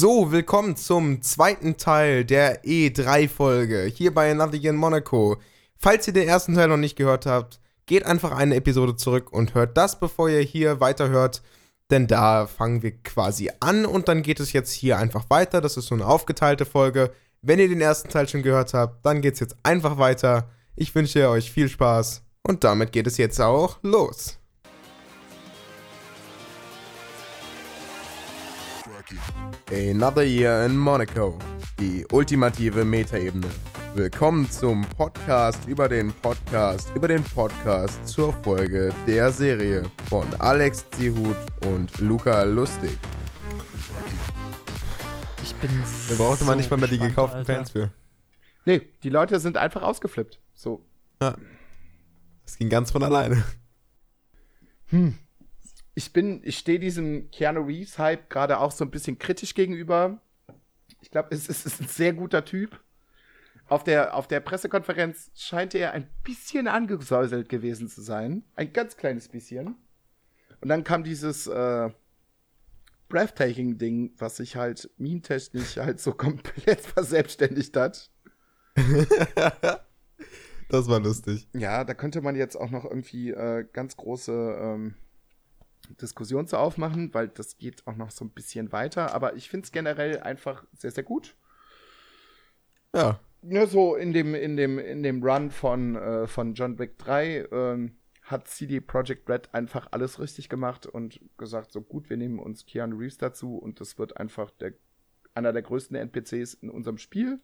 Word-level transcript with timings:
So, 0.00 0.30
willkommen 0.30 0.76
zum 0.76 1.22
zweiten 1.22 1.76
Teil 1.76 2.24
der 2.24 2.62
E3-Folge 2.62 3.82
hier 3.92 4.14
bei 4.14 4.32
Year 4.32 4.70
in 4.70 4.76
Monaco. 4.76 5.38
Falls 5.76 6.06
ihr 6.06 6.12
den 6.12 6.28
ersten 6.28 6.54
Teil 6.54 6.68
noch 6.68 6.76
nicht 6.76 6.94
gehört 6.94 7.26
habt, 7.26 7.58
geht 7.86 8.06
einfach 8.06 8.30
eine 8.30 8.54
Episode 8.54 8.94
zurück 8.94 9.32
und 9.32 9.54
hört 9.54 9.76
das, 9.76 9.98
bevor 9.98 10.28
ihr 10.28 10.38
hier 10.38 10.78
weiterhört. 10.78 11.42
Denn 11.90 12.06
da 12.06 12.46
fangen 12.46 12.84
wir 12.84 12.92
quasi 13.02 13.50
an 13.58 13.86
und 13.86 14.06
dann 14.06 14.22
geht 14.22 14.38
es 14.38 14.52
jetzt 14.52 14.70
hier 14.70 14.98
einfach 14.98 15.28
weiter. 15.30 15.60
Das 15.60 15.76
ist 15.76 15.88
so 15.88 15.96
eine 15.96 16.06
aufgeteilte 16.06 16.64
Folge. 16.64 17.10
Wenn 17.42 17.58
ihr 17.58 17.68
den 17.68 17.80
ersten 17.80 18.08
Teil 18.08 18.28
schon 18.28 18.44
gehört 18.44 18.74
habt, 18.74 19.04
dann 19.04 19.20
geht 19.20 19.34
es 19.34 19.40
jetzt 19.40 19.56
einfach 19.64 19.98
weiter. 19.98 20.48
Ich 20.76 20.94
wünsche 20.94 21.28
euch 21.28 21.50
viel 21.50 21.68
Spaß 21.68 22.22
und 22.44 22.62
damit 22.62 22.92
geht 22.92 23.08
es 23.08 23.16
jetzt 23.16 23.40
auch 23.40 23.78
los. 23.82 24.37
Another 29.70 30.22
Year 30.24 30.64
in 30.64 30.78
Monaco, 30.78 31.38
die 31.78 32.06
ultimative 32.10 32.86
Metaebene. 32.86 33.48
Willkommen 33.94 34.50
zum 34.50 34.86
Podcast 34.96 35.68
über 35.68 35.90
den 35.90 36.10
Podcast 36.10 36.90
über 36.94 37.06
den 37.06 37.22
Podcast 37.22 38.08
zur 38.08 38.32
Folge 38.32 38.94
der 39.06 39.30
Serie 39.30 39.82
von 40.08 40.26
Alex 40.38 40.88
Zihut 40.92 41.36
und 41.66 41.98
Luca 42.00 42.44
Lustig. 42.44 42.96
Ich 45.42 45.54
bin. 45.56 45.70
Da 46.08 46.14
brauchte 46.14 46.44
man 46.44 46.54
so 46.54 46.60
nicht 46.60 46.70
mal 46.70 46.78
mehr 46.78 46.88
die 46.88 46.98
gekauften 46.98 47.40
Alter. 47.40 47.54
Fans 47.54 47.70
für. 47.70 47.90
Nee, 48.64 48.80
die 49.02 49.10
Leute 49.10 49.38
sind 49.38 49.58
einfach 49.58 49.82
ausgeflippt. 49.82 50.40
So. 50.54 50.82
Ja. 51.20 51.36
Das 52.46 52.56
ging 52.56 52.70
ganz 52.70 52.90
von 52.90 53.02
alleine. 53.02 53.44
Ich 55.98 56.12
bin, 56.12 56.42
ich 56.44 56.58
stehe 56.58 56.78
diesem 56.78 57.28
Keanu 57.32 57.62
Reeves-Hype 57.62 58.30
gerade 58.30 58.60
auch 58.60 58.70
so 58.70 58.84
ein 58.84 58.90
bisschen 58.92 59.18
kritisch 59.18 59.52
gegenüber. 59.52 60.20
Ich 61.00 61.10
glaube, 61.10 61.30
es, 61.32 61.48
es 61.48 61.66
ist 61.66 61.80
ein 61.80 61.88
sehr 61.88 62.12
guter 62.12 62.44
Typ. 62.44 62.78
Auf 63.66 63.82
der, 63.82 64.14
auf 64.14 64.28
der 64.28 64.38
Pressekonferenz 64.38 65.32
scheint 65.34 65.74
er 65.74 65.90
ein 65.90 66.08
bisschen 66.22 66.68
angesäuselt 66.68 67.48
gewesen 67.48 67.88
zu 67.88 68.00
sein. 68.00 68.44
Ein 68.54 68.72
ganz 68.72 68.96
kleines 68.96 69.26
bisschen. 69.26 69.74
Und 70.60 70.68
dann 70.68 70.84
kam 70.84 71.02
dieses 71.02 71.48
äh, 71.48 71.90
Breathtaking-Ding, 73.08 74.12
was 74.18 74.36
sich 74.36 74.54
halt 74.54 74.88
meme-technisch 74.98 75.78
halt 75.78 75.98
so 75.98 76.12
komplett 76.14 76.80
verselbstständigt 76.80 77.76
hat. 77.76 78.08
Das 80.70 80.86
war 80.86 81.00
lustig. 81.00 81.48
Ja, 81.54 81.82
da 81.82 81.94
könnte 81.94 82.20
man 82.20 82.36
jetzt 82.36 82.54
auch 82.54 82.68
noch 82.70 82.84
irgendwie 82.84 83.30
äh, 83.30 83.66
ganz 83.72 83.96
große 83.96 84.58
ähm, 84.60 84.96
Diskussion 85.96 86.46
zu 86.46 86.58
aufmachen, 86.58 87.12
weil 87.14 87.28
das 87.28 87.58
geht 87.58 87.86
auch 87.86 87.96
noch 87.96 88.10
so 88.10 88.24
ein 88.24 88.30
bisschen 88.30 88.72
weiter. 88.72 89.14
Aber 89.14 89.36
ich 89.36 89.48
finde 89.48 89.64
es 89.64 89.72
generell 89.72 90.20
einfach 90.20 90.64
sehr, 90.72 90.90
sehr 90.90 91.04
gut. 91.04 91.36
Ja. 92.94 93.20
Ja, 93.42 93.66
so 93.66 93.94
in 93.94 94.12
dem, 94.12 94.34
in 94.34 94.56
dem, 94.56 94.78
in 94.80 95.04
dem 95.04 95.22
Run 95.22 95.50
von, 95.50 95.94
äh, 95.94 96.26
von 96.26 96.54
John 96.54 96.78
Wick 96.78 96.98
3 96.98 97.46
ähm, 97.52 97.96
hat 98.22 98.48
CD 98.48 98.80
Projekt 98.80 99.28
Red 99.30 99.54
einfach 99.54 99.88
alles 99.92 100.20
richtig 100.20 100.48
gemacht 100.48 100.86
und 100.86 101.20
gesagt, 101.36 101.72
so 101.72 101.80
gut, 101.80 102.10
wir 102.10 102.16
nehmen 102.16 102.40
uns 102.40 102.66
Keanu 102.66 102.96
Reeves 102.96 103.16
dazu 103.16 103.56
und 103.56 103.80
das 103.80 103.96
wird 103.96 104.16
einfach 104.16 104.50
der, 104.50 104.74
einer 105.34 105.52
der 105.52 105.62
größten 105.62 105.96
NPCs 105.96 106.54
in 106.54 106.68
unserem 106.68 106.98
Spiel. 106.98 107.40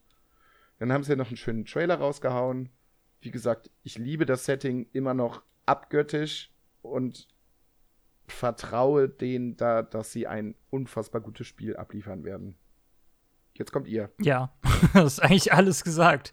Dann 0.79 0.93
haben 0.93 1.05
sie 1.05 1.17
noch 1.17 1.29
einen 1.29 1.37
schönen 1.37 1.65
Trailer 1.65 1.97
rausgehauen. 1.97 2.71
Wie 3.21 3.31
gesagt, 3.31 3.71
ich 3.85 3.97
liebe 3.97 4.27
das 4.27 4.45
Setting 4.45 4.89
immer 4.93 5.15
noch 5.15 5.43
abgöttisch 5.65 6.53
und 6.83 7.29
vertraue 8.27 9.09
denen 9.09 9.57
da, 9.57 9.83
dass 9.83 10.13
sie 10.13 10.27
ein 10.27 10.55
unfassbar 10.71 11.21
gutes 11.21 11.47
Spiel 11.47 11.77
abliefern 11.77 12.25
werden. 12.25 12.57
Jetzt 13.55 13.73
kommt 13.73 13.87
ihr. 13.87 14.11
Ja, 14.21 14.53
das 14.95 15.15
ist 15.15 15.21
eigentlich 15.21 15.53
alles 15.53 15.85
gesagt. 15.85 16.33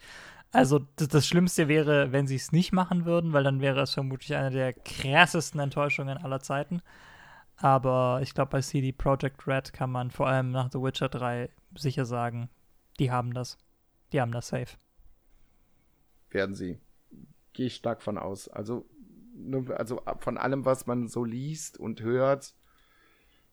Also, 0.52 0.80
das, 0.97 1.08
das 1.08 1.28
Schlimmste 1.28 1.67
wäre, 1.67 2.12
wenn 2.12 2.28
sie 2.28 2.36
es 2.36 2.52
nicht 2.52 2.74
machen 2.74 3.06
würden, 3.06 3.31
weil 3.31 3.44
dann 3.44 3.62
wäre 3.62 3.81
es 3.81 3.94
vermutlich 3.94 4.35
eine 4.35 4.52
der 4.52 4.74
krassesten 4.74 5.59
Enttäuschungen 5.59 6.18
aller 6.18 6.41
Zeiten. 6.41 6.81
Aber 7.56 8.19
ich 8.23 8.34
glaube, 8.34 8.52
bei 8.52 8.62
CD 8.62 8.91
Projekt 8.91 9.47
Red 9.47 9.72
kann 9.72 9.91
man 9.91 10.12
vor 10.12 10.28
allem 10.28 10.52
nach 10.52 10.72
The 10.72 10.79
Witcher 10.79 11.09
3 11.09 11.50
sicher 11.78 12.06
sagen, 12.06 12.50
die 13.00 13.12
haben 13.12 13.34
das. 13.34 13.58
Die 14.12 14.19
haben 14.19 14.31
das 14.31 14.50
safe. 14.50 14.78
werden 16.31 16.56
sie. 16.56 16.79
Gehe 17.53 17.68
ich 17.68 17.75
stark 17.75 18.02
von 18.02 18.18
aus. 18.18 18.47
Also, 18.47 18.85
also 19.75 20.02
von 20.19 20.38
allem, 20.38 20.66
was 20.66 20.88
man 20.88 21.07
so 21.07 21.24
liest 21.24 21.78
und 21.79 22.02
hört, 22.02 22.53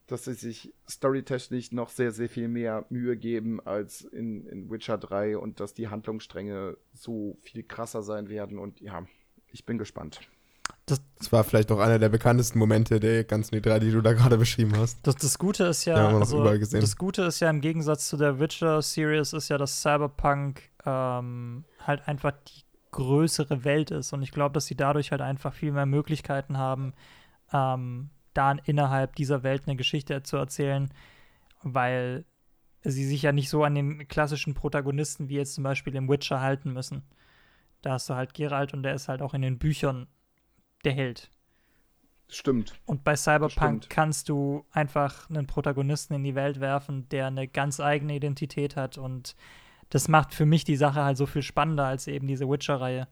dass 0.09 0.25
sie 0.25 0.35
sich 0.35 0.75
storytechnisch 0.89 1.73
noch 1.73 1.91
sehr, 1.91 2.13
sehr 2.13 2.29
viel 2.29 2.49
mehr 2.49 2.87
Mühe 2.89 3.17
geben 3.17 3.61
als 3.61 4.01
in, 4.01 4.47
in 4.47 4.71
Witcher 4.71 4.99
3 4.99 5.37
und 5.37 5.61
dass 5.61 5.75
die 5.75 5.89
Handlungsstränge 5.89 6.77
so 6.95 7.37
viel 7.43 7.63
krasser 7.63 8.03
sein 8.03 8.29
werden. 8.29 8.59
Und 8.59 8.81
ja, 8.81 9.07
ich 9.53 9.67
bin 9.67 9.77
gespannt. 9.77 10.21
Das, 10.87 11.03
Das 11.19 11.31
war 11.31 11.45
vielleicht 11.45 11.71
auch 11.71 11.79
einer 11.79 11.99
der 11.99 12.09
bekanntesten 12.09 12.59
Momente 12.59 13.01
der 13.01 13.25
ganzen 13.25 13.57
E3, 13.57 13.79
die 13.81 13.91
du 13.91 14.01
da 14.01 14.15
gerade 14.15 14.39
beschrieben 14.39 14.73
hast. 14.77 14.99
Das, 15.07 15.17
das 15.17 15.39
Gute 15.39 15.65
ist 15.65 15.85
ja, 15.85 16.11
Ja, 16.11 16.19
also, 16.19 16.43
das 16.43 16.97
Gute 16.97 17.23
ist 17.25 17.41
ja 17.41 17.51
im 17.51 17.61
Gegensatz 17.61 18.09
zu 18.09 18.17
der 18.17 18.41
Witcher-Series 18.41 19.35
ist 19.35 19.51
ja, 19.51 19.59
dass 19.59 19.83
Cyberpunk 19.83 20.63
ähm, 20.87 21.65
halt 21.87 22.09
einfach 22.09 22.33
die 22.47 22.68
größere 22.91 23.65
Welt 23.65 23.91
ist 23.91 24.13
und 24.13 24.23
ich 24.23 24.31
glaube, 24.31 24.55
dass 24.55 24.67
sie 24.67 24.77
dadurch 24.77 25.11
halt 25.11 25.21
einfach 25.21 25.53
viel 25.53 25.73
mehr 25.73 25.87
Möglichkeiten 25.87 26.59
haben, 26.59 26.95
ähm, 27.53 28.11
da 28.35 28.53
innerhalb 28.65 29.17
dieser 29.17 29.43
Welt 29.43 29.65
eine 29.67 29.77
Geschichte 29.77 30.23
zu 30.23 30.37
erzählen, 30.37 30.93
weil 31.63 32.25
sie 32.83 33.05
sich 33.05 33.23
ja 33.23 33.33
nicht 33.33 33.49
so 33.49 33.65
an 33.65 33.75
den 33.75 34.09
klassischen 34.09 34.55
Protagonisten 34.55 35.29
wie 35.29 35.37
jetzt 35.37 35.55
zum 35.55 35.65
Beispiel 35.65 35.95
im 35.97 36.09
Witcher 36.09 36.41
halten 36.41 36.73
müssen. 36.73 37.03
Da 37.83 37.93
hast 37.93 38.09
du 38.09 38.15
halt 38.15 38.35
Geralt 38.35 38.73
und 38.73 38.83
der 38.83 38.95
ist 38.95 39.09
halt 39.09 39.23
auch 39.23 39.35
in 39.35 39.43
den 39.43 39.59
Büchern 39.59 40.07
der 40.85 40.93
Held. 40.93 41.31
Stimmt. 42.29 42.75
Und 42.85 43.05
bei 43.05 43.17
Cyberpunk 43.17 43.85
Stimmt. 43.85 43.91
kannst 43.91 44.29
du 44.29 44.65
einfach 44.71 45.31
einen 45.31 45.47
Protagonisten 45.47 46.15
in 46.15 46.25
die 46.25 46.35
Welt 46.35 46.61
werfen, 46.61 47.09
der 47.09 47.27
eine 47.27 47.49
ganz 47.49 47.81
eigene 47.81 48.15
Identität 48.15 48.77
hat. 48.77 48.99
Und 48.99 49.35
das 49.91 50.09
macht 50.09 50.35
für 50.35 50.47
mich 50.47 50.65
die 50.65 50.77
Sache 50.77 51.03
halt 51.03 51.17
so 51.17 51.27
viel 51.27 51.43
spannender 51.43 51.87
als 51.87 52.07
eben 52.07 52.27
diese 52.27 52.49
Witcher-Reihe. 52.49 53.09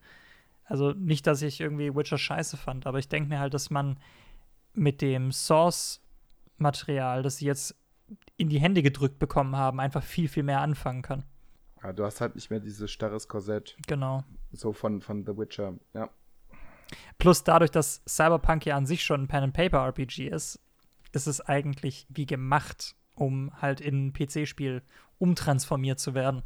Also 0.65 0.93
nicht, 0.93 1.27
dass 1.27 1.43
ich 1.43 1.61
irgendwie 1.61 1.95
Witcher 1.95 2.19
scheiße 2.19 2.57
fand, 2.57 2.87
aber 2.87 2.99
ich 2.99 3.09
denke 3.09 3.29
mir 3.29 3.39
halt, 3.39 3.55
dass 3.55 3.71
man 3.71 3.99
mit 4.75 5.01
dem 5.01 5.33
Source-Material, 5.33 7.23
das 7.23 7.39
sie 7.39 7.47
jetzt 7.47 7.75
in 8.37 8.49
die 8.49 8.61
Hände 8.61 8.83
gedrückt 8.83 9.19
bekommen 9.19 9.57
haben, 9.57 9.81
einfach 9.81 10.03
viel, 10.03 10.29
viel 10.29 10.43
mehr 10.43 10.61
anfangen 10.61 11.03
kann. 11.03 11.25
Ja, 11.83 11.93
du 11.93 12.05
hast 12.05 12.21
halt 12.21 12.35
nicht 12.35 12.51
mehr 12.51 12.61
dieses 12.61 12.91
starres 12.91 13.29
Korsett, 13.29 13.77
Genau. 13.87 14.25
so 14.53 14.73
von, 14.73 15.01
von 15.01 15.25
The 15.25 15.37
Witcher. 15.37 15.75
Ja. 15.95 16.11
Plus 17.19 17.45
dadurch, 17.45 17.71
dass 17.71 18.03
Cyberpunk 18.09 18.67
ja 18.67 18.77
an 18.77 18.87
sich 18.87 19.05
schon 19.05 19.23
ein 19.23 19.29
Pen-and-Paper-RPG 19.29 20.29
ist, 20.29 20.61
ist 21.13 21.27
es 21.27 21.41
eigentlich 21.41 22.07
wie 22.11 22.27
gemacht, 22.27 22.95
um 23.15 23.51
halt 23.61 23.81
in 23.81 24.09
ein 24.09 24.13
PC-Spiel 24.13 24.83
umtransformiert 25.19 25.99
zu 25.99 26.15
werden. 26.15 26.43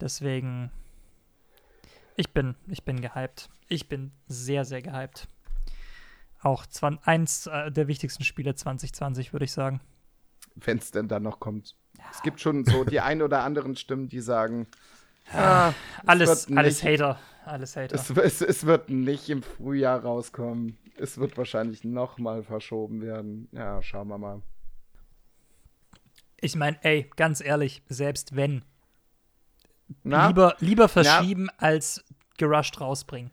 Deswegen, 0.00 0.70
ich 2.16 2.32
bin, 2.32 2.54
ich 2.68 2.84
bin 2.84 3.00
gehypt. 3.00 3.48
Ich 3.68 3.88
bin 3.88 4.12
sehr, 4.26 4.64
sehr 4.64 4.82
gehypt. 4.82 5.28
Auch 6.40 6.66
zwan 6.66 6.98
eins 7.02 7.46
äh, 7.46 7.70
der 7.72 7.88
wichtigsten 7.88 8.24
Spiele 8.24 8.54
2020, 8.54 9.32
würde 9.32 9.44
ich 9.44 9.52
sagen. 9.52 9.80
Wenn 10.54 10.78
es 10.78 10.90
denn 10.90 11.08
dann 11.08 11.24
noch 11.24 11.40
kommt. 11.40 11.76
Es 12.12 12.22
gibt 12.22 12.40
schon 12.40 12.64
so 12.64 12.84
die 12.84 13.00
ein 13.00 13.22
oder 13.22 13.42
anderen 13.42 13.76
Stimmen, 13.76 14.08
die 14.08 14.20
sagen, 14.20 14.66
es 15.26 15.34
Alles, 16.06 16.48
wird 16.48 16.58
alles 16.58 16.82
nicht- 16.82 17.00
Hater. 17.00 17.18
Alles 17.44 17.76
Hater. 17.76 17.94
Es, 17.94 18.10
es, 18.10 18.40
es 18.40 18.66
wird 18.66 18.88
nicht 18.90 19.28
im 19.30 19.42
Frühjahr 19.42 20.00
rauskommen. 20.02 20.78
Es 20.96 21.18
wird 21.18 21.36
wahrscheinlich 21.36 21.82
noch 21.84 22.18
mal 22.18 22.42
verschoben 22.42 23.02
werden. 23.02 23.48
Ja, 23.52 23.82
schauen 23.82 24.08
wir 24.08 24.18
mal. 24.18 24.42
Ich 26.40 26.54
meine, 26.56 26.78
ey, 26.84 27.10
ganz 27.16 27.40
ehrlich, 27.40 27.82
selbst 27.88 28.36
wenn, 28.36 28.62
Na, 30.02 30.28
lieber, 30.28 30.56
lieber 30.60 30.88
verschieben 30.88 31.48
als 31.58 32.04
gerusht 32.36 32.80
rausbringen. 32.80 33.30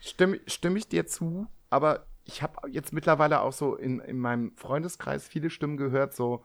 stimme, 0.00 0.40
stimme 0.46 0.78
ich 0.78 0.88
dir 0.88 1.06
zu, 1.06 1.46
aber 1.70 2.06
ich 2.24 2.42
habe 2.42 2.70
jetzt 2.70 2.92
mittlerweile 2.92 3.40
auch 3.40 3.52
so 3.52 3.74
in, 3.74 4.00
in 4.00 4.18
meinem 4.18 4.56
Freundeskreis 4.56 5.26
viele 5.26 5.50
Stimmen 5.50 5.76
gehört, 5.76 6.14
so, 6.14 6.44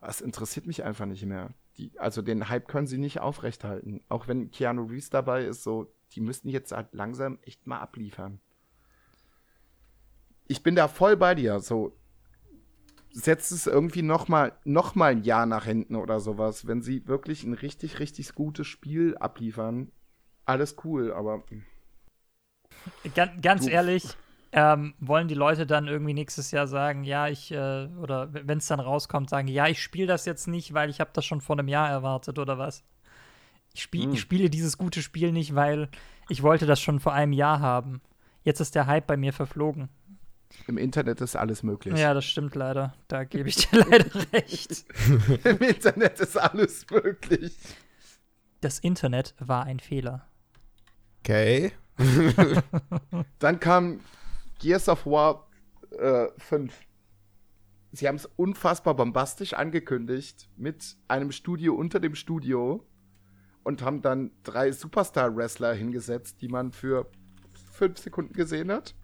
es 0.00 0.20
interessiert 0.20 0.66
mich 0.66 0.84
einfach 0.84 1.06
nicht 1.06 1.24
mehr. 1.24 1.54
Die, 1.78 1.92
also 1.98 2.22
den 2.22 2.48
Hype 2.48 2.68
können 2.68 2.86
sie 2.86 2.98
nicht 2.98 3.20
aufrechthalten. 3.20 4.02
Auch 4.08 4.28
wenn 4.28 4.50
Keanu 4.50 4.84
Reeves 4.84 5.10
dabei 5.10 5.44
ist, 5.44 5.62
so, 5.62 5.92
die 6.12 6.20
müssten 6.20 6.48
jetzt 6.48 6.72
halt 6.72 6.88
langsam 6.92 7.38
echt 7.42 7.66
mal 7.66 7.80
abliefern. 7.80 8.40
Ich 10.46 10.62
bin 10.62 10.76
da 10.76 10.88
voll 10.88 11.16
bei 11.16 11.34
dir, 11.34 11.58
so, 11.60 11.96
setzt 13.16 13.52
es 13.52 13.66
irgendwie 13.66 14.02
noch 14.02 14.28
mal, 14.28 14.52
noch 14.64 14.94
mal 14.94 15.12
ein 15.12 15.22
Jahr 15.24 15.46
nach 15.46 15.64
hinten 15.64 15.96
oder 15.96 16.20
sowas, 16.20 16.66
wenn 16.66 16.82
sie 16.82 17.06
wirklich 17.08 17.44
ein 17.44 17.54
richtig, 17.54 17.98
richtig 17.98 18.34
gutes 18.34 18.66
Spiel 18.66 19.16
abliefern. 19.18 19.90
Alles 20.44 20.76
cool, 20.84 21.12
aber 21.12 21.44
Gan 23.14 23.40
ganz 23.40 23.66
Du- 23.66 23.70
ehrlich, 23.70 24.16
ähm, 24.52 24.94
wollen 25.00 25.28
die 25.28 25.34
Leute 25.34 25.66
dann 25.66 25.86
irgendwie 25.88 26.14
nächstes 26.14 26.50
Jahr 26.50 26.66
sagen, 26.66 27.04
ja, 27.04 27.28
ich, 27.28 27.50
äh, 27.52 27.86
oder 28.00 28.28
wenn 28.32 28.58
es 28.58 28.66
dann 28.66 28.80
rauskommt, 28.80 29.30
sagen, 29.30 29.48
ja, 29.48 29.66
ich 29.68 29.82
spiele 29.82 30.06
das 30.06 30.24
jetzt 30.24 30.46
nicht, 30.48 30.74
weil 30.74 30.90
ich 30.90 31.00
habe 31.00 31.10
das 31.12 31.24
schon 31.24 31.40
vor 31.40 31.58
einem 31.58 31.68
Jahr 31.68 31.88
erwartet 31.88 32.38
oder 32.38 32.58
was? 32.58 32.84
Ich, 33.74 33.82
spiel, 33.82 34.08
Hm. 34.08 34.12
ich 34.12 34.20
spiele 34.20 34.50
dieses 34.50 34.78
gute 34.78 35.02
Spiel 35.02 35.32
nicht, 35.32 35.54
weil 35.54 35.88
ich 36.28 36.42
wollte 36.42 36.66
das 36.66 36.80
schon 36.80 37.00
vor 37.00 37.14
einem 37.14 37.32
Jahr 37.32 37.60
haben. 37.60 38.02
Jetzt 38.44 38.60
ist 38.60 38.74
der 38.76 38.86
Hype 38.86 39.06
bei 39.06 39.16
mir 39.18 39.32
verflogen. 39.32 39.88
Im 40.66 40.78
Internet 40.78 41.20
ist 41.20 41.36
alles 41.36 41.62
möglich. 41.62 41.98
Ja, 41.98 42.14
das 42.14 42.24
stimmt 42.24 42.54
leider. 42.54 42.94
Da 43.08 43.24
gebe 43.24 43.48
ich 43.48 43.56
dir 43.56 43.84
leider 43.90 44.10
recht. 44.32 44.84
Im 45.44 45.58
Internet 45.58 46.20
ist 46.20 46.36
alles 46.36 46.86
möglich. 46.90 47.56
Das 48.60 48.78
Internet 48.78 49.34
war 49.38 49.64
ein 49.64 49.80
Fehler. 49.80 50.26
Okay. 51.20 51.72
Dann 53.38 53.60
kam 53.60 54.00
Gears 54.58 54.88
of 54.88 55.06
War 55.06 55.48
äh, 55.90 56.26
5. 56.38 56.74
Sie 57.92 58.08
haben 58.08 58.16
es 58.16 58.26
unfassbar 58.36 58.94
bombastisch 58.94 59.54
angekündigt 59.54 60.48
mit 60.56 60.96
einem 61.08 61.32
Studio 61.32 61.74
unter 61.74 62.00
dem 62.00 62.14
Studio 62.14 62.86
und 63.62 63.82
haben 63.82 64.02
dann 64.02 64.30
drei 64.44 64.70
Superstar-Wrestler 64.70 65.72
hingesetzt, 65.72 66.40
die 66.40 66.48
man 66.48 66.72
für 66.72 67.10
fünf 67.72 67.98
Sekunden 67.98 68.34
gesehen 68.34 68.70
hat, 68.70 68.94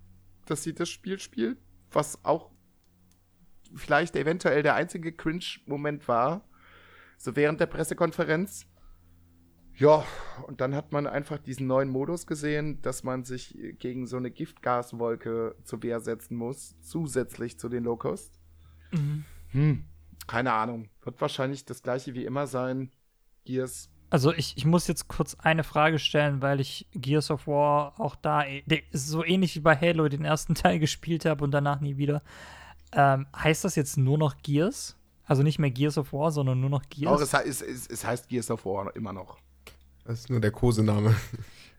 dass 0.52 0.62
sie 0.62 0.74
das 0.74 0.90
Spiel 0.90 1.18
spielen, 1.18 1.56
was 1.90 2.22
auch 2.26 2.50
vielleicht 3.74 4.16
eventuell 4.16 4.62
der 4.62 4.74
einzige 4.74 5.12
Cringe-Moment 5.12 6.06
war, 6.08 6.46
so 7.16 7.34
während 7.36 7.58
der 7.58 7.66
Pressekonferenz. 7.66 8.66
Ja, 9.74 10.04
und 10.46 10.60
dann 10.60 10.74
hat 10.74 10.92
man 10.92 11.06
einfach 11.06 11.38
diesen 11.38 11.66
neuen 11.66 11.88
Modus 11.88 12.26
gesehen, 12.26 12.82
dass 12.82 13.02
man 13.02 13.24
sich 13.24 13.56
gegen 13.78 14.06
so 14.06 14.18
eine 14.18 14.30
Giftgaswolke 14.30 15.56
zur 15.64 15.82
Wehr 15.82 16.00
setzen 16.00 16.36
muss, 16.36 16.78
zusätzlich 16.82 17.58
zu 17.58 17.70
den 17.70 17.84
Low-Cost. 17.84 18.38
Hm, 19.52 19.86
keine 20.26 20.52
Ahnung. 20.52 20.90
Wird 21.02 21.18
wahrscheinlich 21.22 21.64
das 21.64 21.82
gleiche 21.82 22.12
wie 22.12 22.26
immer 22.26 22.46
sein. 22.46 22.92
Gears. 23.46 23.90
Also 24.12 24.30
ich, 24.34 24.58
ich 24.58 24.66
muss 24.66 24.88
jetzt 24.88 25.08
kurz 25.08 25.36
eine 25.36 25.64
Frage 25.64 25.98
stellen, 25.98 26.42
weil 26.42 26.60
ich 26.60 26.86
Gears 26.92 27.30
of 27.30 27.46
War 27.46 27.98
auch 27.98 28.14
da 28.14 28.42
de- 28.66 28.82
so 28.92 29.24
ähnlich 29.24 29.56
wie 29.56 29.60
bei 29.60 29.74
Halo 29.74 30.06
den 30.10 30.22
ersten 30.24 30.54
Teil 30.62 30.78
gespielt 30.78 31.24
habe 31.24 31.42
und 31.42 31.50
danach 31.50 31.80
nie 31.80 31.96
wieder. 31.96 32.22
Ähm, 32.92 33.26
heißt 33.34 33.64
das 33.64 33.74
jetzt 33.74 33.96
nur 33.96 34.18
noch 34.18 34.36
Gears? 34.42 34.98
Also 35.24 35.42
nicht 35.42 35.58
mehr 35.58 35.70
Gears 35.70 35.96
of 35.96 36.12
War, 36.12 36.30
sondern 36.30 36.60
nur 36.60 36.68
noch 36.68 36.82
Gears? 36.90 37.10
Auch 37.32 37.40
es, 37.40 37.62
es, 37.62 37.62
es, 37.62 37.86
es 37.86 38.04
heißt 38.04 38.28
Gears 38.28 38.50
of 38.50 38.66
War 38.66 38.94
immer 38.94 39.14
noch. 39.14 39.38
Das 40.04 40.18
ist 40.20 40.30
nur 40.30 40.40
der 40.40 40.52
Kosename. 40.52 41.14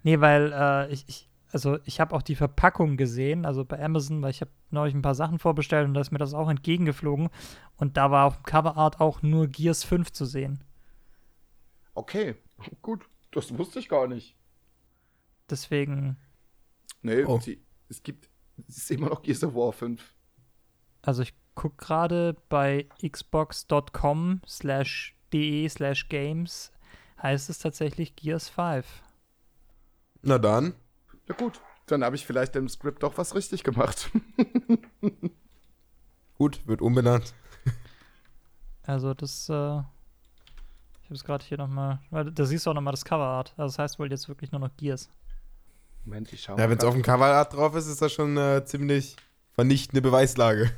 Nee, 0.05 0.19
weil 0.19 0.51
äh, 0.53 0.91
ich, 0.91 1.05
ich, 1.07 1.29
also 1.53 1.77
ich 1.85 2.01
habe 2.01 2.13
auch 2.13 2.21
die 2.23 2.35
Verpackung 2.35 2.97
gesehen, 2.97 3.45
also 3.45 3.63
bei 3.63 3.81
Amazon, 3.81 4.21
weil 4.21 4.31
ich 4.31 4.41
habe 4.41 4.51
neulich 4.69 4.93
ein 4.95 5.01
paar 5.01 5.15
Sachen 5.15 5.39
vorbestellt 5.39 5.87
und 5.87 5.93
da 5.93 6.01
ist 6.01 6.11
mir 6.11 6.17
das 6.17 6.33
auch 6.33 6.49
entgegengeflogen. 6.49 7.29
Und 7.77 7.95
da 7.95 8.11
war 8.11 8.25
auf 8.25 8.35
dem 8.35 8.43
Coverart 8.43 8.99
auch 8.99 9.21
nur 9.21 9.47
Gears 9.47 9.85
5 9.85 10.11
zu 10.11 10.25
sehen. 10.25 10.61
Okay, 11.93 12.35
gut. 12.81 13.05
Das 13.31 13.55
wusste 13.57 13.79
ich 13.79 13.89
gar 13.89 14.07
nicht. 14.07 14.35
Deswegen, 15.49 16.17
Nee, 17.01 17.23
Oh. 17.25 17.39
sie, 17.39 17.61
es 17.89 18.01
gibt. 18.03 18.29
Es 18.67 18.77
ist 18.77 18.91
immer 18.91 19.09
noch 19.09 19.21
Gears 19.23 19.43
of 19.43 19.55
War 19.55 19.73
5. 19.73 20.13
also 21.01 21.23
ich 21.23 21.33
gucke 21.55 21.83
gerade 21.85 22.35
bei 22.49 22.87
xbox.com 23.05 24.41
slash 24.47 25.15
de 25.33 25.67
slash 25.67 26.07
games 26.09 26.71
heißt 27.21 27.49
es 27.49 27.59
tatsächlich 27.59 28.15
Gears 28.15 28.49
5. 28.49 28.85
Na 30.21 30.37
dann. 30.37 30.75
Na 31.27 31.35
gut, 31.35 31.59
dann 31.87 32.03
habe 32.03 32.15
ich 32.15 32.25
vielleicht 32.25 32.55
im 32.55 32.69
Skript 32.69 33.03
doch 33.03 33.17
was 33.17 33.35
richtig 33.35 33.63
gemacht. 33.63 34.11
Gut, 36.37 36.65
wird 36.67 36.81
umbenannt. 36.81 37.33
Also 38.83 39.13
das, 39.13 39.47
äh, 39.49 39.81
habe 41.13 41.17
es 41.17 41.23
gerade 41.23 41.45
hier 41.45 41.57
nochmal, 41.57 41.99
da 42.11 42.45
siehst 42.45 42.65
du 42.65 42.71
auch 42.71 42.73
nochmal 42.73 42.93
das 42.93 43.05
Coverart. 43.05 43.53
Also 43.57 43.73
das 43.73 43.79
heißt 43.79 43.99
wohl 43.99 44.09
jetzt 44.09 44.27
wirklich 44.27 44.51
nur 44.51 44.59
noch 44.59 44.75
Gears. 44.77 45.09
Moment, 46.05 46.33
ich 46.33 46.41
schau 46.41 46.53
Ja, 46.53 46.63
mal 46.63 46.69
wenn 46.71 46.77
es 46.79 46.83
auf 46.83 46.93
dem 46.93 47.03
Coverart 47.03 47.53
drauf 47.53 47.75
ist, 47.75 47.87
ist 47.87 48.01
das 48.01 48.11
schon 48.11 48.35
äh, 48.37 48.65
ziemlich 48.65 49.15
vernichtende 49.51 50.01
Beweislage. 50.01 50.71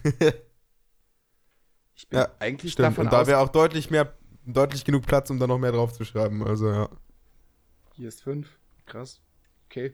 Ich 1.97 2.09
bin 2.09 2.19
Ja, 2.19 2.27
eigentlich 2.39 2.73
Stimmt. 2.73 2.89
davon 2.89 3.05
Und 3.05 3.13
da 3.13 3.25
wäre 3.25 3.39
auch 3.39 3.47
deutlich 3.49 3.89
mehr, 3.89 4.13
deutlich 4.45 4.83
genug 4.83 5.05
Platz, 5.05 5.29
um 5.29 5.39
da 5.39 5.47
noch 5.47 5.57
mehr 5.57 5.71
drauf 5.71 5.93
zu 5.93 6.03
schreiben. 6.03 6.45
Also 6.45 6.69
ja. 6.69 6.89
Gears 7.95 8.19
5. 8.21 8.49
Krass. 8.85 9.21
Okay. 9.67 9.93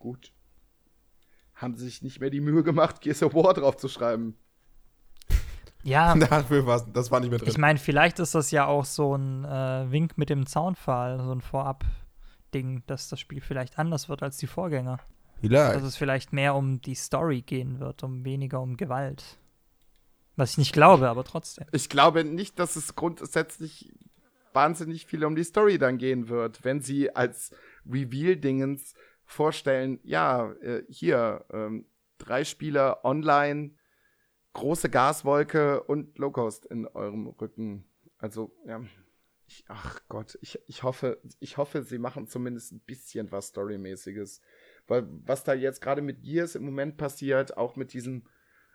Gut. 0.00 0.32
Haben 1.54 1.76
sie 1.76 1.84
sich 1.84 2.02
nicht 2.02 2.20
mehr 2.20 2.30
die 2.30 2.40
Mühe 2.40 2.64
gemacht, 2.64 3.00
Gears 3.00 3.22
of 3.22 3.34
War 3.34 3.54
drauf 3.54 3.76
zu 3.76 3.88
schreiben. 3.88 4.36
Ja, 5.82 6.14
Dafür 6.16 6.66
war 6.66 6.84
das 6.92 7.10
war 7.10 7.20
nicht 7.20 7.30
mehr 7.30 7.38
drin. 7.38 7.48
Ich 7.48 7.58
meine, 7.58 7.78
vielleicht 7.78 8.18
ist 8.18 8.34
das 8.34 8.50
ja 8.50 8.66
auch 8.66 8.84
so 8.84 9.14
ein 9.14 9.44
äh, 9.44 9.90
Wink 9.90 10.18
mit 10.18 10.30
dem 10.30 10.46
Zaunpfahl, 10.46 11.20
so 11.22 11.32
ein 11.32 11.40
Vorab-Ding, 11.40 12.82
dass 12.86 13.08
das 13.08 13.20
Spiel 13.20 13.40
vielleicht 13.40 13.78
anders 13.78 14.08
wird 14.08 14.22
als 14.22 14.38
die 14.38 14.46
Vorgänger. 14.46 14.98
Vielleicht. 15.40 15.76
Dass 15.76 15.82
es 15.84 15.96
vielleicht 15.96 16.32
mehr 16.32 16.54
um 16.54 16.80
die 16.80 16.94
Story 16.94 17.42
gehen 17.42 17.78
wird, 17.78 18.02
um 18.02 18.24
weniger 18.24 18.60
um 18.60 18.76
Gewalt. 18.76 19.38
Was 20.36 20.52
ich 20.52 20.58
nicht 20.58 20.72
glaube, 20.72 21.08
aber 21.08 21.24
trotzdem. 21.24 21.66
Ich 21.72 21.88
glaube 21.88 22.24
nicht, 22.24 22.58
dass 22.58 22.76
es 22.76 22.94
grundsätzlich 22.94 23.92
wahnsinnig 24.52 25.06
viel 25.06 25.24
um 25.24 25.36
die 25.36 25.44
Story 25.44 25.78
dann 25.78 25.98
gehen 25.98 26.28
wird, 26.28 26.64
wenn 26.64 26.80
sie 26.80 27.14
als 27.14 27.52
Reveal-Dingens 27.88 28.94
vorstellen, 29.24 30.00
ja, 30.02 30.52
äh, 30.62 30.82
hier, 30.88 31.44
ähm, 31.52 31.86
drei 32.18 32.44
Spieler 32.44 33.04
online, 33.04 33.72
große 34.58 34.90
Gaswolke 34.90 35.82
und 35.84 36.18
Low-Cost 36.18 36.66
in 36.66 36.86
eurem 36.86 37.28
Rücken. 37.28 37.84
Also, 38.18 38.52
ja, 38.66 38.82
ich, 39.46 39.64
ach 39.68 40.00
Gott, 40.08 40.38
ich, 40.42 40.58
ich 40.66 40.82
hoffe, 40.82 41.20
ich 41.40 41.56
hoffe, 41.56 41.82
sie 41.82 41.98
machen 41.98 42.26
zumindest 42.26 42.72
ein 42.72 42.80
bisschen 42.80 43.30
was 43.32 43.48
Storymäßiges. 43.48 44.40
Weil 44.86 45.06
was 45.08 45.44
da 45.44 45.54
jetzt 45.54 45.80
gerade 45.80 46.02
mit 46.02 46.22
Gears 46.22 46.54
im 46.54 46.64
Moment 46.64 46.96
passiert, 46.96 47.56
auch 47.56 47.76
mit 47.76 47.92
diesem 47.92 48.26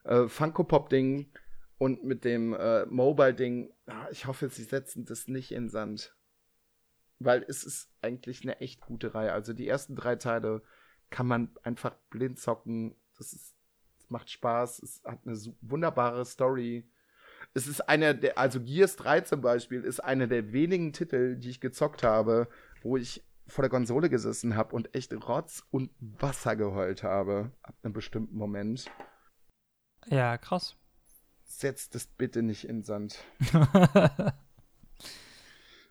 äh, 0.03 0.27
Funko-Pop-Ding 0.27 1.31
und 1.77 2.03
mit 2.03 2.23
dem 2.23 2.53
äh, 2.53 2.85
Mobile-Ding, 2.85 3.73
ah, 3.87 4.07
ich 4.11 4.25
hoffe, 4.25 4.49
sie 4.49 4.63
setzen 4.63 5.05
das 5.05 5.27
nicht 5.27 5.51
in 5.51 5.69
Sand. 5.69 6.15
Weil 7.19 7.45
es 7.47 7.63
ist 7.63 7.89
eigentlich 8.01 8.43
eine 8.43 8.59
echt 8.59 8.81
gute 8.81 9.13
Reihe. 9.13 9.33
Also 9.33 9.53
die 9.53 9.67
ersten 9.67 9.95
drei 9.95 10.15
Teile 10.15 10.63
kann 11.09 11.27
man 11.27 11.55
einfach 11.63 11.95
blind 12.09 12.39
zocken. 12.39 12.95
Das 13.17 13.33
ist, 13.33 13.55
macht 14.13 14.29
Spaß. 14.29 14.79
Es 14.81 15.01
hat 15.03 15.19
eine 15.25 15.37
wunderbare 15.61 16.23
Story. 16.23 16.87
Es 17.53 17.67
ist 17.67 17.81
einer 17.81 18.13
der, 18.13 18.37
also 18.37 18.61
Gears 18.61 18.95
3 18.95 19.21
zum 19.21 19.41
Beispiel, 19.41 19.83
ist 19.83 19.99
einer 19.99 20.27
der 20.27 20.53
wenigen 20.53 20.93
Titel, 20.93 21.35
die 21.35 21.49
ich 21.49 21.59
gezockt 21.59 22.01
habe, 22.03 22.47
wo 22.81 22.95
ich 22.95 23.21
vor 23.47 23.61
der 23.63 23.69
Konsole 23.69 24.09
gesessen 24.09 24.55
habe 24.55 24.73
und 24.73 24.95
echt 24.95 25.13
Rotz 25.27 25.63
und 25.69 25.91
Wasser 25.99 26.55
geheult 26.55 27.03
habe. 27.03 27.51
Ab 27.61 27.75
einem 27.83 27.91
bestimmten 27.93 28.37
Moment. 28.37 28.85
Ja, 30.07 30.37
krass. 30.37 30.77
Setzt 31.43 31.93
es 31.95 32.07
bitte 32.07 32.41
nicht 32.41 32.63
in 32.67 32.81
Sand. 32.83 33.19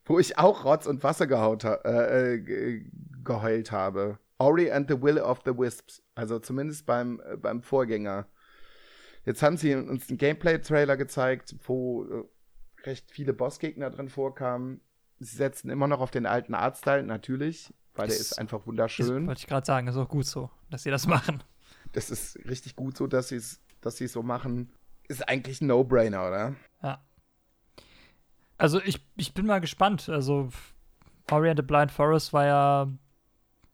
Wo 0.05 0.19
ich 0.19 0.37
auch 0.39 0.65
Rotz 0.65 0.87
und 0.87 1.03
Wasser 1.05 1.27
gehaut 1.29 1.65
ha 1.65 1.75
äh, 1.85 2.35
äh, 2.35 2.39
ge- 2.41 2.91
geheult 3.23 3.71
habe. 3.71 4.19
Ori 4.43 4.71
and 4.73 4.89
the 4.91 5.01
Will 5.01 5.19
of 5.19 5.41
the 5.45 5.57
Wisps. 5.57 6.03
Also 6.15 6.39
zumindest 6.39 6.85
beim, 6.87 7.21
äh, 7.25 7.37
beim 7.37 7.63
Vorgänger. 7.63 8.27
Jetzt 9.25 9.43
haben 9.43 9.57
sie 9.57 9.75
uns 9.75 10.09
einen 10.09 10.19
Gameplay-Trailer 10.19 10.97
gezeigt, 10.97 11.55
wo 11.65 12.05
äh, 12.05 12.25
recht 12.89 13.11
viele 13.11 13.33
Bossgegner 13.33 13.91
drin 13.91 14.09
vorkamen. 14.09 14.81
Sie 15.21 15.37
setzen 15.37 15.71
immer 15.71 15.87
noch 15.87 16.01
auf 16.01 16.11
den 16.11 16.27
alten 16.27 16.55
Artstyle, 16.55 17.05
natürlich, 17.05 17.73
weil 17.95 18.09
der 18.09 18.17
Ist- 18.17 18.39
einfach 18.39 18.59
Das 18.59 18.67
wunderschön. 18.67 19.27
wollte 19.29 19.39
ich 19.41 19.47
gerade 19.47 19.65
sagen, 19.65 19.87
ist 19.87 19.97
auch 19.97 20.09
gut 20.09 20.27
so, 20.27 20.51
dass 20.71 20.83
sie 20.83 20.91
das 20.91 21.07
machen. 21.07 21.45
Das 21.93 22.11
ist 22.11 22.37
richtig 22.49 22.75
gut 22.75 22.97
so, 22.97 23.07
dass 23.07 23.29
sie 23.29 23.37
es 23.37 23.61
dass 23.81 23.99
so 23.99 24.23
machen. 24.23 24.73
Ist 25.09 25.29
eigentlich 25.29 25.61
ein 25.61 25.67
No-Brainer, 25.67 26.27
oder? 26.27 26.55
Ja. 26.83 27.05
Also 28.59 28.81
ich, 28.83 29.05
ich 29.17 29.35
bin 29.35 29.47
mal 29.47 29.61
gespannt. 29.61 30.09
Also 30.09 30.49
Ori 31.31 31.51
and 31.51 31.59
the 31.59 31.65
Blind 31.65 31.91
Forest 31.91 32.33
war 32.33 32.47
ja 32.47 32.93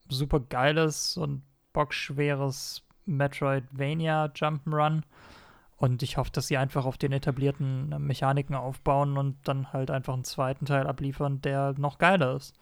super 0.08 0.40
geiles 0.40 1.16
und 1.16 1.42
bockschweres 1.72 2.84
Metroidvania 3.06 4.26
Jump'n'Run. 4.26 5.02
Und 5.76 6.02
ich 6.02 6.16
hoffe, 6.16 6.32
dass 6.32 6.48
sie 6.48 6.56
einfach 6.56 6.84
auf 6.84 6.98
den 6.98 7.12
etablierten 7.12 7.90
Mechaniken 8.04 8.56
aufbauen 8.56 9.16
und 9.16 9.36
dann 9.46 9.72
halt 9.72 9.90
einfach 9.90 10.14
einen 10.14 10.24
zweiten 10.24 10.66
Teil 10.66 10.86
abliefern, 10.86 11.40
der 11.40 11.74
noch 11.78 11.98
geiler 11.98 12.34
ist. 12.34 12.54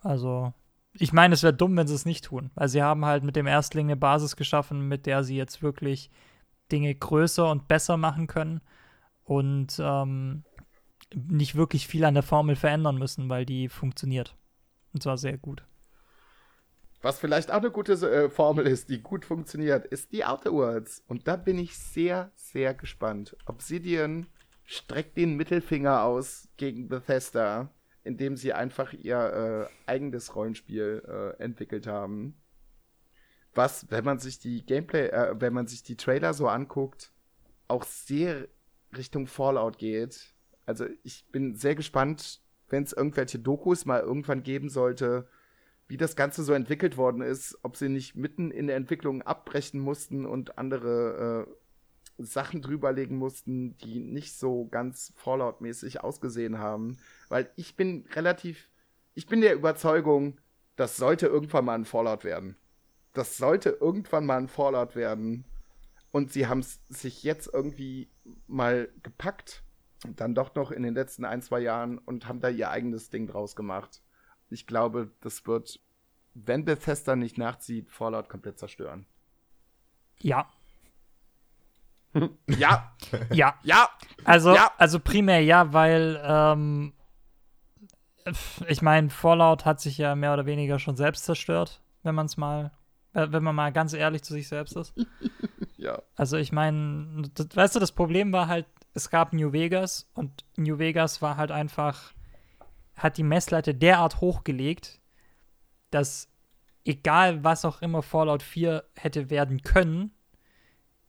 Also, 0.00 0.54
ich 0.94 1.12
meine, 1.12 1.34
es 1.34 1.42
wäre 1.42 1.52
dumm, 1.52 1.76
wenn 1.76 1.86
sie 1.86 1.94
es 1.94 2.06
nicht 2.06 2.24
tun. 2.24 2.50
Weil 2.54 2.68
sie 2.68 2.82
haben 2.82 3.04
halt 3.04 3.22
mit 3.22 3.36
dem 3.36 3.46
Erstling 3.46 3.88
eine 3.88 3.96
Basis 3.96 4.36
geschaffen, 4.36 4.88
mit 4.88 5.04
der 5.04 5.24
sie 5.24 5.36
jetzt 5.36 5.62
wirklich 5.62 6.10
Dinge 6.72 6.94
größer 6.94 7.50
und 7.50 7.68
besser 7.68 7.96
machen 7.98 8.26
können 8.26 8.60
und 9.24 9.78
ähm, 9.78 10.44
nicht 11.14 11.54
wirklich 11.54 11.86
viel 11.86 12.04
an 12.04 12.14
der 12.14 12.22
Formel 12.22 12.56
verändern 12.56 12.96
müssen, 12.96 13.28
weil 13.28 13.44
die 13.44 13.68
funktioniert. 13.68 14.36
Und 14.92 15.02
zwar 15.02 15.18
sehr 15.18 15.36
gut. 15.36 15.64
Was 17.06 17.20
vielleicht 17.20 17.52
auch 17.52 17.58
eine 17.58 17.70
gute 17.70 17.92
äh, 17.92 18.28
Formel 18.28 18.66
ist, 18.66 18.88
die 18.88 19.00
gut 19.00 19.24
funktioniert, 19.24 19.86
ist 19.86 20.10
die 20.10 20.24
Outer 20.24 20.50
Worlds. 20.52 21.04
Und 21.06 21.28
da 21.28 21.36
bin 21.36 21.56
ich 21.56 21.78
sehr, 21.78 22.32
sehr 22.34 22.74
gespannt. 22.74 23.36
Obsidian 23.46 24.26
streckt 24.64 25.16
den 25.16 25.36
Mittelfinger 25.36 26.02
aus 26.02 26.48
gegen 26.56 26.88
Bethesda, 26.88 27.70
indem 28.02 28.36
sie 28.36 28.54
einfach 28.54 28.92
ihr 28.92 29.68
äh, 29.86 29.88
eigenes 29.88 30.34
Rollenspiel 30.34 31.00
äh, 31.06 31.40
entwickelt 31.40 31.86
haben. 31.86 32.42
Was, 33.54 33.88
wenn 33.88 34.04
man 34.04 34.18
sich 34.18 34.40
die 34.40 34.66
Gameplay, 34.66 35.06
äh, 35.06 35.36
wenn 35.38 35.52
man 35.52 35.68
sich 35.68 35.84
die 35.84 35.96
Trailer 35.96 36.34
so 36.34 36.48
anguckt, 36.48 37.12
auch 37.68 37.84
sehr 37.84 38.48
Richtung 38.96 39.28
Fallout 39.28 39.78
geht. 39.78 40.34
Also 40.64 40.86
ich 41.04 41.24
bin 41.30 41.54
sehr 41.54 41.76
gespannt, 41.76 42.42
wenn 42.68 42.82
es 42.82 42.92
irgendwelche 42.92 43.38
Dokus 43.38 43.84
mal 43.84 44.00
irgendwann 44.00 44.42
geben 44.42 44.70
sollte, 44.70 45.28
wie 45.88 45.96
das 45.96 46.16
Ganze 46.16 46.42
so 46.42 46.52
entwickelt 46.52 46.96
worden 46.96 47.22
ist, 47.22 47.58
ob 47.62 47.76
sie 47.76 47.88
nicht 47.88 48.16
mitten 48.16 48.50
in 48.50 48.66
der 48.66 48.76
Entwicklung 48.76 49.22
abbrechen 49.22 49.80
mussten 49.80 50.26
und 50.26 50.58
andere 50.58 51.46
äh, 51.48 52.22
Sachen 52.22 52.62
drüberlegen 52.62 53.16
mussten, 53.16 53.76
die 53.78 54.00
nicht 54.00 54.36
so 54.36 54.66
ganz 54.66 55.12
Fallout-mäßig 55.16 56.02
ausgesehen 56.02 56.58
haben. 56.58 56.98
Weil 57.28 57.50
ich 57.56 57.76
bin 57.76 58.04
relativ, 58.14 58.68
ich 59.14 59.26
bin 59.26 59.40
der 59.40 59.54
Überzeugung, 59.54 60.38
das 60.76 60.96
sollte 60.96 61.26
irgendwann 61.26 61.64
mal 61.64 61.74
ein 61.74 61.84
Fallout 61.84 62.24
werden. 62.24 62.56
Das 63.12 63.36
sollte 63.36 63.70
irgendwann 63.80 64.26
mal 64.26 64.38
ein 64.38 64.48
Fallout 64.48 64.96
werden. 64.96 65.44
Und 66.10 66.32
sie 66.32 66.46
haben 66.48 66.60
es 66.60 66.80
sich 66.88 67.22
jetzt 67.22 67.48
irgendwie 67.52 68.10
mal 68.46 68.88
gepackt, 69.02 69.62
dann 70.16 70.34
doch 70.34 70.54
noch 70.54 70.70
in 70.70 70.82
den 70.82 70.94
letzten 70.94 71.24
ein, 71.24 71.42
zwei 71.42 71.60
Jahren 71.60 71.98
und 71.98 72.26
haben 72.26 72.40
da 72.40 72.48
ihr 72.48 72.70
eigenes 72.70 73.10
Ding 73.10 73.26
draus 73.26 73.54
gemacht 73.54 74.02
ich 74.50 74.66
glaube, 74.66 75.10
das 75.20 75.46
wird, 75.46 75.80
wenn 76.34 76.64
Bethesda 76.64 77.16
nicht 77.16 77.38
nachzieht, 77.38 77.90
Fallout 77.90 78.28
komplett 78.28 78.58
zerstören. 78.58 79.06
Ja. 80.20 80.48
ja. 82.46 82.96
Ja. 83.32 83.54
Ja. 83.62 83.88
Also, 84.24 84.54
ja. 84.54 84.70
also 84.78 85.00
primär 85.00 85.40
ja, 85.40 85.72
weil 85.72 86.20
ähm, 86.24 86.92
ich 88.66 88.82
meine, 88.82 89.10
Fallout 89.10 89.64
hat 89.64 89.80
sich 89.80 89.98
ja 89.98 90.14
mehr 90.14 90.32
oder 90.32 90.46
weniger 90.46 90.78
schon 90.78 90.96
selbst 90.96 91.24
zerstört, 91.24 91.80
wenn 92.02 92.14
man 92.14 92.26
es 92.26 92.36
mal, 92.36 92.72
wenn 93.12 93.42
man 93.42 93.54
mal 93.54 93.72
ganz 93.72 93.92
ehrlich 93.92 94.22
zu 94.22 94.32
sich 94.32 94.48
selbst 94.48 94.76
ist. 94.76 94.94
ja. 95.76 96.02
Also 96.16 96.36
ich 96.36 96.52
meine, 96.52 97.28
weißt 97.54 97.76
du, 97.76 97.80
das 97.80 97.92
Problem 97.92 98.32
war 98.32 98.48
halt, 98.48 98.66
es 98.94 99.10
gab 99.10 99.32
New 99.32 99.52
Vegas 99.52 100.10
und 100.14 100.44
New 100.56 100.78
Vegas 100.78 101.20
war 101.22 101.36
halt 101.36 101.50
einfach 101.50 102.12
hat 102.96 103.18
die 103.18 103.22
Messlatte 103.22 103.74
derart 103.74 104.20
hochgelegt, 104.20 105.00
dass 105.90 106.28
egal 106.84 107.44
was 107.44 107.64
auch 107.64 107.82
immer 107.82 108.02
Fallout 108.02 108.42
4 108.42 108.84
hätte 108.96 109.30
werden 109.30 109.62
können, 109.62 110.12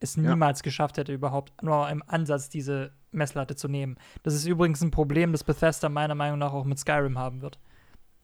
es 0.00 0.16
niemals 0.16 0.60
ja. 0.60 0.62
geschafft 0.64 0.96
hätte, 0.96 1.12
überhaupt 1.12 1.62
nur 1.62 1.88
im 1.88 2.02
Ansatz 2.06 2.48
diese 2.48 2.92
Messlatte 3.10 3.56
zu 3.56 3.68
nehmen. 3.68 3.96
Das 4.22 4.34
ist 4.34 4.46
übrigens 4.46 4.80
ein 4.82 4.90
Problem, 4.90 5.32
das 5.32 5.44
Bethesda 5.44 5.88
meiner 5.88 6.14
Meinung 6.14 6.38
nach 6.38 6.52
auch 6.52 6.64
mit 6.64 6.78
Skyrim 6.78 7.18
haben 7.18 7.42
wird. 7.42 7.58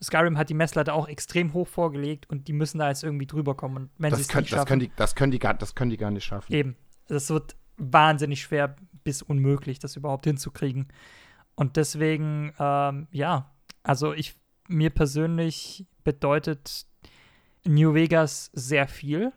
Skyrim 0.03 0.37
hat 0.37 0.51
die 0.51 0.55
Messlatte 0.55 0.93
auch 0.93 1.09
extrem 1.09 1.53
hoch 1.53 1.67
vorgelegt 1.67 2.29
und 2.29 2.47
die 2.49 2.53
müssen 2.53 2.79
da 2.79 2.89
jetzt 2.89 3.03
irgendwie 3.03 3.27
drüber 3.27 3.57
kommen. 3.57 3.77
Und 3.77 3.91
wenn 3.99 4.11
das, 4.11 4.29
können, 4.29 4.47
das, 4.49 4.67
können 4.67 4.81
die, 4.81 4.91
das, 4.97 5.15
können 5.15 5.33
die 5.33 5.39
gar, 5.39 5.55
das 5.55 5.75
können 5.75 5.91
die 5.91 5.97
gar 5.97 6.11
nicht 6.11 6.25
schaffen. 6.25 6.53
Eben. 6.53 6.77
Das 7.09 7.31
wird 7.31 7.57
wahnsinnig 7.77 8.43
schwer 8.43 8.77
bis 9.03 9.23
unmöglich, 9.23 9.79
das 9.79 9.97
überhaupt 9.97 10.27
hinzukriegen. 10.27 10.89
Und 11.55 11.77
deswegen, 11.77 12.53
ähm, 12.59 13.09
ja, 13.11 13.54
also 13.85 14.13
ich, 14.13 14.35
mir 14.67 14.91
persönlich 14.91 15.87
bedeutet 16.03 16.87
New 17.65 17.95
Vegas 17.95 18.51
sehr 18.53 18.89
viel. 18.89 19.33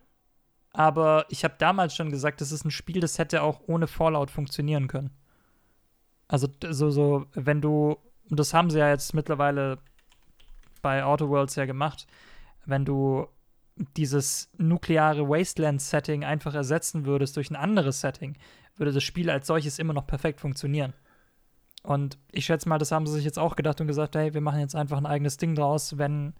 Aber 0.73 1.25
ich 1.29 1.43
habe 1.43 1.55
damals 1.57 1.95
schon 1.95 2.11
gesagt, 2.11 2.41
das 2.41 2.51
ist 2.51 2.65
ein 2.65 2.71
Spiel, 2.71 2.99
das 2.99 3.17
hätte 3.17 3.41
auch 3.41 3.61
ohne 3.67 3.87
Fallout 3.87 4.29
funktionieren 4.29 4.87
können. 4.87 5.11
Also 6.27 6.47
so, 6.69 6.89
so, 6.89 7.25
wenn 7.33 7.61
du, 7.61 7.97
und 8.29 8.39
das 8.39 8.53
haben 8.53 8.69
sie 8.69 8.79
ja 8.79 8.89
jetzt 8.89 9.13
mittlerweile 9.13 9.79
bei 10.81 11.03
Outer 11.03 11.29
Worlds 11.29 11.55
ja 11.55 11.65
gemacht, 11.65 12.05
wenn 12.65 12.85
du 12.85 13.27
dieses 13.95 14.49
nukleare 14.57 15.27
Wasteland-Setting 15.27 16.23
einfach 16.23 16.53
ersetzen 16.53 17.05
würdest 17.05 17.37
durch 17.37 17.49
ein 17.49 17.55
anderes 17.55 18.01
Setting, 18.01 18.37
würde 18.75 18.91
das 18.91 19.03
Spiel 19.03 19.29
als 19.29 19.47
solches 19.47 19.79
immer 19.79 19.93
noch 19.93 20.05
perfekt 20.05 20.41
funktionieren. 20.41 20.93
Und 21.87 22.19
ich 22.33 22.43
schätze 22.43 22.67
mal, 22.67 22.79
das 22.79 22.91
haben 22.91 23.07
sie 23.07 23.13
sich 23.13 23.23
jetzt 23.23 23.39
auch 23.39 23.55
gedacht 23.55 23.79
und 23.79 23.87
gesagt, 23.87 24.17
hey, 24.17 24.33
wir 24.33 24.41
machen 24.41 24.59
jetzt 24.59 24.75
einfach 24.75 24.97
ein 24.97 25.05
eigenes 25.05 25.37
Ding 25.37 25.55
draus, 25.55 25.97
wenn 25.97 26.33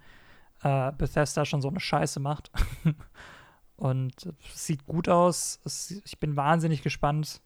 äh, 0.61 0.91
Bethesda 0.91 1.45
schon 1.45 1.61
so 1.61 1.69
eine 1.69 1.79
Scheiße 1.79 2.19
macht. 2.19 2.51
und 3.77 4.25
es 4.25 4.65
sieht 4.65 4.85
gut 4.85 5.07
aus. 5.07 5.61
Es, 5.63 6.01
ich 6.03 6.19
bin 6.19 6.35
wahnsinnig 6.35 6.81
gespannt. 6.81 7.41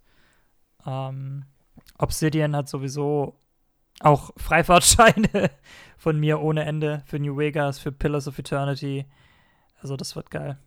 Ähm, 0.83 1.45
Obsidian 1.99 2.55
hat 2.55 2.67
sowieso 2.67 3.35
auch 3.99 4.31
Freifahrtscheine 4.37 5.51
von 5.95 6.19
mir 6.19 6.41
ohne 6.41 6.63
Ende 6.63 7.03
für 7.05 7.19
New 7.19 7.37
Vegas, 7.37 7.77
für 7.77 7.91
Pillars 7.91 8.27
of 8.27 8.39
Eternity. 8.39 9.05
Also 9.79 9.95
das 9.95 10.15
wird 10.15 10.31
geil. 10.31 10.57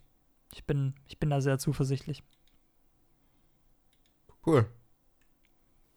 Ich 0.52 0.64
bin, 0.64 0.94
ich 1.08 1.18
bin 1.18 1.30
da 1.30 1.40
sehr 1.40 1.58
zuversichtlich. 1.58 2.22
Cool. 4.46 4.68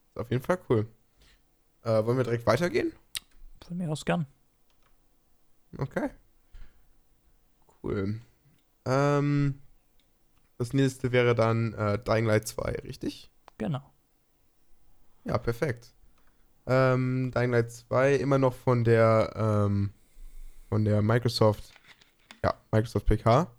Ist 0.10 0.18
auf 0.18 0.32
jeden 0.32 0.44
Fall 0.44 0.58
cool. 0.68 0.88
Äh, 1.84 2.06
wollen 2.06 2.18
wir 2.18 2.24
direkt 2.24 2.46
weitergehen? 2.46 2.92
Von 3.66 3.78
mir 3.78 3.90
aus 3.90 4.06
gern. 4.06 4.26
Okay. 5.78 6.10
Cool. 7.84 8.22
Ähm, 8.86 9.62
das 10.58 10.74
nächste 10.74 11.12
wäre 11.12 11.36
dann 11.36 11.74
äh, 11.74 12.00
Dying 12.00 12.26
Light 12.26 12.48
2, 12.48 12.72
richtig? 12.84 13.32
Genau. 13.58 13.94
Ja, 15.24 15.38
perfekt. 15.38 15.94
Ähm, 16.66 17.32
Dying 17.34 17.52
Light 17.52 17.72
2 17.72 18.16
immer 18.16 18.38
noch 18.38 18.54
von 18.54 18.84
der 18.84 19.34
ähm, 19.36 19.94
von 20.70 20.84
der 20.84 21.02
Microsoft 21.02 21.74
ja, 22.44 22.54
Microsoft 22.72 23.06
PK. 23.06 23.52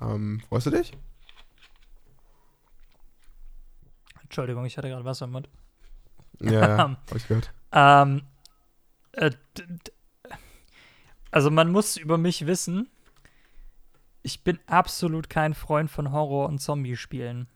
Ähm, 0.00 0.40
freust 0.48 0.66
du 0.66 0.70
dich? 0.70 0.92
Entschuldigung, 4.22 4.64
ich 4.64 4.76
hatte 4.76 4.88
gerade 4.88 5.04
Wasser 5.04 5.24
im 5.24 5.32
Mund. 5.32 5.48
Ja, 6.40 6.52
ja 6.52 6.78
hab 6.78 7.14
ich 7.14 7.26
gehört. 7.26 7.52
Ähm, 7.72 8.22
äh, 9.12 9.30
also 11.30 11.50
man 11.50 11.70
muss 11.70 11.96
über 11.96 12.18
mich 12.18 12.46
wissen, 12.46 12.88
ich 14.22 14.42
bin 14.44 14.58
absolut 14.66 15.30
kein 15.30 15.54
Freund 15.54 15.90
von 15.90 16.12
Horror- 16.12 16.48
und 16.48 16.58
Zombie-Spielen. 16.58 17.48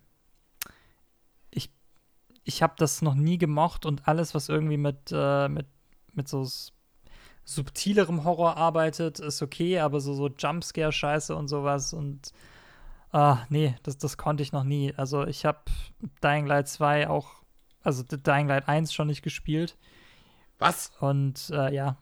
Ich, 1.51 1.71
ich 2.45 2.63
habe 2.63 2.75
das 2.79 3.03
noch 3.03 3.15
nie 3.15 3.39
gemocht 3.39 3.87
und 3.87 4.07
alles, 4.09 4.35
was 4.35 4.49
irgendwie 4.49 4.77
mit, 4.77 5.11
äh, 5.13 5.49
mit, 5.49 5.67
mit 6.13 6.29
so 6.29 6.49
subtilerem 7.45 8.25
Horror 8.25 8.57
arbeitet, 8.57 9.19
ist 9.19 9.43
okay, 9.43 9.81
aber 9.81 10.01
so, 10.01 10.15
so 10.15 10.29
Jumpscare-Scheiße 10.29 11.35
und 11.35 11.49
sowas 11.49 11.93
und 11.93 12.33
ah, 13.11 13.45
nee, 13.49 13.75
das, 13.83 13.99
das 13.99 14.17
konnte 14.17 14.43
ich 14.43 14.53
noch 14.53 14.65
nie. 14.65 14.95
Also 14.97 15.27
ich 15.27 15.45
habe 15.45 15.61
Dying 16.23 16.47
Light 16.47 16.69
2 16.69 17.09
auch 17.09 17.42
also 17.83 18.03
Dying 18.03 18.49
Light 18.49 18.69
1 18.69 18.93
schon 18.93 19.09
nicht 19.09 19.23
gespielt. 19.23 19.77
Was? 20.59 20.93
Und 21.01 21.51
äh, 21.51 21.75
ja. 21.75 21.97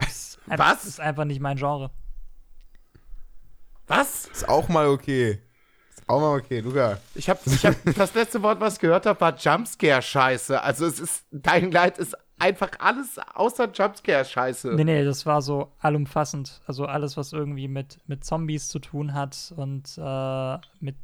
Ist 0.00 0.38
Was? 0.46 0.84
Ist 0.84 1.00
einfach 1.00 1.24
nicht 1.24 1.40
mein 1.40 1.56
Genre. 1.56 1.90
Was? 3.86 4.26
Ist 4.26 4.48
auch 4.48 4.68
mal 4.68 4.88
okay. 4.88 5.40
Ist 5.90 6.08
auch 6.08 6.20
mal 6.20 6.38
okay, 6.38 6.60
Luca. 6.60 6.98
Ich 7.14 7.28
habe 7.28 7.40
ich 7.46 7.64
hab, 7.64 7.74
das 7.96 8.14
letzte 8.14 8.42
Wort, 8.42 8.60
was 8.60 8.74
ich 8.74 8.80
gehört 8.80 9.06
habe, 9.06 9.20
war 9.20 9.36
Jumpscare-Scheiße. 9.36 10.60
Also 10.60 10.86
es 10.86 11.00
ist, 11.00 11.24
Dying 11.30 11.70
Light 11.70 11.98
ist 11.98 12.16
einfach 12.38 12.70
alles 12.78 13.18
außer 13.34 13.70
Jumpscare-Scheiße. 13.72 14.74
Nee, 14.74 14.84
nee, 14.84 15.04
das 15.04 15.26
war 15.26 15.42
so 15.42 15.72
allumfassend. 15.78 16.60
Also 16.66 16.86
alles, 16.86 17.16
was 17.16 17.32
irgendwie 17.32 17.68
mit, 17.68 17.98
mit 18.06 18.24
Zombies 18.24 18.68
zu 18.68 18.80
tun 18.80 19.14
hat 19.14 19.52
und 19.56 19.96
äh, 19.96 20.58
mit 20.80 20.96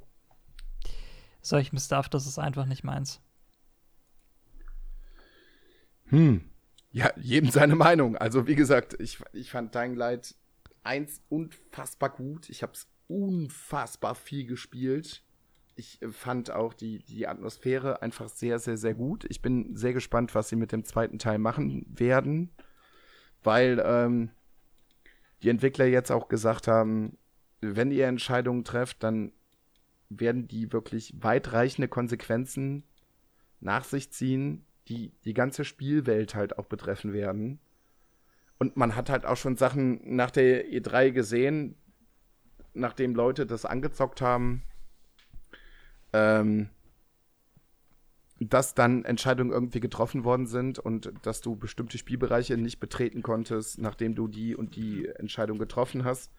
solchem 1.41 1.79
Stuff, 1.79 2.09
das 2.09 2.27
ist 2.27 2.39
einfach 2.39 2.67
nicht 2.67 2.85
meins. 2.85 3.21
Hm. 6.09 6.43
Ja, 6.91 7.13
jedem 7.17 7.51
seine 7.51 7.77
Meinung. 7.77 8.17
Also, 8.17 8.47
wie 8.47 8.55
gesagt, 8.55 8.97
ich, 8.99 9.19
ich 9.33 9.51
fand 9.51 9.75
Dying 9.75 9.95
Light 9.95 10.35
1 10.85 11.23
unfassbar 11.29 12.11
gut. 12.11 12.49
Ich 12.49 12.63
habe 12.63 12.73
es 12.73 12.89
unfassbar 13.09 14.15
viel 14.15 14.47
gespielt. 14.47 15.23
Ich 15.77 16.01
äh, 16.03 16.11
fand 16.11 16.51
auch 16.51 16.75
die, 16.75 17.01
die 17.01 17.27
Atmosphäre 17.27 18.03
einfach 18.03 18.29
sehr, 18.29 18.59
sehr, 18.59 18.77
sehr 18.77 18.95
gut. 18.95 19.27
Ich 19.29 19.43
bin 19.43 19.77
sehr 19.77 19.93
gespannt, 19.93 20.35
was 20.35 20.49
sie 20.49 20.57
mit 20.57 20.73
dem 20.73 20.85
zweiten 20.85 21.19
Teil 21.19 21.39
machen 21.39 21.87
werden, 21.89 22.51
weil 23.43 23.83
ähm, 23.85 24.31
die 25.43 25.51
Entwickler 25.51 25.87
jetzt 25.87 26.11
auch 26.11 26.29
gesagt 26.29 26.69
haben, 26.69 27.17
wenn 27.61 27.91
ihr 27.91 28.07
Entscheidungen 28.07 28.65
trefft, 28.65 29.03
dann 29.03 29.33
werden 30.09 30.49
die 30.49 30.73
wirklich 30.73 31.15
weitreichende 31.21 31.89
Konsequenzen 31.89 32.85
nach 33.61 33.85
sich 33.85 34.11
ziehen, 34.13 34.65
die 34.89 35.13
die 35.25 35.35
ganze 35.35 35.65
Spielwelt 35.65 36.35
halt 36.35 36.59
auch 36.59 36.67
betreffen 36.67 37.13
werden. 37.13 37.61
Und 38.59 38.77
man 38.77 38.97
hat 38.97 39.11
halt 39.11 39.25
auch 39.25 39.37
schon 39.37 39.57
Sachen 39.57 40.01
nach 40.17 40.31
der 40.31 40.67
E3 40.67 41.11
gesehen, 41.13 41.77
nachdem 42.75 43.15
Leute 43.15 43.47
das 43.47 43.65
angezockt 43.65 44.21
haben, 44.21 44.63
ähm, 46.13 46.71
dass 48.41 48.75
dann 48.75 49.05
Entscheidungen 49.05 49.51
irgendwie 49.51 49.81
getroffen 49.81 50.25
worden 50.25 50.47
sind 50.47 50.79
und 50.79 51.13
dass 51.23 51.41
du 51.41 51.57
bestimmte 51.57 51.99
Spielbereiche 51.99 52.57
nicht 52.57 52.79
betreten 52.79 53.23
konntest, 53.23 53.79
nachdem 53.79 54.15
du 54.15 54.29
die 54.29 54.55
und 54.55 54.77
die 54.77 55.07
Entscheidung 55.07 55.59
getroffen 55.59 56.05
hast. 56.05 56.33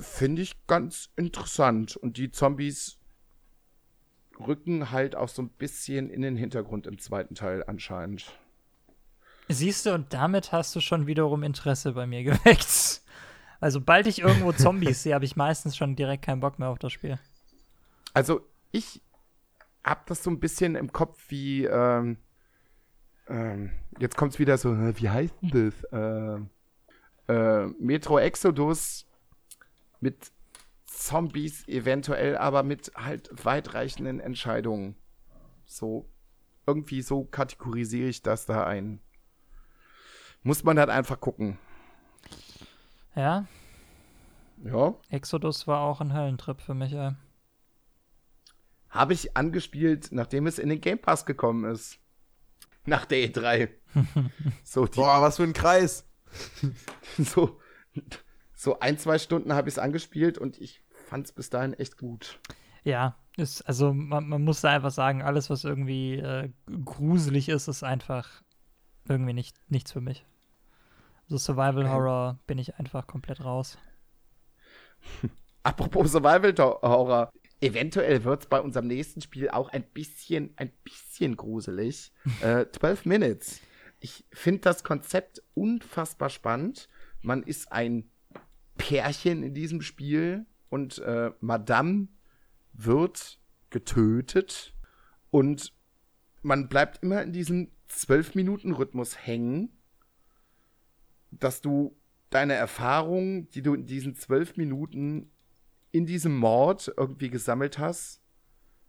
Finde 0.00 0.42
ich 0.42 0.66
ganz 0.66 1.10
interessant. 1.16 1.96
Und 1.96 2.16
die 2.16 2.30
Zombies 2.30 2.98
rücken 4.40 4.90
halt 4.90 5.16
auch 5.16 5.28
so 5.28 5.42
ein 5.42 5.48
bisschen 5.48 6.10
in 6.10 6.22
den 6.22 6.36
Hintergrund 6.36 6.86
im 6.86 6.98
zweiten 6.98 7.34
Teil 7.34 7.64
anscheinend. 7.66 8.32
Siehst 9.48 9.86
du, 9.86 9.94
und 9.94 10.12
damit 10.12 10.52
hast 10.52 10.74
du 10.74 10.80
schon 10.80 11.06
wiederum 11.06 11.42
Interesse 11.42 11.92
bei 11.92 12.06
mir 12.06 12.24
geweckt. 12.24 13.02
Also, 13.60 13.80
bald 13.80 14.06
ich 14.06 14.20
irgendwo 14.20 14.52
Zombies 14.52 15.02
sehe, 15.02 15.14
habe 15.14 15.24
ich 15.24 15.36
meistens 15.36 15.76
schon 15.76 15.96
direkt 15.96 16.24
keinen 16.24 16.40
Bock 16.40 16.58
mehr 16.58 16.68
auf 16.68 16.78
das 16.78 16.92
Spiel. 16.92 17.18
Also, 18.12 18.40
ich 18.72 19.02
habe 19.82 20.00
das 20.06 20.22
so 20.22 20.30
ein 20.30 20.40
bisschen 20.40 20.76
im 20.76 20.92
Kopf 20.92 21.22
wie, 21.28 21.64
ähm, 21.64 22.16
ähm, 23.28 23.70
jetzt 23.98 24.16
kommt 24.16 24.32
es 24.32 24.38
wieder 24.38 24.56
so, 24.58 24.76
wie 24.98 25.10
heißt 25.10 25.34
denn 25.42 25.50
das? 25.50 25.86
Ähm, 25.92 26.50
äh, 27.28 27.66
Metro 27.78 28.18
Exodus 28.18 29.06
mit 30.00 30.32
Zombies 30.98 31.66
eventuell, 31.68 32.36
aber 32.36 32.62
mit 32.62 32.92
halt 32.94 33.30
weitreichenden 33.44 34.20
Entscheidungen. 34.20 34.96
So, 35.66 36.08
irgendwie 36.66 37.02
so 37.02 37.24
kategorisiere 37.24 38.08
ich 38.08 38.22
das 38.22 38.46
da 38.46 38.64
ein. 38.64 39.00
Muss 40.42 40.62
man 40.62 40.78
halt 40.78 40.90
einfach 40.90 41.20
gucken. 41.20 41.58
Ja. 43.14 43.46
Ja. 44.62 44.94
Exodus 45.10 45.66
war 45.66 45.80
auch 45.80 46.00
ein 46.00 46.14
Höllentrip 46.14 46.60
für 46.60 46.74
mich, 46.74 46.92
ey. 46.92 47.12
Habe 48.88 49.12
ich 49.12 49.36
angespielt, 49.36 50.08
nachdem 50.12 50.46
es 50.46 50.58
in 50.58 50.68
den 50.68 50.80
Game 50.80 50.98
Pass 50.98 51.26
gekommen 51.26 51.64
ist. 51.64 51.98
Nach 52.86 53.06
der 53.06 53.18
E3. 53.18 53.70
so, 54.62 54.84
Boah, 54.84 55.22
was 55.22 55.36
für 55.36 55.42
ein 55.42 55.52
Kreis. 55.52 56.08
so, 57.18 57.58
so 58.54 58.78
ein, 58.80 58.98
zwei 58.98 59.18
Stunden 59.18 59.52
habe 59.54 59.68
ich 59.68 59.74
es 59.74 59.78
angespielt 59.78 60.38
und 60.38 60.58
ich 60.60 60.83
fand 61.14 61.26
es 61.26 61.32
bis 61.32 61.48
dahin 61.48 61.74
echt 61.74 61.96
gut. 61.96 62.40
Ja, 62.82 63.16
ist, 63.36 63.62
also 63.68 63.94
man, 63.94 64.28
man, 64.28 64.42
muss 64.42 64.62
da 64.62 64.70
einfach 64.70 64.90
sagen, 64.90 65.22
alles, 65.22 65.48
was 65.48 65.62
irgendwie 65.62 66.16
äh, 66.16 66.50
gruselig 66.84 67.48
ist, 67.48 67.68
ist 67.68 67.84
einfach 67.84 68.42
irgendwie 69.08 69.32
nicht, 69.32 69.56
nichts 69.68 69.92
für 69.92 70.00
mich. 70.00 70.26
So 71.28 71.36
also 71.36 71.52
Survival 71.52 71.88
Horror 71.88 72.40
bin 72.48 72.58
ich 72.58 72.80
einfach 72.80 73.06
komplett 73.06 73.44
raus. 73.44 73.78
Apropos 75.62 76.10
Survival 76.10 76.52
Horror, 76.58 77.30
eventuell 77.60 78.24
wird 78.24 78.42
es 78.42 78.48
bei 78.48 78.60
unserem 78.60 78.88
nächsten 78.88 79.20
Spiel 79.20 79.48
auch 79.50 79.68
ein 79.68 79.84
bisschen, 79.84 80.52
ein 80.56 80.72
bisschen 80.82 81.36
gruselig. 81.36 82.10
äh, 82.40 82.66
12 82.72 83.06
Minutes. 83.06 83.60
Ich 84.00 84.24
finde 84.32 84.62
das 84.62 84.82
Konzept 84.82 85.44
unfassbar 85.54 86.28
spannend. 86.28 86.88
Man 87.22 87.44
ist 87.44 87.70
ein 87.70 88.10
Pärchen 88.76 89.44
in 89.44 89.54
diesem 89.54 89.80
Spiel 89.80 90.46
und 90.74 90.98
äh, 90.98 91.30
Madame 91.38 92.08
wird 92.72 93.38
getötet 93.70 94.74
und 95.30 95.72
man 96.42 96.68
bleibt 96.68 97.00
immer 97.00 97.22
in 97.22 97.32
diesem 97.32 97.70
12-Minuten-Rhythmus 97.88 99.24
hängen, 99.24 99.70
dass 101.30 101.60
du 101.60 101.96
deine 102.30 102.54
Erfahrungen, 102.54 103.48
die 103.50 103.62
du 103.62 103.74
in 103.74 103.86
diesen 103.86 104.16
12 104.16 104.56
Minuten 104.56 105.30
in 105.92 106.06
diesem 106.06 106.36
Mord 106.36 106.92
irgendwie 106.96 107.30
gesammelt 107.30 107.78
hast, 107.78 108.20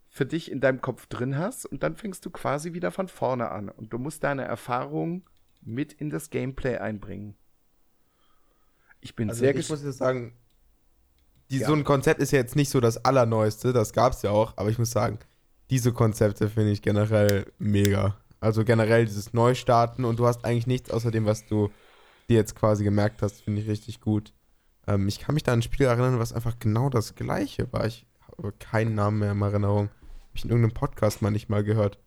für 0.10 0.26
dich 0.26 0.52
in 0.52 0.62
deinem 0.62 0.82
Kopf 0.82 1.06
drin 1.06 1.38
hast 1.38 1.68
und 1.68 1.84
dann 1.84 1.98
fängst 1.98 2.26
du 2.26 2.32
quasi 2.32 2.74
wieder 2.74 2.90
von 2.90 3.08
vorne 3.08 3.52
an 3.52 3.70
und 3.70 3.94
du 3.94 4.00
musst 4.00 4.24
deine 4.24 4.44
Erfahrung 4.44 5.30
mit 5.62 5.94
in 5.94 6.10
das 6.10 6.32
Gameplay 6.32 6.78
einbringen. 6.78 7.36
Ich 9.02 9.16
bin 9.16 9.30
also 9.30 9.42
sehr 9.42 9.54
gespannt. 9.54 9.82
Ich 9.82 9.84
muss 9.84 9.88
jetzt 9.88 10.00
sagen, 10.00 10.36
die, 11.52 11.60
ja. 11.60 11.68
so 11.68 11.74
ein 11.74 11.84
Konzept 11.84 12.22
ist 12.22 12.32
ja 12.32 12.40
jetzt 12.40 12.56
nicht 12.56 12.70
so 12.70 12.80
das 12.80 13.04
allerneueste, 13.04 13.74
das 13.74 13.94
gab 13.94 14.14
es 14.14 14.22
ja 14.22 14.32
auch, 14.32 14.54
aber 14.58 14.70
ich 14.70 14.80
muss 14.80 14.92
sagen, 14.92 15.20
diese 15.70 15.94
Konzepte 15.94 16.50
finde 16.50 16.72
ich 16.72 16.82
generell 16.82 17.52
mega. 17.58 18.18
Also 18.40 18.64
generell 18.64 19.06
dieses 19.06 19.34
Neustarten 19.34 20.06
und 20.06 20.20
du 20.20 20.28
hast 20.28 20.46
eigentlich 20.46 20.68
nichts 20.68 20.92
außer 20.92 21.12
dem, 21.12 21.26
was 21.26 21.46
du 21.46 21.70
dir 22.30 22.36
jetzt 22.36 22.56
quasi 22.56 22.84
gemerkt 22.84 23.22
hast, 23.22 23.42
finde 23.42 23.62
ich 23.62 23.68
richtig 23.68 24.02
gut. 24.02 24.34
Ähm, 24.88 25.08
ich 25.08 25.20
kann 25.20 25.34
mich 25.34 25.44
da 25.44 25.54
an 25.54 25.60
ein 25.60 25.64
Spiel 25.64 25.86
erinnern, 25.86 26.20
was 26.20 26.34
einfach 26.34 26.60
genau 26.60 26.90
das 26.90 27.16
gleiche 27.16 27.72
war. 27.74 27.86
Ich 27.86 28.06
habe 28.22 28.52
keinen 28.54 28.96
Namen 28.96 29.20
mehr 29.20 29.32
in 29.32 29.42
Erinnerung. 29.42 29.90
Habe 29.90 30.36
ich 30.36 30.44
in 30.44 30.52
irgendeinem 30.52 30.74
Podcast 30.74 31.22
mal 31.22 31.32
nicht 31.32 31.50
mal 31.50 31.64
gehört, 31.64 32.00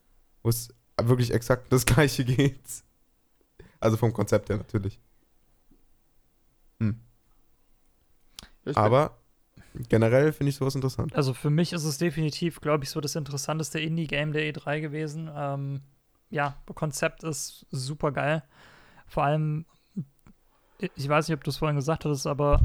wo 0.43 0.49
es 0.49 0.69
wirklich 1.01 1.33
exakt 1.33 1.73
das 1.73 1.87
gleiche 1.87 2.25
geht. 2.25 2.61
Also 3.81 3.97
vom 3.97 4.13
Konzept 4.13 4.49
her 4.49 4.57
natürlich. 4.57 5.01
Hm. 6.81 7.01
Aber 8.75 9.18
generell 9.89 10.33
finde 10.33 10.51
ich 10.51 10.57
sowas 10.57 10.75
interessant. 10.75 11.15
Also 11.15 11.35
für 11.35 11.51
mich 11.51 11.73
ist 11.73 11.85
es 11.85 11.99
definitiv, 11.99 12.61
glaube 12.61 12.85
ich, 12.85 12.91
so 12.91 13.01
das 13.01 13.15
interessanteste 13.15 13.81
Indie-Game 13.81 14.33
der 14.33 14.53
E3 14.53 14.81
gewesen. 14.81 15.31
Ähm, 15.35 15.81
ja, 16.31 16.57
Konzept 16.75 17.25
ist 17.25 17.67
super 17.71 18.13
geil. 18.13 18.43
Vor 19.07 19.25
allem 19.25 19.65
ich 20.95 21.09
weiß 21.09 21.29
nicht, 21.29 21.37
ob 21.37 21.45
du 21.45 21.51
es 21.51 21.57
vorhin 21.57 21.77
gesagt 21.77 22.05
hattest, 22.05 22.27
aber 22.27 22.61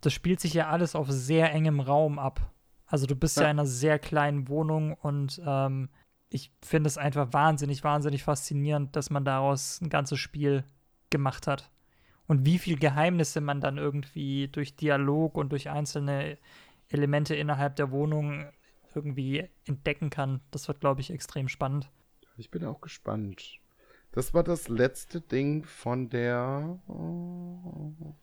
das 0.00 0.12
spielt 0.12 0.40
sich 0.40 0.54
ja 0.54 0.68
alles 0.68 0.94
auf 0.94 1.10
sehr 1.10 1.52
engem 1.52 1.80
Raum 1.80 2.18
ab. 2.18 2.52
Also 2.86 3.06
du 3.06 3.16
bist 3.16 3.36
ja, 3.36 3.44
ja 3.44 3.50
in 3.50 3.58
einer 3.58 3.66
sehr 3.66 3.98
kleinen 3.98 4.48
Wohnung 4.48 4.94
und 4.94 5.40
ähm, 5.44 5.88
ich 6.28 6.52
finde 6.62 6.88
es 6.88 6.98
einfach 6.98 7.32
wahnsinnig, 7.32 7.84
wahnsinnig 7.84 8.22
faszinierend, 8.22 8.96
dass 8.96 9.10
man 9.10 9.24
daraus 9.24 9.80
ein 9.80 9.88
ganzes 9.88 10.18
Spiel 10.18 10.64
gemacht 11.10 11.46
hat. 11.46 11.70
Und 12.26 12.46
wie 12.46 12.58
viel 12.58 12.78
Geheimnisse 12.78 13.40
man 13.40 13.60
dann 13.60 13.78
irgendwie 13.78 14.48
durch 14.48 14.76
Dialog 14.76 15.36
und 15.36 15.50
durch 15.50 15.68
einzelne 15.68 16.38
Elemente 16.88 17.34
innerhalb 17.34 17.76
der 17.76 17.90
Wohnung 17.90 18.46
irgendwie 18.94 19.48
entdecken 19.64 20.10
kann. 20.10 20.40
Das 20.50 20.68
wird, 20.68 20.80
glaube 20.80 21.00
ich, 21.00 21.10
extrem 21.10 21.48
spannend. 21.48 21.90
Ich 22.36 22.50
bin 22.50 22.64
auch 22.64 22.80
gespannt. 22.80 23.58
Das 24.12 24.34
war 24.34 24.42
das 24.42 24.68
letzte 24.68 25.20
Ding 25.20 25.64
von 25.64 26.10
der 26.10 26.78
uh, 26.88 28.14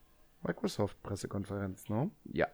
Microsoft-Pressekonferenz, 0.43 1.89
ne? 1.89 2.11
Ja. 2.25 2.47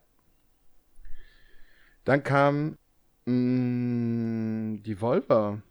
Dann 2.05 2.23
kam 2.23 2.77
mh, 3.25 3.33
mm, 3.33 4.83
die 4.83 5.01
Volva. 5.01 5.61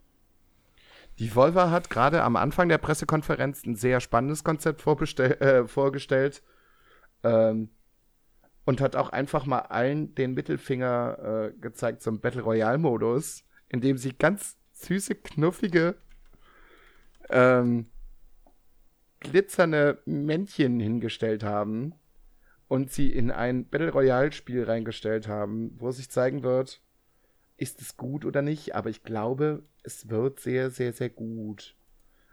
Die 1.18 1.34
Volva 1.34 1.70
hat 1.70 1.90
gerade 1.90 2.22
am 2.22 2.36
Anfang 2.36 2.68
der 2.68 2.78
Pressekonferenz 2.78 3.64
ein 3.64 3.76
sehr 3.76 4.00
spannendes 4.00 4.42
Konzept 4.42 4.84
äh, 4.86 5.66
vorgestellt 5.68 6.42
ähm, 7.22 7.70
und 8.64 8.80
hat 8.80 8.96
auch 8.96 9.10
einfach 9.10 9.46
mal 9.46 9.60
allen 9.60 10.14
den 10.16 10.34
Mittelfinger 10.34 11.52
äh, 11.52 11.60
gezeigt 11.60 12.02
zum 12.02 12.20
Battle 12.20 12.42
Royale-Modus, 12.42 13.44
in 13.68 13.80
dem 13.80 13.96
sie 13.96 14.12
ganz 14.12 14.56
süße, 14.72 15.14
knuffige 15.14 15.94
ähm, 17.30 17.86
glitzernde 19.20 20.02
Männchen 20.06 20.80
hingestellt 20.80 21.44
haben 21.44 21.94
und 22.66 22.90
sie 22.90 23.10
in 23.10 23.30
ein 23.30 23.68
Battle 23.68 23.92
Royale-Spiel 23.92 24.64
reingestellt 24.64 25.28
haben, 25.28 25.74
wo 25.78 25.92
sich 25.92 26.10
zeigen 26.10 26.42
wird, 26.42 26.82
ist 27.56 27.80
es 27.80 27.96
gut 27.96 28.24
oder 28.24 28.42
nicht, 28.42 28.74
aber 28.74 28.90
ich 28.90 29.04
glaube, 29.04 29.62
es 29.84 30.08
wird 30.08 30.40
sehr, 30.40 30.70
sehr, 30.70 30.92
sehr 30.92 31.10
gut. 31.10 31.76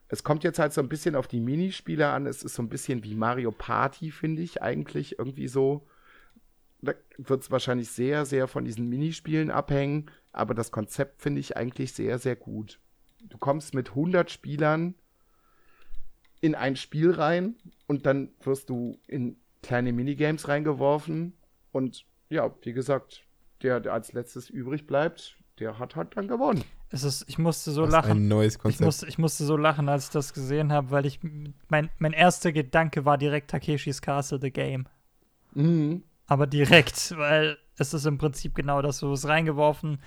Es 0.08 0.24
kommt 0.24 0.44
jetzt 0.44 0.60
halt 0.60 0.74
so 0.74 0.82
ein 0.82 0.90
bisschen 0.90 1.16
auf 1.16 1.28
die 1.28 1.40
Minispiele 1.40 2.10
an. 2.10 2.26
Es 2.26 2.44
ist 2.44 2.56
so 2.56 2.64
ein 2.64 2.70
bisschen 2.70 3.04
wie 3.04 3.16
Mario 3.16 3.52
Party, 3.52 4.12
finde 4.12 4.42
ich 4.42 4.62
eigentlich 4.62 5.20
irgendwie 5.20 5.48
so. 5.48 5.88
Da 6.82 6.94
wird 7.18 7.44
es 7.44 7.52
wahrscheinlich 7.52 7.92
sehr, 7.92 8.26
sehr 8.26 8.48
von 8.48 8.66
diesen 8.66 8.90
Minispielen 8.90 9.52
abhängen, 9.52 10.10
aber 10.32 10.54
das 10.56 10.72
Konzept 10.72 11.22
finde 11.22 11.40
ich 11.40 11.56
eigentlich 11.56 11.94
sehr, 11.94 12.18
sehr 12.18 12.36
gut 12.36 12.80
du 13.30 13.38
kommst 13.38 13.74
mit 13.74 13.90
100 13.90 14.30
Spielern 14.30 14.96
in 16.40 16.56
ein 16.56 16.76
Spiel 16.76 17.12
rein 17.12 17.56
und 17.88 18.06
dann 18.06 18.30
wirst 18.42 18.70
du 18.70 19.00
in 19.08 19.38
kleine 19.62 19.94
Minigames 19.94 20.48
reingeworfen 20.48 21.34
und 21.72 22.06
ja, 22.30 22.54
wie 22.64 22.74
gesagt, 22.74 23.24
der, 23.62 23.80
der 23.80 23.94
als 23.94 24.14
letztes 24.14 24.50
übrig 24.50 24.88
bleibt, 24.88 25.38
der 25.60 25.78
hat 25.78 25.96
halt 25.96 26.18
dann 26.18 26.28
gewonnen. 26.28 26.64
Es 26.94 27.04
ist, 27.04 27.24
ich 27.28 27.38
musste 27.38 27.72
so 27.72 27.84
das 27.84 27.92
lachen. 27.92 28.12
Ein 28.12 28.28
neues 28.28 28.60
Konzept. 28.60 28.82
Ich 28.82 28.86
musste, 28.86 29.08
ich 29.08 29.18
musste 29.18 29.46
so 29.46 29.56
lachen, 29.56 29.88
als 29.88 30.06
ich 30.06 30.10
das 30.12 30.34
gesehen 30.34 30.74
habe, 30.74 30.92
weil 30.92 31.06
ich 31.06 31.20
mein, 31.70 31.90
mein 31.98 32.12
erster 32.12 32.52
Gedanke 32.52 33.06
war 33.06 33.18
direkt 33.18 33.50
Takeshis 33.50 34.02
Castle 34.02 34.40
the 34.42 34.52
Game. 34.52 34.88
Mhm. 35.54 36.04
Aber 36.28 36.48
direkt, 36.48 37.16
weil 37.18 37.58
es 37.78 37.94
ist 37.94 38.06
im 38.06 38.18
Prinzip 38.18 38.56
genau 38.56 38.82
das, 38.82 39.00
so 39.00 39.14
ist 39.14 39.28
reingeworfen, 39.28 40.00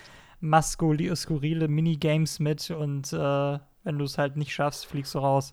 skurrile 0.43 1.69
Minigames 1.69 2.39
mit 2.39 2.71
und 2.71 3.13
äh, 3.13 3.59
wenn 3.85 3.99
du 3.99 4.05
es 4.05 4.19
halt 4.19 4.37
nicht 4.37 4.53
schaffst, 4.53 4.87
fliegst 4.87 5.15
du 5.15 5.19
raus. 5.19 5.53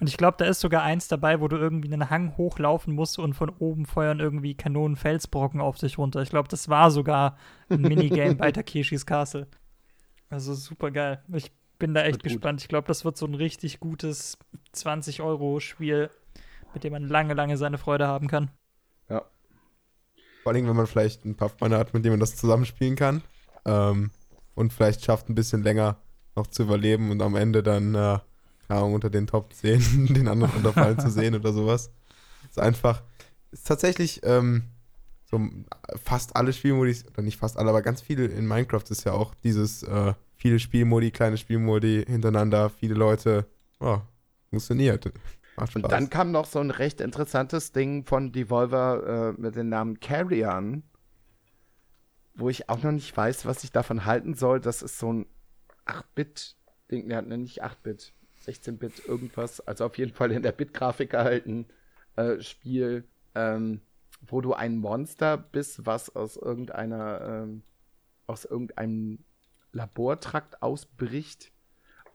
Und 0.00 0.08
ich 0.08 0.16
glaube, 0.16 0.36
da 0.38 0.46
ist 0.46 0.60
sogar 0.60 0.82
eins 0.82 1.08
dabei, 1.08 1.40
wo 1.40 1.48
du 1.48 1.58
irgendwie 1.58 1.92
einen 1.92 2.08
Hang 2.08 2.36
hochlaufen 2.38 2.94
musst 2.94 3.18
und 3.18 3.34
von 3.34 3.50
oben 3.50 3.84
feuern 3.84 4.18
irgendwie 4.18 4.54
Kanonen 4.54 4.96
Felsbrocken 4.96 5.60
auf 5.60 5.76
dich 5.76 5.98
runter. 5.98 6.22
Ich 6.22 6.30
glaube, 6.30 6.48
das 6.48 6.70
war 6.70 6.90
sogar 6.90 7.36
ein 7.68 7.80
Minigame 7.82 8.34
bei 8.34 8.50
Takeshis 8.50 9.04
Castle. 9.04 9.46
Also 10.30 10.54
super 10.54 10.90
geil. 10.90 11.22
Ich 11.32 11.52
bin 11.78 11.92
da 11.92 12.02
echt 12.02 12.22
gespannt. 12.22 12.62
Ich 12.62 12.68
glaube, 12.68 12.86
das 12.88 13.04
wird 13.04 13.16
so 13.16 13.26
ein 13.26 13.34
richtig 13.34 13.80
gutes 13.80 14.38
20-Euro-Spiel, 14.74 16.10
mit 16.72 16.84
dem 16.84 16.92
man 16.92 17.08
lange, 17.08 17.34
lange 17.34 17.56
seine 17.56 17.78
Freude 17.78 18.06
haben 18.06 18.28
kann. 18.28 18.50
Ja. 19.08 19.24
Vor 20.42 20.52
allem, 20.52 20.68
wenn 20.68 20.76
man 20.76 20.86
vielleicht 20.86 21.24
einen 21.24 21.36
paar 21.36 21.48
Freunde 21.48 21.78
hat, 21.78 21.92
mit 21.92 22.04
denen 22.04 22.14
man 22.14 22.20
das 22.20 22.36
zusammenspielen 22.36 22.96
kann. 22.96 23.22
Ähm, 23.64 24.10
und 24.54 24.72
vielleicht 24.72 25.04
schafft, 25.04 25.28
ein 25.28 25.34
bisschen 25.34 25.62
länger 25.62 25.96
noch 26.36 26.46
zu 26.46 26.62
überleben 26.62 27.10
und 27.10 27.20
am 27.22 27.34
Ende 27.34 27.62
dann 27.62 27.94
äh, 27.94 28.18
Ahnung, 28.70 28.94
unter 28.94 29.10
den 29.10 29.26
Top 29.26 29.52
10 29.52 30.06
den 30.14 30.28
anderen 30.28 30.54
unterfallen 30.54 30.98
zu 30.98 31.10
sehen 31.10 31.34
oder 31.34 31.52
sowas. 31.52 31.90
Ist 32.48 32.58
einfach, 32.58 33.02
ist 33.50 33.66
tatsächlich 33.66 34.20
ähm, 34.24 34.64
so 35.30 35.40
fast 36.02 36.34
alle 36.36 36.52
Spielmodi, 36.52 36.96
oder 37.12 37.22
nicht 37.22 37.38
fast 37.38 37.56
alle, 37.56 37.70
aber 37.70 37.82
ganz 37.82 38.00
viele 38.00 38.26
in 38.26 38.46
Minecraft 38.46 38.84
ist 38.88 39.04
ja 39.04 39.12
auch 39.12 39.34
dieses 39.44 39.82
äh, 39.82 40.14
viele 40.36 40.58
Spielmodi, 40.58 41.10
kleine 41.10 41.36
Spielmodi 41.36 42.04
hintereinander, 42.06 42.70
viele 42.70 42.94
Leute, 42.94 43.46
oh, 43.78 43.98
funktioniert. 44.48 45.12
Und 45.74 45.90
dann 45.90 46.08
kam 46.08 46.30
noch 46.30 46.46
so 46.46 46.58
ein 46.58 46.70
recht 46.70 47.00
interessantes 47.00 47.72
Ding 47.72 48.04
von 48.04 48.32
Devolver 48.32 49.34
äh, 49.36 49.40
mit 49.40 49.56
dem 49.56 49.68
Namen 49.68 50.00
Carrion, 50.00 50.82
wo 52.34 52.48
ich 52.48 52.68
auch 52.68 52.82
noch 52.82 52.92
nicht 52.92 53.14
weiß, 53.14 53.44
was 53.44 53.62
ich 53.62 53.70
davon 53.70 54.06
halten 54.06 54.34
soll. 54.34 54.60
Das 54.60 54.82
ist 54.82 54.98
so 54.98 55.12
ein 55.12 55.26
8-Bit-Ding, 55.86 57.06
ne, 57.08 57.22
nicht 57.22 57.62
8-Bit, 57.62 58.14
16-Bit 58.46 59.06
irgendwas, 59.06 59.60
also 59.60 59.84
auf 59.84 59.98
jeden 59.98 60.14
Fall 60.14 60.32
in 60.32 60.42
der 60.42 60.52
Bit-Grafik 60.52 61.10
gehalten 61.10 61.66
äh, 62.16 62.40
Spiel, 62.40 63.04
ähm, 63.34 63.80
wo 64.20 64.40
du 64.40 64.52
ein 64.52 64.76
Monster 64.76 65.36
bist, 65.36 65.86
was 65.86 66.14
aus 66.14 66.36
irgendeiner, 66.36 67.20
ähm, 67.22 67.62
aus 68.26 68.44
irgendeinem 68.44 69.24
Labortrakt 69.72 70.62
ausbricht 70.62 71.52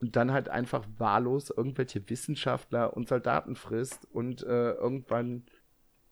und 0.02 0.16
dann 0.16 0.32
halt 0.32 0.50
einfach 0.50 0.86
wahllos 0.98 1.50
irgendwelche 1.50 2.08
Wissenschaftler 2.10 2.96
und 2.96 3.08
Soldaten 3.08 3.56
frisst 3.56 4.06
und 4.12 4.44
äh, 4.44 4.72
irgendwann 4.72 5.46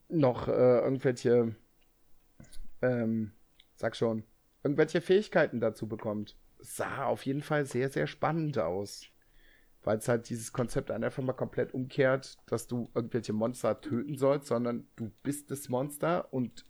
noch 0.10 0.48
äh, 0.48 0.80
irgendwelche, 0.80 1.56
ähm, 2.82 3.32
sag 3.76 3.96
schon, 3.96 4.24
irgendwelche 4.64 5.02
Fähigkeiten 5.02 5.60
dazu 5.60 5.88
bekommt. 5.88 6.38
Sah 6.60 7.06
auf 7.06 7.26
jeden 7.26 7.42
Fall 7.42 7.66
sehr, 7.66 7.90
sehr 7.90 8.08
spannend 8.08 8.58
aus 8.58 9.13
weil 9.84 9.98
es 9.98 10.08
halt 10.08 10.30
dieses 10.30 10.54
Konzept 10.54 10.92
einfach 10.92 11.24
mal 11.24 11.34
komplett 11.34 11.74
umkehrt, 11.74 12.38
dass 12.46 12.68
du 12.68 12.90
irgendwelche 12.94 13.34
Monster 13.34 13.80
töten 13.82 14.18
sollst, 14.18 14.48
sondern 14.48 14.88
du 14.96 15.12
bist 15.24 15.52
das 15.52 15.70
Monster 15.70 16.34
und 16.34 16.66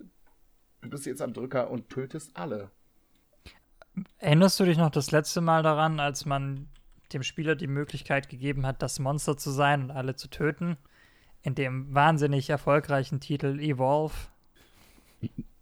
du 0.81 0.89
bist 0.89 1.05
jetzt 1.05 1.21
am 1.21 1.33
Drücker 1.33 1.69
und 1.69 1.89
tötest 1.89 2.35
alle. 2.35 2.71
Erinnerst 4.17 4.59
du 4.59 4.65
dich 4.65 4.77
noch 4.77 4.89
das 4.89 5.11
letzte 5.11 5.41
Mal 5.41 5.61
daran, 5.61 5.99
als 5.99 6.25
man 6.25 6.69
dem 7.13 7.21
Spieler 7.21 7.55
die 7.55 7.67
Möglichkeit 7.67 8.29
gegeben 8.29 8.65
hat, 8.65 8.81
das 8.81 8.97
Monster 8.99 9.37
zu 9.37 9.51
sein 9.51 9.83
und 9.83 9.91
alle 9.91 10.15
zu 10.15 10.27
töten? 10.27 10.77
In 11.43 11.55
dem 11.55 11.93
wahnsinnig 11.93 12.49
erfolgreichen 12.49 13.19
Titel 13.19 13.59
Evolve. 13.59 14.15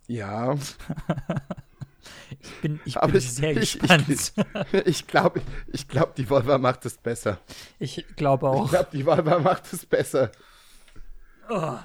Ja. 0.07 0.55
Ich 2.39 2.61
bin, 2.61 2.79
ich 2.85 2.95
bin 2.95 3.15
ich, 3.15 3.31
sehr 3.31 3.53
gespannt. 3.53 4.09
Ich, 4.09 4.33
ich 4.85 5.07
glaube, 5.07 5.41
ich 5.67 5.87
glaub, 5.87 6.15
die 6.15 6.29
Volva 6.29 6.57
macht 6.57 6.85
es 6.85 6.97
besser. 6.97 7.39
Ich 7.79 8.05
glaube 8.15 8.49
auch. 8.49 8.65
Ich 8.65 8.71
glaube, 8.71 8.89
die 8.91 9.05
Volva 9.05 9.39
macht 9.39 9.71
es 9.71 9.85
besser. 9.85 10.31
Oh, 11.49 11.77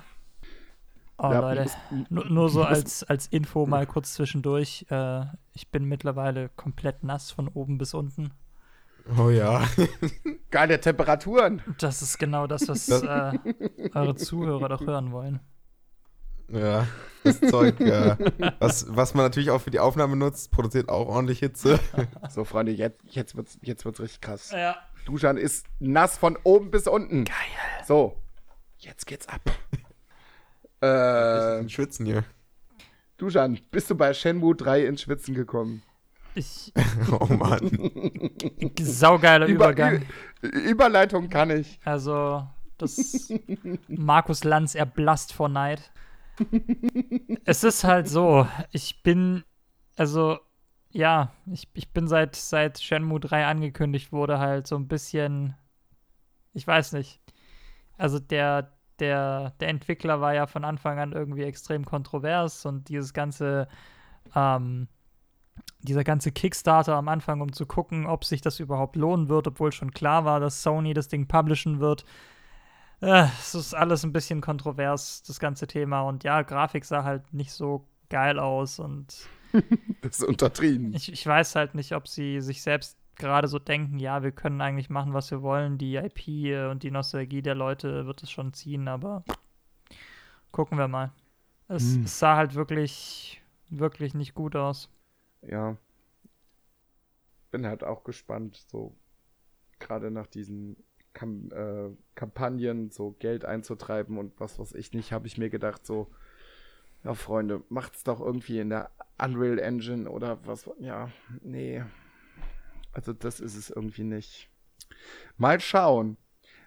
oh 1.19 1.33
ja, 1.33 1.41
Leute, 1.41 1.71
nur, 2.09 2.27
nur, 2.27 2.49
so 2.49 2.63
als, 2.63 3.03
als 3.05 3.27
Info 3.27 3.67
mal 3.67 3.87
kurz 3.87 4.15
zwischendurch. 4.15 4.87
Äh, 4.91 5.25
ich 5.53 5.69
bin 5.71 5.85
mittlerweile 5.85 6.49
komplett 6.51 7.03
nass 7.03 7.31
von 7.31 7.49
oben 7.49 7.79
bis 7.79 7.95
unten. 7.95 8.33
Oh 9.19 9.31
ja. 9.31 9.67
Geile 10.51 10.81
Temperaturen. 10.81 11.63
Das 11.79 12.03
ist 12.03 12.19
genau 12.19 12.47
das, 12.47 12.69
was 12.69 12.89
äh, 12.89 13.39
eure 13.95 14.17
Zuhörer 14.17 14.69
doch 14.69 14.81
hören 14.81 15.13
wollen. 15.13 15.41
Ja, 16.49 16.87
das 17.27 17.41
Zeug, 17.41 17.81
ja. 17.81 18.17
Was, 18.59 18.87
was 18.89 19.15
man 19.15 19.25
natürlich 19.25 19.51
auch 19.51 19.61
für 19.61 19.71
die 19.71 19.81
Aufnahme 19.81 20.17
nutzt, 20.17 20.51
produziert 20.53 20.89
auch 20.89 21.09
ordentlich 21.09 21.41
Hitze. 21.41 21.79
So, 22.31 22.45
Freunde, 22.45 22.73
jetzt, 22.73 23.01
jetzt, 23.09 23.37
wird's, 23.37 23.59
jetzt 23.63 23.85
wird's 23.85 24.01
richtig 24.01 24.21
krass. 24.21 24.51
Ja. 24.51 24.77
Duschan 25.07 25.37
ist 25.37 25.67
nass 25.79 26.19
von 26.19 26.37
oben 26.43 26.71
bis 26.71 26.87
unten. 26.87 27.25
Geil. 27.25 27.37
So, 27.87 28.17
jetzt 28.79 29.07
geht's 29.07 29.29
ab. 29.29 29.41
äh, 30.81 31.69
Schwitzen 31.69 32.07
hier. 32.07 32.25
Duschan, 33.17 33.59
bist 33.71 33.89
du 33.91 33.95
bei 33.95 34.13
Shenmue 34.13 34.55
3 34.55 34.85
ins 34.85 35.03
Schwitzen 35.03 35.35
gekommen? 35.35 35.83
Ich. 36.35 36.73
oh 37.19 37.33
Mann. 37.33 37.91
Saugeiler 38.79 39.47
Über, 39.47 39.71
Übergang. 39.71 40.03
Überleitung 40.43 41.31
kann 41.31 41.51
ich. 41.51 41.81
Also, 41.85 42.47
das 42.77 43.33
Markus 43.89 44.45
Lanz 44.45 44.75
erblasst 44.75 45.33
vor 45.33 45.49
Neid 45.49 45.91
es 47.45 47.65
ist 47.65 47.85
halt 47.85 48.09
so, 48.09 48.47
ich 48.71 49.03
bin, 49.03 49.45
also, 49.97 50.39
ja, 50.91 51.33
ich, 51.53 51.69
ich 51.75 51.93
bin 51.93 52.09
seit, 52.09 52.37
seit 52.37 52.81
Shenmue 52.81 53.21
3 53.21 53.47
angekündigt 53.47 54.13
wurde, 54.13 54.39
halt 54.39 54.67
so 54.67 54.77
ein 54.77 54.89
bisschen, 54.89 55.55
ich 56.53 56.67
weiß 56.67 56.93
nicht. 56.93 57.21
Also 57.99 58.19
der, 58.19 58.73
der, 58.99 59.51
der 59.61 59.69
Entwickler 59.69 60.21
war 60.21 60.35
ja 60.35 60.47
von 60.47 60.65
Anfang 60.65 60.99
an 60.99 61.13
irgendwie 61.13 61.45
extrem 61.45 61.85
kontrovers 61.85 62.67
und 62.67 62.89
dieses 62.89 63.13
ganze, 63.13 63.69
ähm, 64.35 64.89
dieser 65.81 66.05
ganze 66.05 66.33
Kickstarter 66.33 66.95
am 66.97 67.09
Anfang, 67.09 67.41
um 67.41 67.53
zu 67.53 67.67
gucken, 67.67 68.07
ob 68.07 68.25
sich 68.25 68.41
das 68.43 68.61
überhaupt 68.61 68.97
lohnen 68.97 69.29
wird, 69.29 69.47
obwohl 69.49 69.73
schon 69.73 69.93
klar 69.93 70.25
war, 70.25 70.41
dass 70.41 70.63
Sony 70.63 70.95
das 70.95 71.09
Ding 71.09 71.29
publishen 71.29 71.81
wird, 71.81 72.05
äh, 73.01 73.27
es 73.41 73.55
ist 73.55 73.75
alles 73.75 74.05
ein 74.05 74.13
bisschen 74.13 74.41
kontrovers, 74.41 75.23
das 75.23 75.39
ganze 75.39 75.67
Thema. 75.67 76.03
Und 76.03 76.25
ja, 76.25 76.43
Grafik 76.43 76.85
sah 76.85 77.05
halt 77.05 77.33
nicht 77.33 77.53
so 77.53 77.85
geil 78.09 78.39
aus 78.39 78.79
und. 78.79 79.29
das 80.03 80.19
ist 80.19 80.25
untertrieben. 80.25 80.93
Ich, 80.95 81.13
ich 81.13 81.27
weiß 81.27 81.55
halt 81.57 81.75
nicht, 81.75 81.95
ob 81.95 82.09
sie 82.09 82.41
sich 82.41 82.63
selbst 82.63 82.97
gerade 83.17 83.49
so 83.49 83.59
denken, 83.59 83.99
ja, 83.99 84.23
wir 84.23 84.33
können 84.33 84.61
eigentlich 84.61 84.91
machen, 84.91 85.15
was 85.15 85.31
wir 85.31 85.43
wollen. 85.43 85.79
Die 85.79 85.97
IP 85.97 86.71
und 86.71 86.83
die 86.83 86.91
Nostalgie 86.91 87.43
der 87.43 87.55
Leute 87.55 88.07
wird 88.07 88.23
es 88.23 88.31
schon 88.31 88.53
ziehen, 88.53 88.89
aber 88.89 89.25
gucken 90.53 90.79
wir 90.79 90.89
mal. 90.89 91.13
Es, 91.69 91.95
hm. 91.95 92.05
es 92.05 92.19
sah 92.19 92.37
halt 92.37 92.55
wirklich, 92.55 93.43
wirklich 93.69 94.15
nicht 94.15 94.35
gut 94.35 94.57
aus. 94.57 94.89
Ja. 95.43 95.77
Bin 97.51 97.67
halt 97.67 97.85
auch 97.85 98.05
gespannt, 98.05 98.65
so 98.69 98.95
gerade 99.79 100.11
nach 100.11 100.27
diesen 100.27 100.77
Kam 101.17 101.51
äh, 101.51 101.97
Kampagnen, 102.15 102.91
so 102.91 103.17
Geld 103.19 103.47
einzutreiben 103.47 104.19
und 104.19 104.39
was 104.39 104.59
weiß 104.59 104.75
ich 104.75 104.93
nicht, 104.93 105.13
habe 105.13 105.27
ich 105.27 105.39
mir 105.39 105.49
gedacht, 105.49 105.87
so, 105.87 106.09
ja, 107.05 107.15
Freunde, 107.15 107.63
macht's 107.71 108.05
doch 108.05 108.21
irgendwie 108.21 108.59
in 108.59 108.69
der 108.69 108.91
Unreal 109.19 109.59
Engine 109.59 110.11
oder 110.11 110.39
was, 110.47 110.69
ja, 110.79 111.11
nee. 111.41 111.83
Also 112.93 113.15
das 113.15 113.41
ist 113.41 113.57
es 113.57 113.71
irgendwie 113.71 114.05
nicht. 114.05 114.51
Mal 115.39 115.59
schauen. 115.59 116.19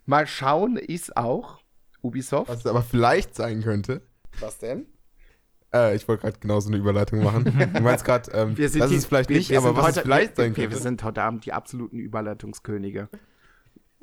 Mal 0.05 0.25
schauen 0.25 0.77
ist 0.77 1.15
auch 1.15 1.61
Ubisoft. 2.01 2.49
Was 2.49 2.59
es 2.59 2.65
aber 2.65 2.81
vielleicht 2.81 3.35
sein 3.35 3.61
könnte. 3.61 4.01
Was 4.39 4.57
denn? 4.57 4.87
Äh, 5.71 5.95
ich 5.95 6.07
wollte 6.07 6.23
gerade 6.23 6.39
genau 6.39 6.59
so 6.59 6.69
eine 6.69 6.77
Überleitung 6.77 7.23
machen. 7.23 7.45
Du 7.73 7.81
meinst 7.81 8.03
gerade, 8.03 8.31
ähm, 8.31 8.55
das 8.55 8.71
die, 8.71 8.79
ist 8.79 9.05
vielleicht 9.05 9.29
nicht, 9.29 9.55
aber 9.55 9.75
was 9.75 9.85
heute, 9.85 9.99
es 9.99 10.03
vielleicht 10.03 10.35
sein 10.37 10.53
könnte. 10.55 10.71
Wir 10.71 10.77
sind 10.77 11.03
heute 11.03 11.21
Abend 11.21 11.45
die 11.45 11.53
absoluten 11.53 11.99
Überleitungskönige. 11.99 13.09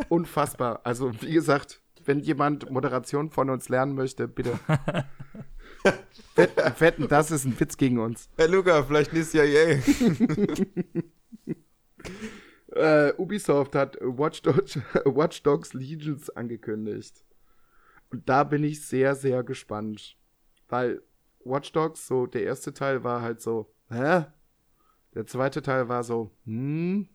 Unfassbar. 0.09 0.81
Also, 0.85 1.13
wie 1.23 1.33
gesagt, 1.33 1.81
wenn 2.05 2.21
jemand 2.21 2.71
Moderation 2.71 3.31
von 3.31 3.51
uns 3.51 3.69
lernen 3.69 3.95
möchte, 3.95 4.29
bitte. 4.29 4.59
wetten, 6.35 6.81
wetten, 6.81 7.09
das 7.09 7.31
ist 7.31 7.45
ein 7.45 7.59
Witz 7.59 7.77
gegen 7.77 7.99
uns. 7.99 8.29
Herr 8.37 8.49
Luca, 8.49 8.83
vielleicht 8.83 9.13
nächstes 9.13 9.35
Jahr 9.35 9.47
yay. 9.47 9.83
äh, 12.73 13.13
Ubisoft 13.17 13.75
hat 13.75 13.97
Watch 14.01 14.43
Dogs, 14.43 14.77
Watch 15.05 15.43
Dogs 15.43 15.75
Legions 15.75 16.31
angekündigt. 16.31 17.25
Und 18.11 18.29
da 18.29 18.45
bin 18.45 18.63
ich 18.65 18.87
sehr, 18.87 19.15
sehr 19.15 19.43
gespannt. 19.43 20.17
Weil 20.69 21.03
Watch 21.45 21.73
Dogs, 21.73 22.07
so 22.07 22.27
der 22.27 22.45
erste 22.45 22.73
Teil 22.73 23.05
war 23.05 23.23
halt 23.23 23.41
so, 23.41 23.73
hä? 23.89 24.27
Der 25.15 25.27
zweite 25.27 25.63
Teil 25.63 25.89
war 25.89 26.05
so, 26.05 26.31
hm? 26.45 27.09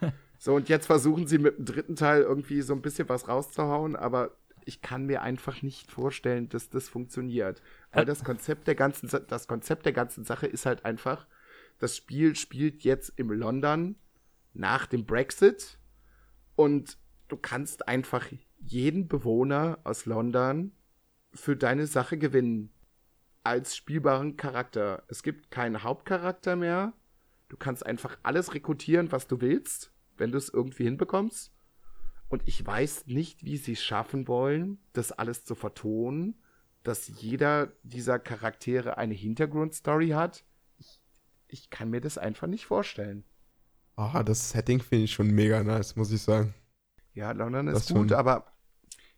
So, 0.44 0.54
und 0.54 0.68
jetzt 0.68 0.84
versuchen 0.84 1.26
sie 1.26 1.38
mit 1.38 1.56
dem 1.56 1.64
dritten 1.64 1.96
Teil 1.96 2.20
irgendwie 2.20 2.60
so 2.60 2.74
ein 2.74 2.82
bisschen 2.82 3.08
was 3.08 3.28
rauszuhauen, 3.28 3.96
aber 3.96 4.36
ich 4.66 4.82
kann 4.82 5.06
mir 5.06 5.22
einfach 5.22 5.62
nicht 5.62 5.90
vorstellen, 5.90 6.50
dass 6.50 6.68
das 6.68 6.90
funktioniert. 6.90 7.62
Weil 7.92 8.04
das 8.04 8.24
Konzept 8.24 8.66
der 8.66 8.74
ganzen, 8.74 9.08
das 9.26 9.48
Konzept 9.48 9.86
der 9.86 9.94
ganzen 9.94 10.26
Sache 10.26 10.46
ist 10.46 10.66
halt 10.66 10.84
einfach, 10.84 11.26
das 11.78 11.96
Spiel 11.96 12.36
spielt 12.36 12.84
jetzt 12.84 13.14
im 13.16 13.30
London 13.30 13.96
nach 14.52 14.84
dem 14.84 15.06
Brexit 15.06 15.78
und 16.56 16.98
du 17.28 17.38
kannst 17.38 17.88
einfach 17.88 18.26
jeden 18.58 19.08
Bewohner 19.08 19.78
aus 19.82 20.04
London 20.04 20.72
für 21.32 21.56
deine 21.56 21.86
Sache 21.86 22.18
gewinnen. 22.18 22.70
Als 23.44 23.74
spielbaren 23.74 24.36
Charakter. 24.36 25.04
Es 25.08 25.22
gibt 25.22 25.50
keinen 25.50 25.82
Hauptcharakter 25.82 26.54
mehr. 26.54 26.92
Du 27.48 27.56
kannst 27.56 27.86
einfach 27.86 28.18
alles 28.22 28.52
rekrutieren, 28.52 29.10
was 29.10 29.26
du 29.26 29.40
willst, 29.40 29.93
wenn 30.16 30.32
du 30.32 30.38
es 30.38 30.48
irgendwie 30.48 30.84
hinbekommst. 30.84 31.52
Und 32.28 32.42
ich 32.46 32.64
weiß 32.66 33.06
nicht, 33.06 33.44
wie 33.44 33.56
sie 33.56 33.72
es 33.72 33.82
schaffen 33.82 34.26
wollen, 34.28 34.78
das 34.92 35.12
alles 35.12 35.44
zu 35.44 35.54
vertonen, 35.54 36.36
dass 36.82 37.08
jeder 37.08 37.72
dieser 37.82 38.18
Charaktere 38.18 38.98
eine 38.98 39.14
Hintergrundstory 39.14 40.10
hat. 40.10 40.44
Ich, 40.78 41.00
ich 41.48 41.70
kann 41.70 41.90
mir 41.90 42.00
das 42.00 42.18
einfach 42.18 42.46
nicht 42.46 42.66
vorstellen. 42.66 43.24
Ah, 43.96 44.22
das 44.22 44.50
Setting 44.50 44.80
finde 44.80 45.04
ich 45.04 45.12
schon 45.12 45.30
mega 45.30 45.62
nice, 45.62 45.96
muss 45.96 46.10
ich 46.10 46.22
sagen. 46.22 46.54
Ja, 47.14 47.30
London 47.32 47.68
ist 47.68 47.74
Das 47.74 47.88
gut, 47.88 48.10
schon. 48.10 48.18
aber 48.18 48.52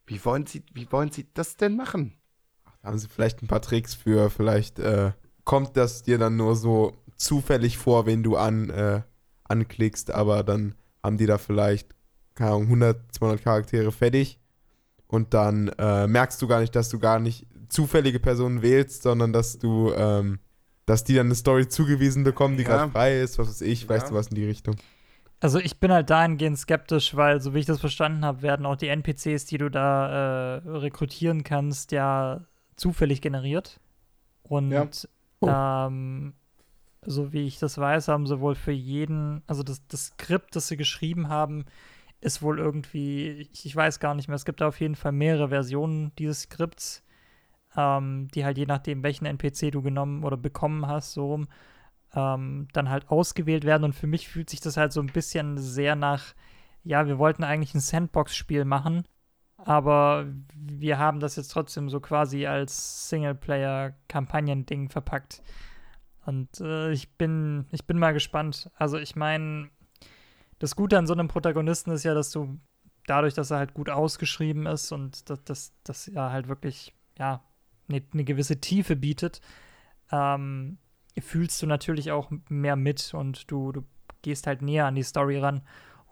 wie 0.07 0.23
wollen 0.25 0.47
sie, 0.47 0.63
wie 0.75 0.91
wollen 0.93 1.11
sie 1.11 1.27
das 1.33 1.57
denn 1.57 1.77
machen? 1.77 2.19
Da 2.83 2.89
haben 2.91 2.99
sie 2.99 3.09
vielleicht 3.09 3.43
ein 3.43 3.49
paar 3.49 3.63
Tricks 3.63 3.95
für. 3.95 4.31
Vielleicht 4.31 4.79
äh, 4.79 5.13
kommt 5.45 5.77
das 5.77 6.03
dir 6.03 6.19
dann 6.19 6.37
nur 6.37 6.55
so 6.57 6.93
zufällig 7.17 7.79
vor, 7.79 8.05
wenn 8.07 8.23
du 8.23 8.37
an, 8.37 8.69
äh, 8.71 9.03
anklickst, 9.45 10.11
aber 10.11 10.45
dann 10.45 10.75
haben 11.07 11.17
die 11.19 11.27
da 11.27 11.39
vielleicht, 11.39 11.95
keine 12.35 12.51
Ahnung, 12.51 12.65
100, 12.65 13.15
200 13.15 13.43
Charaktere 13.43 13.93
fertig. 13.93 14.39
Und 15.09 15.33
dann 15.35 15.69
äh, 15.79 16.07
merkst 16.07 16.41
du 16.43 16.47
gar 16.49 16.61
nicht, 16.61 16.75
dass 16.75 16.89
du 16.89 16.99
gar 16.99 17.19
nicht 17.21 17.47
zufällige 17.69 18.21
Personen 18.21 18.61
wählst, 18.63 19.03
sondern 19.03 19.33
dass 19.33 19.59
du, 19.59 19.93
ähm, 19.97 20.41
dass 20.85 21.05
die 21.05 21.15
dann 21.15 21.27
eine 21.29 21.35
Story 21.35 21.69
zugewiesen 21.69 22.25
bekommen, 22.25 22.57
die 22.57 22.65
Ja. 22.65 22.69
gerade 22.71 22.93
frei 22.93 23.21
ist, 23.21 23.39
was 23.39 23.49
weiß 23.49 23.61
ich, 23.63 23.89
weißt 23.89 24.07
Ja. 24.07 24.11
du 24.11 24.15
was 24.17 24.29
in 24.29 24.35
die 24.35 24.45
Richtung. 24.45 24.77
Also 25.41 25.59
ich 25.59 25.79
bin 25.81 25.93
halt 25.93 26.09
dahingehend 26.11 26.59
skeptisch, 26.59 27.15
weil, 27.15 27.41
so 27.41 27.55
wie 27.55 27.59
ich 27.61 27.67
das 27.67 27.79
verstanden 27.81 28.25
habe, 28.25 28.43
werden 28.43 28.65
auch 28.67 28.77
die 28.77 28.89
NPCs, 28.89 29.45
die 29.45 29.59
du 29.59 29.69
da 29.71 30.57
äh, 30.57 30.69
rekrutieren 30.69 31.45
kannst, 31.45 31.93
ja 31.93 32.41
zufällig 32.77 33.21
generiert. 33.21 33.79
Und 34.43 34.71
Ja. 34.71 34.87
Oh. 35.41 35.49
ähm, 35.89 36.33
so 37.07 37.33
wie 37.33 37.47
ich 37.47 37.59
das 37.59 37.79
weiß, 37.79 38.09
haben 38.09 38.27
sie 38.27 38.41
wohl 38.41 38.55
für 38.55 38.73
jeden, 38.73 39.43
also 39.47 39.63
das, 39.63 39.87
das 39.89 40.07
Skript, 40.07 40.57
das 40.57 40.69
sie 40.69 40.77
geschrieben 40.77 41.29
haben, 41.29 41.65
ist 42.21 42.43
wohl 42.43 42.59
irgendwie, 42.59 43.49
ich, 43.53 43.67
ich 43.67 43.77
weiß 43.77 44.01
gar 44.01 44.15
nicht 44.15 44.29
mehr, 44.29 44.35
es 44.37 44.45
gibt 44.45 44.61
da 44.61 44.69
auf 44.69 44.81
jeden 44.81 44.97
Fall 44.97 45.13
mehrere 45.13 45.49
Versionen 45.49 46.13
dieses 46.19 46.43
Skripts, 46.43 47.05
ähm, 47.77 48.29
die 48.35 48.45
halt 48.45 48.59
je 48.59 48.67
nachdem, 48.67 49.03
welchen 49.03 49.27
NPC 49.27 49.71
du 49.71 49.83
genommen 49.83 50.25
oder 50.25 50.37
bekommen 50.37 50.87
hast, 50.87 51.13
so 51.13 51.27
rum, 51.27 51.49
ähm, 52.15 52.69
dann 52.73 52.91
halt 52.91 53.11
ausgewählt 53.11 53.65
werden. 53.65 53.85
Und 53.85 53.95
für 53.95 54.07
mich 54.07 54.29
fühlt 54.29 54.51
sich 54.51 54.61
das 54.61 54.77
halt 54.77 54.93
so 54.93 55.01
ein 55.01 55.09
bisschen 55.09 55.59
sehr 55.59 55.95
nach, 55.97 56.35
ja, 56.85 57.07
wir 57.07 57.19
wollten 57.19 57.45
eigentlich 57.45 57.75
ein 57.75 57.81
Sandbox-Spiel 57.81 58.65
machen, 58.65 59.05
aber 59.59 60.27
wir 60.55 60.99
haben 60.99 61.21
das 61.21 61.37
jetzt 61.37 61.49
trotzdem 61.49 61.89
so 61.89 62.01
quasi 62.01 62.47
als 62.47 63.09
Singleplayer-Kampagnen-Ding 63.09 64.89
verpackt. 64.89 65.43
Und 66.27 66.61
äh, 66.61 66.91
ich 66.91 67.17
bin, 67.17 67.67
ich 67.71 67.87
bin 67.87 67.99
mal 67.99 68.13
gespannt. 68.13 68.71
Also 68.77 68.99
ich 68.99 69.15
meine, 69.15 69.71
das 70.59 70.75
Gute 70.75 70.99
an 70.99 71.07
so 71.07 71.13
einem 71.13 71.29
Protagonisten 71.29 71.93
ist 71.93 72.05
ja, 72.05 72.15
dass 72.15 72.31
du 72.31 72.59
dadurch, 73.07 73.35
dass 73.35 73.53
er 73.53 73.59
halt 73.59 73.75
gut 73.75 73.89
ausgeschrieben 73.89 74.67
ist 74.67 74.91
und 74.91 75.31
dass, 75.31 75.45
dass, 75.45 75.73
dass 75.85 76.09
er 76.09 76.33
halt 76.33 76.49
wirklich, 76.49 76.93
ja, 77.17 77.45
eine 77.89 78.03
ne 78.13 78.25
gewisse 78.25 78.61
Tiefe 78.61 78.97
bietet, 78.97 79.41
ähm, 80.11 80.79
fühlst 81.21 81.63
du 81.63 81.67
natürlich 81.67 82.11
auch 82.11 82.31
mehr 82.49 82.77
mit 82.77 83.15
und 83.15 83.51
du, 83.51 83.71
du 83.71 83.85
gehst 84.23 84.49
halt 84.49 84.63
näher 84.63 84.87
an 84.87 84.97
die 84.97 85.05
Story 85.05 85.39
ran. 85.39 85.63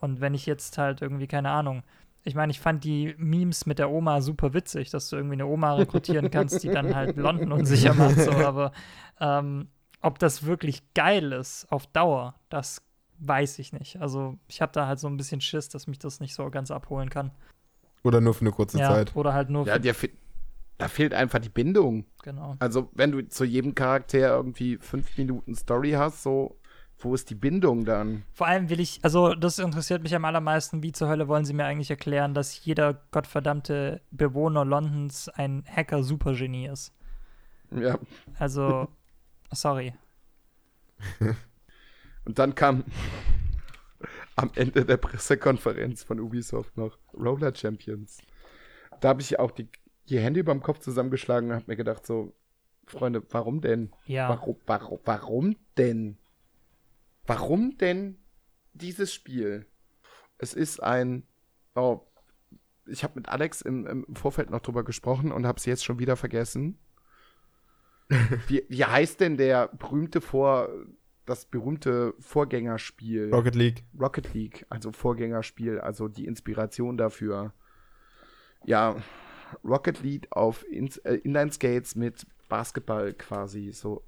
Und 0.00 0.20
wenn 0.20 0.34
ich 0.34 0.46
jetzt 0.46 0.78
halt 0.78 1.02
irgendwie, 1.02 1.26
keine 1.26 1.50
Ahnung, 1.50 1.82
ich 2.22 2.34
meine, 2.34 2.52
ich 2.52 2.60
fand 2.60 2.84
die 2.84 3.14
Memes 3.18 3.66
mit 3.66 3.78
der 3.78 3.90
Oma 3.90 4.20
super 4.22 4.54
witzig, 4.54 4.90
dass 4.90 5.10
du 5.10 5.16
irgendwie 5.16 5.34
eine 5.34 5.46
Oma 5.46 5.74
rekrutieren 5.74 6.30
kannst, 6.30 6.62
die 6.62 6.70
dann 6.70 6.94
halt 6.94 7.16
London 7.16 7.52
unsicher 7.52 7.92
macht, 7.92 8.18
so, 8.18 8.30
aber 8.32 8.72
ähm, 9.20 9.68
ob 10.04 10.18
das 10.18 10.44
wirklich 10.44 10.92
geil 10.92 11.32
ist 11.32 11.66
auf 11.72 11.86
Dauer, 11.86 12.34
das 12.50 12.82
weiß 13.20 13.58
ich 13.58 13.72
nicht. 13.72 14.00
Also 14.00 14.38
ich 14.48 14.60
habe 14.60 14.72
da 14.72 14.86
halt 14.86 14.98
so 15.00 15.08
ein 15.08 15.16
bisschen 15.16 15.40
Schiss, 15.40 15.70
dass 15.70 15.86
mich 15.86 15.98
das 15.98 16.20
nicht 16.20 16.34
so 16.34 16.50
ganz 16.50 16.70
abholen 16.70 17.08
kann. 17.08 17.30
Oder 18.02 18.20
nur 18.20 18.34
für 18.34 18.42
eine 18.42 18.52
kurze 18.52 18.78
ja, 18.78 18.90
Zeit. 18.90 19.16
oder 19.16 19.32
halt 19.32 19.48
nur 19.48 19.66
Ja, 19.66 19.74
für, 19.74 19.80
dir 19.80 19.94
fe 19.94 20.10
da 20.76 20.88
fehlt 20.88 21.14
einfach 21.14 21.38
die 21.38 21.48
Bindung. 21.48 22.04
genau. 22.22 22.56
Also, 22.58 22.90
wenn 22.94 23.12
du 23.12 23.26
zu 23.28 23.44
jedem 23.44 23.76
Charakter 23.76 24.18
irgendwie 24.18 24.76
fünf 24.78 25.16
Minuten 25.16 25.54
Story 25.54 25.92
hast, 25.92 26.24
so, 26.24 26.58
wo 26.98 27.14
ist 27.14 27.30
die 27.30 27.36
Bindung 27.36 27.84
dann? 27.84 28.24
Vor 28.32 28.48
allem 28.48 28.68
will 28.68 28.80
ich, 28.80 28.98
also 29.04 29.34
das 29.34 29.60
interessiert 29.60 30.02
mich 30.02 30.16
am 30.16 30.24
allermeisten, 30.24 30.82
wie 30.82 30.90
zur 30.90 31.08
Hölle 31.08 31.28
wollen 31.28 31.44
sie 31.44 31.54
mir 31.54 31.64
eigentlich 31.64 31.90
erklären, 31.90 32.34
dass 32.34 32.64
jeder 32.64 32.92
gottverdammte 33.12 34.00
Bewohner 34.10 34.64
Londons 34.64 35.28
ein 35.28 35.64
Hacker-Supergenie 35.64 36.66
ist. 36.66 36.92
Ja. 37.70 37.98
Also, 38.36 38.88
sorry. 39.54 39.94
Und 42.24 42.38
dann 42.38 42.54
kam 42.54 42.84
am 44.36 44.50
Ende 44.54 44.84
der 44.84 44.96
Pressekonferenz 44.96 46.02
von 46.02 46.20
Ubisoft 46.20 46.76
noch 46.76 46.98
Roller 47.12 47.54
Champions. 47.54 48.18
Da 49.00 49.10
habe 49.10 49.20
ich 49.20 49.38
auch 49.38 49.50
die, 49.50 49.68
die 50.08 50.18
Hände 50.18 50.40
über 50.40 50.52
dem 50.52 50.62
Kopf 50.62 50.78
zusammengeschlagen 50.78 51.50
und 51.50 51.56
habe 51.56 51.64
mir 51.68 51.76
gedacht, 51.76 52.06
so, 52.06 52.34
Freunde, 52.86 53.22
warum 53.30 53.60
denn? 53.60 53.92
Ja. 54.06 54.28
Warum, 54.28 54.56
warum, 54.66 55.00
warum 55.04 55.56
denn? 55.76 56.18
Warum 57.26 57.76
denn 57.78 58.18
dieses 58.74 59.12
Spiel? 59.12 59.66
Es 60.38 60.54
ist 60.54 60.82
ein. 60.82 61.26
Oh, 61.74 62.00
ich 62.86 63.02
habe 63.02 63.14
mit 63.16 63.28
Alex 63.28 63.62
im, 63.62 63.86
im 63.86 64.16
Vorfeld 64.16 64.50
noch 64.50 64.60
drüber 64.60 64.84
gesprochen 64.84 65.32
und 65.32 65.46
habe 65.46 65.58
es 65.58 65.64
jetzt 65.64 65.84
schon 65.84 65.98
wieder 65.98 66.16
vergessen. 66.16 66.78
wie, 68.48 68.64
wie 68.68 68.84
heißt 68.84 69.20
denn 69.20 69.36
der 69.36 69.68
berühmte 69.68 70.20
Vor. 70.20 70.68
Das 71.26 71.46
berühmte 71.46 72.12
Vorgängerspiel? 72.18 73.32
Rocket 73.32 73.54
League. 73.54 73.84
Rocket 73.98 74.34
League, 74.34 74.66
also 74.68 74.92
Vorgängerspiel, 74.92 75.80
also 75.80 76.06
die 76.06 76.26
Inspiration 76.26 76.98
dafür. 76.98 77.54
Ja, 78.66 78.96
Rocket 79.64 80.02
League 80.02 80.26
auf 80.30 80.66
Ins 80.68 80.98
äh, 80.98 81.14
Inline-Skates 81.14 81.94
mit 81.94 82.26
Basketball 82.50 83.14
quasi, 83.14 83.72
so. 83.72 84.04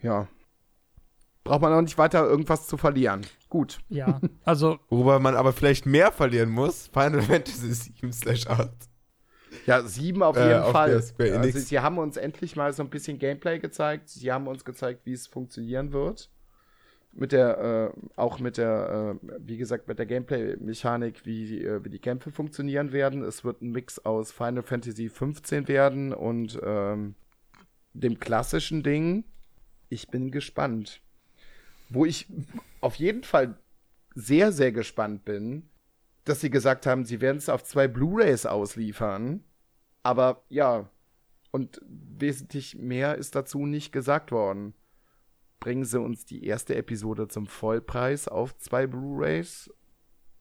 Ja. 0.00 0.28
Braucht 1.42 1.60
man 1.60 1.72
auch 1.72 1.82
nicht 1.82 1.98
weiter 1.98 2.24
irgendwas 2.26 2.66
zu 2.66 2.76
verlieren. 2.76 3.26
Gut. 3.48 3.80
Ja, 3.88 4.20
also 4.44 4.78
Worüber 4.88 5.18
man 5.18 5.36
aber 5.36 5.52
vielleicht 5.52 5.86
mehr 5.86 6.10
verlieren 6.10 6.50
muss, 6.50 6.86
Final 6.88 7.20
Fantasy 7.22 7.72
7 7.72 8.12
slash 8.12 8.46
8. 8.46 8.70
Ja, 9.66 9.82
sieben 9.82 10.22
auf 10.22 10.36
Äh, 10.36 10.48
jeden 10.48 10.62
auf 10.62 10.72
Fall. 10.72 11.02
Square 11.02 11.38
also, 11.38 11.58
sie 11.58 11.80
haben 11.80 11.98
uns 11.98 12.16
endlich 12.16 12.56
mal 12.56 12.72
so 12.72 12.82
ein 12.82 12.90
bisschen 12.90 13.18
Gameplay 13.18 13.58
gezeigt. 13.58 14.08
Sie 14.08 14.30
haben 14.30 14.46
uns 14.46 14.64
gezeigt, 14.64 15.02
wie 15.04 15.12
es 15.12 15.26
funktionieren 15.26 15.92
wird. 15.92 16.30
Mit 17.12 17.30
der, 17.32 17.92
äh, 17.94 18.00
auch 18.16 18.40
mit 18.40 18.56
der, 18.56 19.18
äh, 19.22 19.26
wie 19.38 19.56
gesagt, 19.56 19.86
mit 19.86 19.98
der 20.00 20.06
Gameplay-Mechanik, 20.06 21.24
wie, 21.24 21.46
die, 21.46 21.64
äh, 21.64 21.84
wie 21.84 21.88
die 21.90 22.00
Kämpfe 22.00 22.32
funktionieren 22.32 22.92
werden. 22.92 23.22
Es 23.22 23.44
wird 23.44 23.62
ein 23.62 23.70
Mix 23.70 24.00
aus 24.00 24.32
Final 24.32 24.64
Fantasy 24.64 25.08
15 25.08 25.68
werden 25.68 26.12
und 26.12 26.58
ähm, 26.64 27.14
dem 27.92 28.18
klassischen 28.18 28.82
Ding. 28.82 29.24
Ich 29.88 30.08
bin 30.08 30.32
gespannt. 30.32 31.00
Wo 31.88 32.04
ich 32.04 32.26
auf 32.80 32.96
jeden 32.96 33.22
Fall 33.22 33.56
sehr, 34.16 34.50
sehr 34.50 34.72
gespannt 34.72 35.24
bin, 35.24 35.68
dass 36.24 36.40
sie 36.40 36.50
gesagt 36.50 36.86
haben, 36.86 37.04
sie 37.04 37.20
werden 37.20 37.36
es 37.36 37.48
auf 37.48 37.62
zwei 37.62 37.86
Blu-rays 37.86 38.46
ausliefern. 38.46 39.44
Aber 40.04 40.44
ja, 40.48 40.88
und 41.50 41.80
wesentlich 41.86 42.76
mehr 42.76 43.16
ist 43.16 43.34
dazu 43.34 43.66
nicht 43.66 43.90
gesagt 43.90 44.30
worden. 44.30 44.74
Bringen 45.58 45.84
sie 45.84 46.00
uns 46.00 46.24
die 46.24 46.44
erste 46.44 46.76
Episode 46.76 47.26
zum 47.26 47.46
Vollpreis 47.46 48.28
auf 48.28 48.56
zwei 48.58 48.86
Blu-rays? 48.86 49.70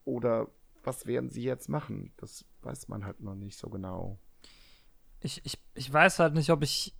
Oder 0.05 0.47
was 0.83 1.05
werden 1.05 1.29
sie 1.29 1.43
jetzt 1.43 1.69
machen? 1.69 2.13
Das 2.17 2.45
weiß 2.61 2.89
man 2.89 3.05
halt 3.05 3.21
noch 3.21 3.35
nicht 3.35 3.57
so 3.57 3.69
genau. 3.69 4.19
ich, 5.21 5.41
ich, 5.45 5.57
ich 5.75 5.91
weiß 5.91 6.19
halt 6.19 6.33
nicht, 6.33 6.49
ob 6.49 6.61
ich 6.61 6.93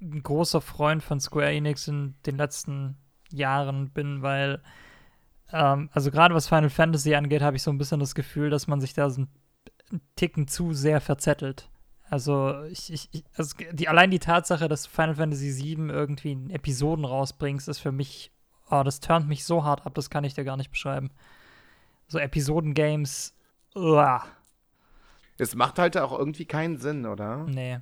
ein 0.00 0.22
großer 0.22 0.60
Freund 0.60 1.02
von 1.02 1.20
Square 1.20 1.52
Enix 1.52 1.88
in 1.88 2.14
den 2.26 2.36
letzten 2.36 2.96
Jahren 3.30 3.90
bin, 3.90 4.22
weil, 4.22 4.62
ähm, 5.52 5.90
also 5.92 6.10
gerade 6.10 6.34
was 6.34 6.48
Final 6.48 6.70
Fantasy 6.70 7.14
angeht, 7.14 7.42
habe 7.42 7.56
ich 7.56 7.62
so 7.62 7.70
ein 7.70 7.78
bisschen 7.78 8.00
das 8.00 8.14
Gefühl, 8.14 8.50
dass 8.50 8.66
man 8.66 8.80
sich 8.80 8.94
da 8.94 9.10
so 9.10 9.22
einen 9.90 10.00
Ticken 10.16 10.48
zu 10.48 10.72
sehr 10.72 11.00
verzettelt. 11.00 11.70
Also, 12.08 12.62
ich, 12.64 12.92
ich, 12.92 13.24
also 13.36 13.56
die, 13.72 13.88
allein 13.88 14.10
die 14.10 14.18
Tatsache, 14.20 14.68
dass 14.68 14.84
du 14.84 14.90
Final 14.90 15.16
Fantasy 15.16 15.56
VII 15.56 15.88
irgendwie 15.90 16.32
in 16.32 16.50
Episoden 16.50 17.04
rausbringst, 17.04 17.68
ist 17.68 17.80
für 17.80 17.92
mich, 17.92 18.30
oh, 18.70 18.82
das 18.84 19.00
turnt 19.00 19.28
mich 19.28 19.44
so 19.44 19.64
hart 19.64 19.84
ab, 19.86 19.94
das 19.94 20.08
kann 20.10 20.24
ich 20.24 20.34
dir 20.34 20.44
gar 20.44 20.56
nicht 20.56 20.70
beschreiben. 20.70 21.10
So 22.08 22.18
Episoden-Games, 22.18 23.34
uah, 23.74 24.22
Es 25.38 25.54
macht 25.56 25.78
halt 25.80 25.96
auch 25.96 26.16
irgendwie 26.16 26.46
keinen 26.46 26.78
Sinn, 26.78 27.06
oder? 27.06 27.44
nee. 27.44 27.80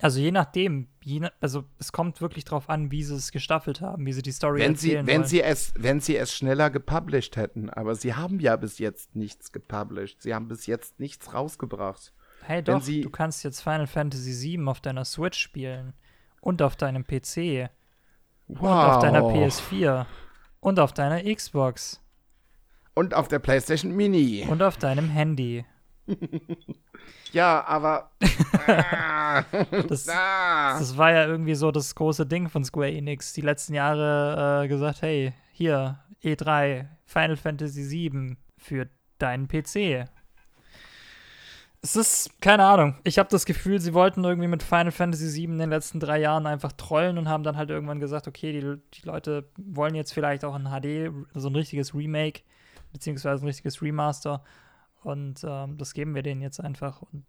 Also 0.00 0.20
je 0.20 0.30
nachdem, 0.30 0.86
je 1.02 1.18
na, 1.18 1.32
also 1.40 1.64
es 1.80 1.90
kommt 1.90 2.20
wirklich 2.20 2.44
drauf 2.44 2.68
an, 2.68 2.92
wie 2.92 3.02
sie 3.02 3.16
es 3.16 3.32
gestaffelt 3.32 3.80
haben, 3.80 4.06
wie 4.06 4.12
sie 4.12 4.22
die 4.22 4.30
Story 4.30 4.60
wenn 4.60 4.76
sie, 4.76 4.90
erzählen 4.90 5.06
wenn 5.08 5.16
wollen. 5.22 5.28
sie 5.28 5.42
es, 5.42 5.72
wenn 5.76 5.98
sie 6.00 6.16
es 6.16 6.32
schneller 6.32 6.70
gepublished 6.70 7.36
hätten, 7.36 7.68
aber 7.68 7.96
sie 7.96 8.14
haben 8.14 8.38
ja 8.38 8.54
bis 8.54 8.78
jetzt 8.78 9.16
nichts 9.16 9.50
gepublished. 9.50 10.22
Sie 10.22 10.34
haben 10.36 10.46
bis 10.46 10.66
jetzt 10.66 11.00
nichts 11.00 11.34
rausgebracht. 11.34 12.12
Hey 12.44 12.62
doch, 12.62 12.80
sie- 12.82 13.00
du 13.02 13.10
kannst 13.10 13.44
jetzt 13.44 13.60
Final 13.62 13.86
Fantasy 13.86 14.56
VII 14.58 14.66
auf 14.68 14.80
deiner 14.80 15.04
Switch 15.04 15.38
spielen 15.38 15.92
und 16.40 16.62
auf 16.62 16.76
deinem 16.76 17.04
PC 17.06 17.68
Wow. 18.48 18.60
und 18.62 18.68
auf 18.70 19.02
deiner 19.02 19.20
PS4 19.22 20.06
und 20.60 20.80
auf 20.80 20.92
deiner 20.92 21.22
Xbox 21.34 22.00
Und 22.94 23.12
auf 23.14 23.28
der 23.28 23.38
PlayStation 23.38 23.92
Mini. 23.92 24.46
und 24.48 24.62
auf 24.62 24.76
deinem 24.76 25.08
Handy. 25.10 25.64
Ja, 27.32 27.64
aber. 27.66 28.10
Ah. 28.66 29.42
Das- 29.88 30.08
Ah. 30.12 30.78
Das 30.78 30.96
war 30.96 31.12
ja 31.12 31.26
irgendwie 31.26 31.54
so 31.54 31.70
das 31.70 31.94
große 31.94 32.26
Ding 32.26 32.48
von 32.48 32.64
Square 32.64 32.90
Enix, 32.90 33.32
die 33.34 33.42
letzten 33.42 33.74
Jahre 33.74 34.64
äh, 34.64 34.68
gesagt, 34.68 35.02
hey, 35.02 35.32
hier, 35.52 35.98
E3, 36.22 36.86
Final 37.04 37.36
Fantasy 37.36 37.88
VII 37.90 38.36
für 38.56 38.88
deinen 39.18 39.46
PC. 39.46 40.06
Es 41.80 41.94
ist, 41.94 42.40
keine 42.40 42.64
Ahnung, 42.64 42.96
ich 43.04 43.18
habe 43.18 43.28
das 43.28 43.46
Gefühl, 43.46 43.80
sie 43.80 43.94
wollten 43.94 44.24
irgendwie 44.24 44.48
mit 44.48 44.64
Final 44.64 44.90
Fantasy 44.90 45.32
VII 45.32 45.44
in 45.44 45.58
den 45.58 45.70
letzten 45.70 46.00
drei 46.00 46.18
Jahren 46.18 46.46
einfach 46.46 46.72
trollen 46.72 47.18
und 47.18 47.28
haben 47.28 47.44
dann 47.44 47.56
halt 47.56 47.70
irgendwann 47.70 48.00
gesagt, 48.00 48.26
okay, 48.26 48.52
die, 48.52 48.80
die 48.94 49.06
Leute 49.06 49.48
wollen 49.56 49.94
jetzt 49.94 50.12
vielleicht 50.12 50.44
auch 50.44 50.54
ein 50.54 50.64
HD, 50.64 51.12
so 51.34 51.48
ein 51.48 51.54
richtiges 51.54 51.94
Remake, 51.94 52.42
beziehungsweise 52.92 53.44
ein 53.44 53.46
richtiges 53.46 53.80
Remaster. 53.80 54.42
Und 55.02 55.44
ähm, 55.44 55.78
das 55.78 55.94
geben 55.94 56.16
wir 56.16 56.22
denen 56.22 56.42
jetzt 56.42 56.60
einfach. 56.60 57.02
Und 57.02 57.24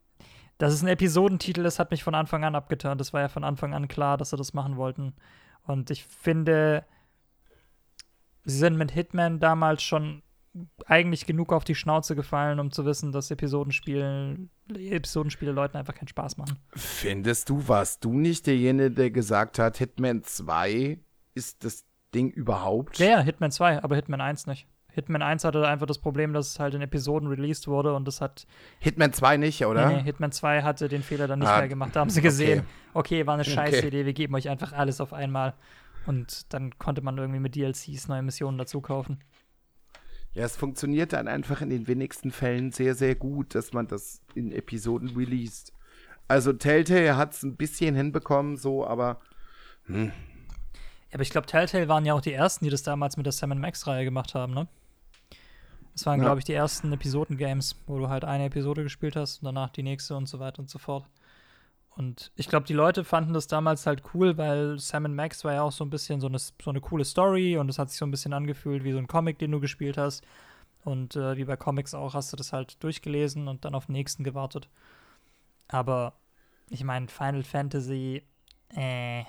dass 0.57 0.73
es 0.73 0.81
ein 0.81 0.88
Episodentitel 0.88 1.65
ist, 1.65 1.79
hat 1.79 1.91
mich 1.91 2.03
von 2.03 2.15
Anfang 2.15 2.43
an 2.43 2.55
abgeturnt. 2.55 2.99
Das 2.99 3.13
war 3.13 3.21
ja 3.21 3.29
von 3.29 3.43
Anfang 3.43 3.73
an 3.73 3.88
klar, 3.88 4.17
dass 4.17 4.31
sie 4.31 4.38
das 4.38 4.53
machen 4.53 4.77
wollten. 4.77 5.13
Und 5.63 5.91
ich 5.91 6.05
finde, 6.05 6.85
sie 8.43 8.57
sind 8.57 8.77
mit 8.77 8.91
Hitman 8.91 9.39
damals 9.39 9.83
schon 9.83 10.23
eigentlich 10.86 11.26
genug 11.26 11.54
auf 11.54 11.63
die 11.63 11.76
Schnauze 11.76 12.15
gefallen, 12.15 12.60
um 12.60 12.72
zu 12.72 12.86
wissen, 12.86 13.12
dass 13.12 13.32
Episodenspiele, 13.32 14.38
Episodenspiele 14.74 15.52
Leuten 15.52 15.78
einfach 15.78 15.95
keinen 15.95 16.08
Spaß 16.08 16.38
machen. 16.38 16.60
Findest 16.76 17.50
du, 17.50 17.67
warst 17.67 18.04
du 18.06 18.13
nicht 18.13 18.48
derjenige, 18.48 18.91
der 18.91 19.12
gesagt 19.12 19.60
hat, 19.60 19.78
Hitman 19.78 20.24
2 20.24 21.00
ist 21.36 21.63
das 21.63 21.86
Ding 22.13 22.30
überhaupt? 22.32 22.98
Ja, 23.00 23.06
ja, 23.06 23.19
Hitman 23.22 23.52
2, 23.52 23.84
aber 23.84 23.95
Hitman 23.95 24.22
1 24.22 24.48
nicht. 24.48 24.67
Hitman 24.91 25.22
1 25.22 25.43
hatte 25.43 25.67
einfach 25.67 25.86
das 25.86 26.00
Problem, 26.00 26.34
dass 26.34 26.48
es 26.50 26.60
halt 26.60 26.74
in 26.74 26.82
Episoden 26.82 27.30
released 27.30 27.67
wurde 27.67 27.93
und 27.93 28.08
das 28.08 28.22
hat 28.22 28.48
Hitman 28.80 29.13
2 29.13 29.38
nicht, 29.38 29.63
oder? 29.65 29.88
Nee, 29.88 29.98
nee, 29.98 30.04
Hitman 30.04 30.32
2 30.32 30.63
hatte 30.63 30.88
den 30.89 31.04
Fehler 31.04 31.28
dann 31.28 31.39
nicht 31.39 31.48
Ah, 31.48 31.60
mehr 31.60 31.67
gemacht. 31.69 31.95
Da 31.95 32.00
haben 32.02 32.10
sie 32.10 32.22
gesehen, 32.22 32.63
okay, 32.93 33.26
war 33.28 33.36
eine 33.36 33.41
Okay. 33.43 33.52
scheiß 33.52 33.84
Idee, 33.84 34.06
wir 34.06 34.13
geben 34.13 34.34
euch 34.36 34.50
einfach 34.50 34.74
alles 34.74 35.00
auf 35.00 35.13
einmal. 35.13 35.54
Und 36.08 36.52
dann 36.54 36.78
konnte 36.80 37.02
man 37.02 37.17
irgendwie 37.19 37.39
mit 37.39 37.56
DLCs 37.56 38.08
neue 38.08 38.24
Missionen 38.24 38.58
dazu 38.58 38.82
kaufen. 38.82 39.19
Ja, 40.39 40.45
es 40.45 40.56
funktioniert 40.56 41.12
dann 41.12 41.28
einfach 41.28 41.60
in 41.60 41.69
den 41.69 41.86
wenigsten 41.89 42.32
Fällen 42.32 42.71
sehr, 42.71 42.95
sehr 42.95 43.13
gut, 43.13 43.56
dass 43.56 43.73
man 43.73 43.88
das 43.88 44.21
in 44.36 44.54
Episoden 44.54 45.10
released. 45.10 45.73
Also 46.30 46.54
Telltale 46.54 47.17
hat 47.17 47.34
es 47.34 47.43
ein 47.43 47.58
bisschen 47.58 47.93
hinbekommen, 47.93 48.56
so, 48.56 48.88
aber 48.88 49.19
Ja, 49.89 50.12
aber 51.12 51.23
ich 51.23 51.32
glaube, 51.32 51.45
Telltale 51.45 51.89
waren 51.89 52.06
ja 52.06 52.13
auch 52.13 52.21
die 52.21 52.32
ersten, 52.32 52.63
die 52.63 52.71
das 52.71 52.84
damals 52.84 53.17
mit 53.17 53.25
der 53.25 53.34
Sam 53.34 53.49
Max-Reihe 53.60 54.06
gemacht 54.06 54.34
haben, 54.34 54.54
ne? 54.54 54.69
Das 55.93 56.06
waren, 56.06 56.19
Ja. 56.19 56.28
glaube 56.28 56.39
ich, 56.39 56.45
die 56.45 56.54
ersten 56.54 56.93
Episoden-Games, 56.93 57.75
wo 57.86 57.97
du 57.99 58.08
halt 58.08 58.23
eine 58.23 58.45
Episode 58.45 58.84
gespielt 58.84 59.17
hast 59.17 59.39
und 59.41 59.45
danach 59.45 59.71
die 59.71 59.84
nächste 59.84 60.15
und 60.15 60.28
so 60.30 60.39
weiter 60.39 60.60
und 60.60 60.69
so 60.69 60.80
fort. 60.80 61.06
Und 61.95 62.32
ich 62.36 62.47
glaube, 62.47 62.65
die 62.65 62.73
Leute 62.73 63.04
fanden 63.04 63.34
das 63.34 63.47
damals 63.47 63.86
halt 63.86 64.04
cool, 64.13 64.38
weil 64.38 64.80
Sam 64.80 65.13
Max 65.15 65.43
war 65.43 65.54
ja 65.54 65.63
auch 65.63 65.71
so 65.73 65.84
ein 65.84 65.89
bisschen 65.89 66.21
so 66.21 66.28
eine, 66.28 66.38
so 66.39 66.54
eine 66.69 66.80
coole 66.80 67.04
Story 67.04 67.58
und 67.58 67.67
es 67.69 67.78
hat 67.78 67.89
sich 67.89 67.99
so 67.99 68.06
ein 68.06 68.12
bisschen 68.12 68.32
angefühlt 68.34 68.84
wie 68.86 68.93
so 68.93 68.97
ein 68.99 69.08
Comic, 69.08 69.38
den 69.39 69.52
du 69.52 69.60
gespielt 69.60 69.97
hast. 69.97 70.23
Und 70.86 71.17
äh, 71.17 71.36
wie 71.36 71.43
bei 71.43 71.58
Comics 71.58 71.93
auch, 71.93 72.13
hast 72.13 72.32
du 72.32 72.38
das 72.38 72.54
halt 72.54 72.82
durchgelesen 72.84 73.49
und 73.49 73.65
dann 73.65 73.75
auf 73.75 73.88
den 73.88 73.93
nächsten 73.93 74.23
gewartet. 74.23 74.69
Aber 75.67 76.13
ich 76.69 76.84
meine, 76.86 77.10
Final 77.10 77.43
Fantasy, 77.43 78.23
äh, 78.75 79.21
I 79.21 79.25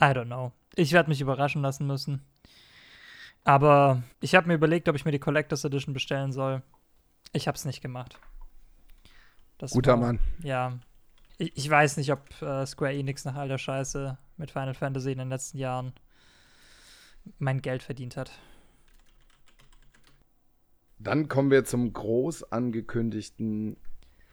don't 0.00 0.26
know. 0.26 0.50
Ich 0.74 0.92
werde 0.92 1.08
mich 1.08 1.20
überraschen 1.20 1.62
lassen 1.62 1.86
müssen. 1.86 2.22
Aber 3.44 4.02
ich 4.20 4.34
habe 4.34 4.48
mir 4.48 4.54
überlegt, 4.54 4.88
ob 4.88 4.96
ich 4.96 5.04
mir 5.04 5.12
die 5.12 5.18
Collectors 5.20 5.64
Edition 5.64 5.94
bestellen 5.94 6.32
soll. 6.32 6.62
Ich 7.32 7.46
habe 7.46 7.56
es 7.56 7.64
nicht 7.64 7.80
gemacht. 7.80 8.18
Das 9.58 9.70
guter 9.72 9.92
war- 9.92 9.98
Mann. 9.98 10.18
Ja. 10.42 10.78
Ich, 11.38 11.56
ich 11.56 11.70
weiß 11.70 11.96
nicht, 11.96 12.12
ob 12.12 12.20
äh, 12.42 12.66
Square 12.66 12.92
Enix 12.92 13.24
nach 13.24 13.36
all 13.36 13.48
der 13.48 13.58
Scheiße 13.58 14.18
mit 14.36 14.50
Final 14.50 14.74
Fantasy 14.74 15.12
in 15.12 15.18
den 15.18 15.28
letzten 15.28 15.58
Jahren 15.58 15.92
mein 17.38 17.62
Geld 17.62 17.82
verdient 17.82 18.16
hat. 18.16 18.32
Dann 20.98 21.28
kommen 21.28 21.50
wir 21.50 21.64
zum 21.64 21.92
groß 21.92 22.52
angekündigten 22.52 23.76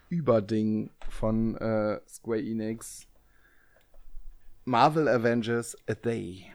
Überding 0.09 0.89
von 1.09 1.55
äh, 1.57 1.99
Square 2.07 2.41
Enix. 2.41 3.07
Marvel 4.65 5.07
Avengers 5.07 5.77
A 5.87 5.93
Day. 5.93 6.51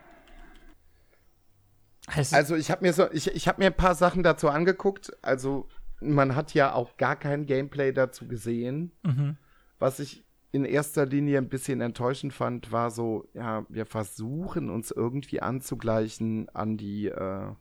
Also, 2.09 2.35
Also 2.35 2.57
ich 2.57 2.73
habe 2.73 2.83
mir 2.85 2.93
so, 2.93 3.09
ich, 3.13 3.29
ich 3.29 3.47
habe 3.47 3.61
mir 3.63 3.67
ein 3.67 3.77
paar 3.77 3.95
Sachen 3.95 4.25
dazu 4.25 4.49
angeguckt. 4.49 5.13
Also 5.23 5.69
man 6.01 6.35
hat 6.35 6.55
ja 6.55 6.75
auch 6.75 6.97
gar 6.97 7.15
kein 7.15 7.47
Gameplay 7.47 7.93
dazu 7.93 8.27
gesehen. 8.27 8.91
mhm. 9.05 9.37
Was 9.79 9.99
ich 9.99 10.25
in 10.53 10.65
erster 10.65 11.07
Linie 11.07 11.39
ein 11.39 11.49
bisschen 11.49 11.81
enttäuschend 11.81 12.33
fand, 12.33 12.73
war 12.73 12.91
so, 12.91 13.29
ja, 13.35 13.65
wir 13.69 13.87
versuchen 13.87 14.69
uns 14.69 14.91
irgendwie 14.91 15.41
anzugleichen 15.41 16.49
an 16.51 16.77
die, 16.77 17.07
äh, 17.07 17.53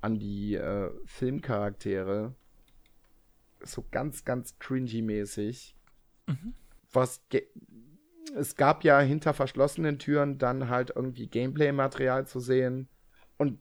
an 0.00 0.18
die 0.18 0.54
äh, 0.54 0.90
Filmcharaktere. 1.04 2.34
So 3.62 3.84
ganz, 3.90 4.24
ganz 4.24 4.56
cringy-mäßig. 4.58 5.74
Was 6.92 7.22
ge 7.28 7.46
es 8.36 8.54
gab 8.54 8.84
ja 8.84 9.00
hinter 9.00 9.34
verschlossenen 9.34 9.98
Türen 9.98 10.38
dann 10.38 10.68
halt 10.68 10.92
irgendwie 10.94 11.26
Gameplay-Material 11.26 12.28
zu 12.28 12.38
sehen. 12.38 12.88
Und 13.38 13.58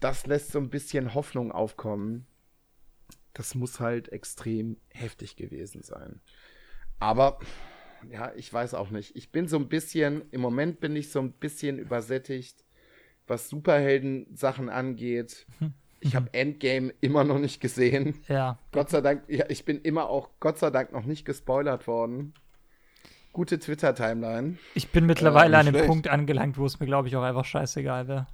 das 0.00 0.26
lässt 0.26 0.50
so 0.50 0.58
ein 0.58 0.70
bisschen 0.70 1.14
Hoffnung 1.14 1.52
aufkommen. 1.52 2.26
Das 3.32 3.54
muss 3.54 3.78
halt 3.78 4.08
extrem 4.10 4.76
heftig 4.88 5.36
gewesen 5.36 5.82
sein. 5.82 6.20
Aber, 7.00 7.38
ja, 8.10 8.32
ich 8.36 8.52
weiß 8.52 8.74
auch 8.74 8.90
nicht. 8.90 9.14
Ich 9.16 9.30
bin 9.30 9.48
so 9.48 9.56
ein 9.56 9.68
bisschen, 9.68 10.22
im 10.30 10.40
Moment 10.40 10.80
bin 10.80 10.96
ich 10.96 11.10
so 11.10 11.20
ein 11.20 11.32
bisschen 11.32 11.78
übersättigt, 11.78 12.64
was 13.26 13.48
Superhelden-Sachen 13.48 14.68
angeht. 14.68 15.46
Ich 16.00 16.16
habe 16.16 16.28
Endgame 16.32 16.92
immer 17.00 17.24
noch 17.24 17.38
nicht 17.38 17.60
gesehen. 17.60 18.20
ja. 18.28 18.58
Gott 18.72 18.90
sei 18.90 19.00
Dank, 19.00 19.24
ja, 19.28 19.46
ich 19.48 19.64
bin 19.64 19.80
immer 19.82 20.08
auch, 20.08 20.30
Gott 20.40 20.58
sei 20.58 20.70
Dank, 20.70 20.92
noch 20.92 21.04
nicht 21.04 21.24
gespoilert 21.24 21.86
worden. 21.86 22.34
Gute 23.32 23.58
Twitter-Timeline. 23.58 24.56
Ich 24.74 24.90
bin 24.90 25.06
mittlerweile 25.06 25.50
nicht 25.50 25.58
an 25.58 25.66
dem 25.66 25.74
schlecht. 25.74 25.86
Punkt 25.86 26.08
angelangt, 26.08 26.58
wo 26.58 26.64
es 26.64 26.80
mir, 26.80 26.86
glaube 26.86 27.06
ich, 27.08 27.14
auch 27.16 27.22
einfach 27.22 27.44
scheißegal 27.44 28.08
wäre. 28.08 28.26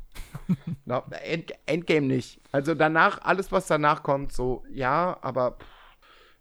No, 0.87 1.03
End, 1.25 1.53
Endgame 1.65 2.07
nicht. 2.07 2.41
Also 2.53 2.75
danach, 2.75 3.23
alles, 3.23 3.51
was 3.51 3.67
danach 3.67 4.03
kommt, 4.03 4.33
so, 4.33 4.65
ja, 4.71 5.17
aber 5.23 5.53
pff, 5.53 5.67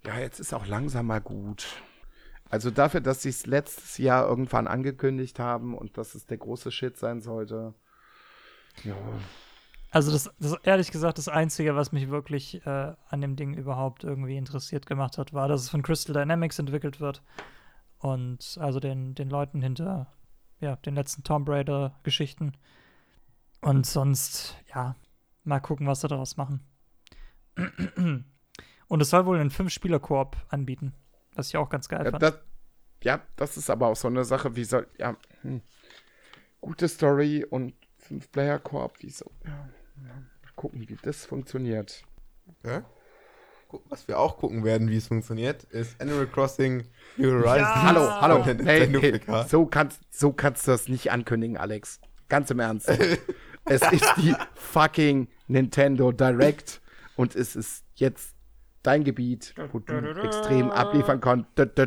ja, 0.05 0.19
jetzt 0.19 0.39
ist 0.41 0.53
auch 0.53 0.67
langsam 0.67 1.07
mal 1.07 1.21
gut. 1.21 1.65
Also 2.53 2.69
dafür, 2.69 3.01
dass 3.01 3.23
sie 3.23 3.29
es 3.29 3.47
letztes 3.47 3.97
Jahr 3.97 4.27
irgendwann 4.27 4.67
angekündigt 4.67 5.39
haben 5.39 5.75
und 5.75 5.97
dass 5.97 6.13
es 6.13 6.27
der 6.27 6.37
große 6.37 6.69
Shit 6.69 6.97
sein 6.97 7.19
sollte. 7.19 7.73
Ja. 8.83 8.95
Also 9.89 10.11
das, 10.11 10.31
das 10.37 10.53
ehrlich 10.61 10.91
gesagt, 10.91 11.17
das 11.17 11.29
Einzige, 11.29 11.75
was 11.75 11.91
mich 11.91 12.11
wirklich 12.11 12.63
äh, 12.67 12.93
an 13.09 13.21
dem 13.21 13.35
Ding 13.35 13.55
überhaupt 13.55 14.03
irgendwie 14.03 14.37
interessiert 14.37 14.85
gemacht 14.85 15.17
hat, 15.17 15.33
war, 15.33 15.47
dass 15.47 15.63
es 15.63 15.69
von 15.69 15.81
Crystal 15.81 16.13
Dynamics 16.13 16.59
entwickelt 16.59 16.99
wird. 16.99 17.23
Und 17.97 18.59
also 18.61 18.79
den, 18.79 19.15
den 19.15 19.31
Leuten 19.31 19.63
hinter 19.63 20.13
ja, 20.59 20.75
den 20.75 20.93
letzten 20.93 21.23
Tomb 21.23 21.49
Raider-Geschichten. 21.49 22.53
Und 23.61 23.87
sonst, 23.87 24.57
ja, 24.75 24.95
mal 25.43 25.59
gucken, 25.59 25.87
was 25.87 26.01
sie 26.01 26.07
daraus 26.07 26.37
machen. 26.37 26.61
Und 28.87 29.01
es 29.01 29.09
soll 29.09 29.25
wohl 29.25 29.39
einen 29.39 29.49
Fünf-Spieler-Koop 29.49 30.37
anbieten, 30.49 30.93
was 31.35 31.49
ich 31.49 31.57
auch 31.57 31.69
ganz 31.69 31.87
geil 31.87 32.05
Ja, 32.05 32.11
fand. 32.11 32.23
das, 32.23 32.39
ja, 33.03 33.21
das 33.35 33.57
ist 33.57 33.69
aber 33.69 33.87
auch 33.87 33.95
so 33.95 34.07
eine 34.07 34.23
Sache, 34.23 34.55
wie 34.55 34.63
soll, 34.63 34.87
ja, 34.97 35.15
hm. 35.41 35.61
gute 36.61 36.87
Story 36.87 37.45
und 37.49 37.73
Fünf-Player-Koop, 37.97 39.01
wie 39.01 39.09
so, 39.09 39.31
ja, 39.45 39.69
ja, 40.01 40.13
mal 40.13 40.51
gucken, 40.55 40.81
wie 40.81 40.97
das 41.01 41.25
funktioniert. 41.25 42.03
Ja? 42.65 42.85
Was 43.89 44.07
wir 44.07 44.19
auch 44.19 44.37
gucken 44.37 44.63
werden, 44.63 44.89
wie 44.89 44.97
es 44.97 45.07
funktioniert, 45.07 45.63
ist 45.65 45.99
Animal 45.99 46.27
Crossing 46.27 46.83
New 47.17 47.31
Horizons. 47.31 47.59
Ja. 47.59 47.83
Hallo, 47.83 48.01
hallo, 48.21 48.45
hey, 48.45 48.87
hey, 48.87 49.21
so, 49.47 49.65
kannst, 49.65 50.01
so 50.13 50.31
kannst 50.31 50.67
du 50.67 50.71
das 50.71 50.87
nicht 50.87 51.11
ankündigen, 51.11 51.57
Alex. 51.57 51.99
Ganz 52.29 52.51
im 52.51 52.59
Ernst. 52.59 52.87
es 53.65 53.81
ist 53.91 54.13
die 54.17 54.35
fucking 54.53 55.27
Nintendo 55.47 56.11
Direct 56.11 56.81
und 57.15 57.35
es 57.35 57.55
ist 57.55 57.85
jetzt 57.95 58.32
dein 58.83 59.03
Gebiet, 59.03 59.55
wo 59.71 59.79
du 59.79 59.93
extrem 60.21 60.69
abliefern 60.69 61.21
konntest. 61.21 61.77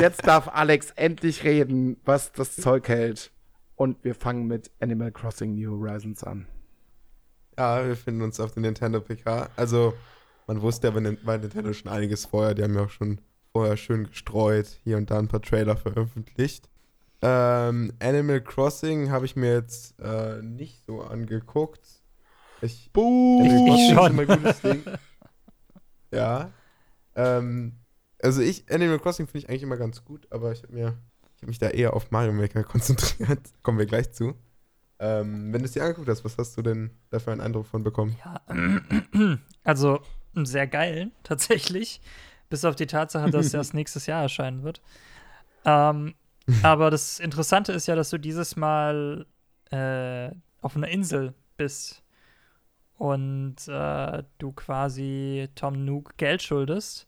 Jetzt 0.00 0.26
darf 0.26 0.48
Alex 0.48 0.92
endlich 0.92 1.44
reden, 1.44 1.98
was 2.04 2.32
das 2.32 2.56
Zeug 2.56 2.88
hält. 2.88 3.30
Und 3.76 4.02
wir 4.02 4.14
fangen 4.14 4.46
mit 4.46 4.70
Animal 4.80 5.12
Crossing 5.12 5.54
New 5.54 5.70
Horizons 5.70 6.24
an. 6.24 6.46
Ja, 7.56 7.86
wir 7.86 7.96
finden 7.96 8.22
uns 8.22 8.40
auf 8.40 8.52
der 8.52 8.62
Nintendo 8.62 9.00
PK. 9.00 9.50
Also, 9.56 9.94
man 10.46 10.62
wusste 10.62 10.88
ja 10.88 11.14
bei 11.24 11.36
Nintendo 11.36 11.72
schon 11.72 11.90
einiges 11.90 12.26
vorher. 12.26 12.54
Die 12.54 12.62
haben 12.62 12.74
ja 12.74 12.84
auch 12.84 12.90
schon 12.90 13.20
vorher 13.52 13.76
schön 13.76 14.08
gestreut, 14.08 14.78
hier 14.84 14.96
und 14.96 15.10
da 15.10 15.18
ein 15.18 15.28
paar 15.28 15.42
Trailer 15.42 15.76
veröffentlicht. 15.76 16.68
Ähm, 17.20 17.92
Animal 18.00 18.40
Crossing 18.40 19.10
habe 19.10 19.26
ich 19.26 19.34
mir 19.34 19.52
jetzt 19.54 19.98
äh, 20.00 20.40
nicht 20.42 20.84
so 20.86 21.02
angeguckt. 21.02 21.80
Ich, 22.62 22.90
Buh, 22.92 23.44
ich 23.44 23.94
schon. 23.94 24.18
Ist 24.18 24.30
ein 24.30 24.42
gutes 24.42 24.60
Ding. 24.60 24.84
Ja. 26.10 26.50
Ähm, 27.14 27.72
also 28.22 28.40
ich, 28.40 28.70
Animal 28.70 28.98
Crossing 28.98 29.26
finde 29.26 29.38
ich 29.38 29.48
eigentlich 29.48 29.62
immer 29.62 29.76
ganz 29.76 30.04
gut, 30.04 30.26
aber 30.30 30.52
ich 30.52 30.62
habe 30.62 30.72
mir, 30.72 30.96
ich 31.36 31.42
habe 31.42 31.48
mich 31.48 31.58
da 31.58 31.68
eher 31.68 31.94
auf 31.94 32.10
Mario 32.10 32.32
Maker 32.32 32.64
konzentriert. 32.64 33.40
Kommen 33.62 33.78
wir 33.78 33.86
gleich 33.86 34.12
zu. 34.12 34.34
Ähm, 35.00 35.52
wenn 35.52 35.60
du 35.60 35.66
es 35.66 35.72
dir 35.72 35.84
angeguckt 35.84 36.08
hast, 36.08 36.24
was 36.24 36.36
hast 36.38 36.56
du 36.56 36.62
denn 36.62 36.90
dafür 37.10 37.32
einen 37.32 37.40
Eindruck 37.40 37.66
von 37.66 37.84
bekommen? 37.84 38.16
Ja, 38.24 38.40
also 39.64 40.00
sehr 40.34 40.66
geil, 40.66 41.12
tatsächlich. 41.22 42.00
Bis 42.50 42.64
auf 42.64 42.76
die 42.76 42.86
Tatsache, 42.86 43.30
dass 43.30 43.46
es 43.46 43.54
erst 43.54 43.74
nächstes 43.74 44.06
Jahr 44.06 44.22
erscheinen 44.22 44.62
wird. 44.62 44.80
Ähm, 45.64 46.14
aber 46.62 46.90
das 46.90 47.20
Interessante 47.20 47.72
ist 47.72 47.86
ja, 47.86 47.94
dass 47.94 48.08
du 48.10 48.18
dieses 48.18 48.56
Mal 48.56 49.26
äh, 49.70 50.30
auf 50.62 50.76
einer 50.76 50.88
Insel 50.88 51.34
bist 51.58 52.02
und 52.98 53.56
äh, 53.68 54.24
du 54.38 54.52
quasi 54.52 55.48
Tom 55.54 55.84
Nook 55.84 56.16
Geld 56.16 56.42
schuldest. 56.42 57.06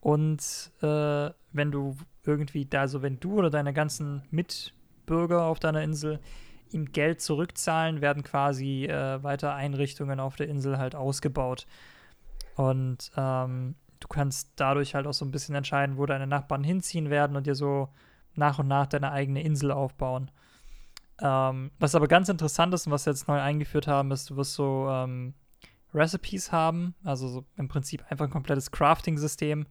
Und 0.00 0.72
äh, 0.80 1.30
wenn 1.52 1.70
du 1.70 1.96
irgendwie 2.24 2.64
da, 2.64 2.80
also 2.80 3.02
wenn 3.02 3.20
du 3.20 3.38
oder 3.38 3.50
deine 3.50 3.72
ganzen 3.72 4.22
Mitbürger 4.30 5.44
auf 5.44 5.60
deiner 5.60 5.82
Insel 5.82 6.20
ihm 6.70 6.92
Geld 6.92 7.20
zurückzahlen, 7.20 8.00
werden 8.00 8.22
quasi 8.22 8.86
äh, 8.86 9.22
weiter 9.22 9.54
Einrichtungen 9.54 10.18
auf 10.18 10.36
der 10.36 10.48
Insel 10.48 10.78
halt 10.78 10.94
ausgebaut. 10.94 11.66
Und 12.56 13.10
ähm, 13.16 13.74
du 14.00 14.08
kannst 14.08 14.52
dadurch 14.56 14.94
halt 14.94 15.06
auch 15.06 15.12
so 15.12 15.24
ein 15.24 15.30
bisschen 15.30 15.54
entscheiden, 15.54 15.98
wo 15.98 16.06
deine 16.06 16.26
Nachbarn 16.26 16.64
hinziehen 16.64 17.10
werden 17.10 17.36
und 17.36 17.46
dir 17.46 17.54
so 17.54 17.88
nach 18.34 18.58
und 18.58 18.68
nach 18.68 18.86
deine 18.86 19.12
eigene 19.12 19.42
Insel 19.42 19.72
aufbauen. 19.72 20.30
Ähm, 21.20 21.70
was 21.78 21.94
aber 21.94 22.08
ganz 22.08 22.28
interessant 22.28 22.72
ist 22.74 22.86
und 22.86 22.92
was 22.92 23.06
wir 23.06 23.12
jetzt 23.12 23.28
neu 23.28 23.40
eingeführt 23.40 23.86
haben, 23.86 24.10
ist, 24.12 24.30
du 24.30 24.36
wirst 24.36 24.54
so 24.54 24.88
ähm, 24.88 25.34
Recipes 25.92 26.52
haben, 26.52 26.94
also 27.02 27.28
so 27.28 27.44
im 27.56 27.68
Prinzip 27.68 28.04
einfach 28.10 28.26
ein 28.26 28.30
komplettes 28.30 28.70
Crafting-System. 28.70 29.66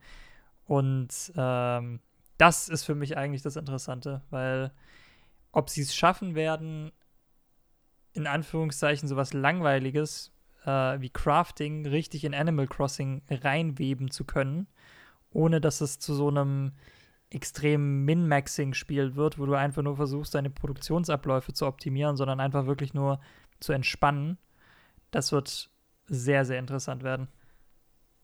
Und 0.65 1.31
ähm, 1.37 1.99
das 2.37 2.69
ist 2.69 2.83
für 2.83 2.95
mich 2.95 3.17
eigentlich 3.17 3.41
das 3.41 3.55
Interessante, 3.55 4.21
weil 4.29 4.71
ob 5.51 5.69
sie 5.69 5.81
es 5.81 5.95
schaffen 5.95 6.35
werden, 6.35 6.91
in 8.13 8.27
Anführungszeichen 8.27 9.07
sowas 9.07 9.33
Langweiliges 9.33 10.31
äh, 10.65 10.99
wie 10.99 11.09
Crafting 11.09 11.85
richtig 11.85 12.25
in 12.25 12.33
Animal 12.33 12.67
Crossing 12.67 13.21
reinweben 13.29 14.11
zu 14.11 14.25
können, 14.25 14.67
ohne 15.31 15.61
dass 15.61 15.81
es 15.81 15.99
zu 15.99 16.13
so 16.13 16.27
einem 16.27 16.73
extrem 17.29 18.05
Min-Maxing-Spiel 18.05 19.15
wird, 19.15 19.37
wo 19.37 19.45
du 19.45 19.53
einfach 19.53 19.83
nur 19.83 19.97
versuchst, 19.97 20.33
deine 20.33 20.49
Produktionsabläufe 20.49 21.53
zu 21.53 21.65
optimieren, 21.67 22.15
sondern 22.15 22.39
einfach 22.39 22.65
wirklich 22.65 22.93
nur 22.93 23.19
zu 23.59 23.73
entspannen. 23.73 24.37
Das 25.11 25.31
wird 25.31 25.69
sehr, 26.05 26.45
sehr 26.45 26.59
interessant 26.59 27.03
werden. 27.03 27.27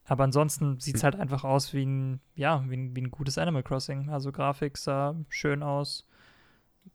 Aber 0.06 0.24
ansonsten 0.24 0.80
sieht 0.80 0.96
es 0.96 1.02
hm. 1.02 1.06
halt 1.06 1.16
einfach 1.16 1.44
aus 1.44 1.74
wie 1.74 1.86
ein, 1.86 2.20
ja, 2.36 2.64
wie 2.68 2.76
ein, 2.76 2.96
wie 2.96 3.02
ein 3.02 3.12
gutes 3.12 3.38
Animal 3.38 3.64
Crossing. 3.64 4.10
Also 4.10 4.32
Grafik 4.32 4.78
sah 4.78 5.16
schön 5.30 5.64
aus. 5.64 6.08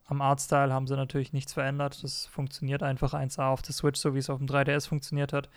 Am 0.05 0.21
Artstyle 0.21 0.73
haben 0.73 0.87
sie 0.87 0.95
natürlich 0.95 1.33
nichts 1.33 1.53
verändert. 1.53 2.03
Das 2.03 2.27
funktioniert 2.27 2.83
einfach 2.83 3.13
1A 3.13 3.49
auf 3.49 3.61
der 3.61 3.73
Switch, 3.73 3.99
so 3.99 4.13
wie 4.13 4.19
es 4.19 4.29
auf 4.29 4.37
dem 4.37 4.47
3DS 4.47 4.87
funktioniert 4.87 5.33
hat. 5.33 5.49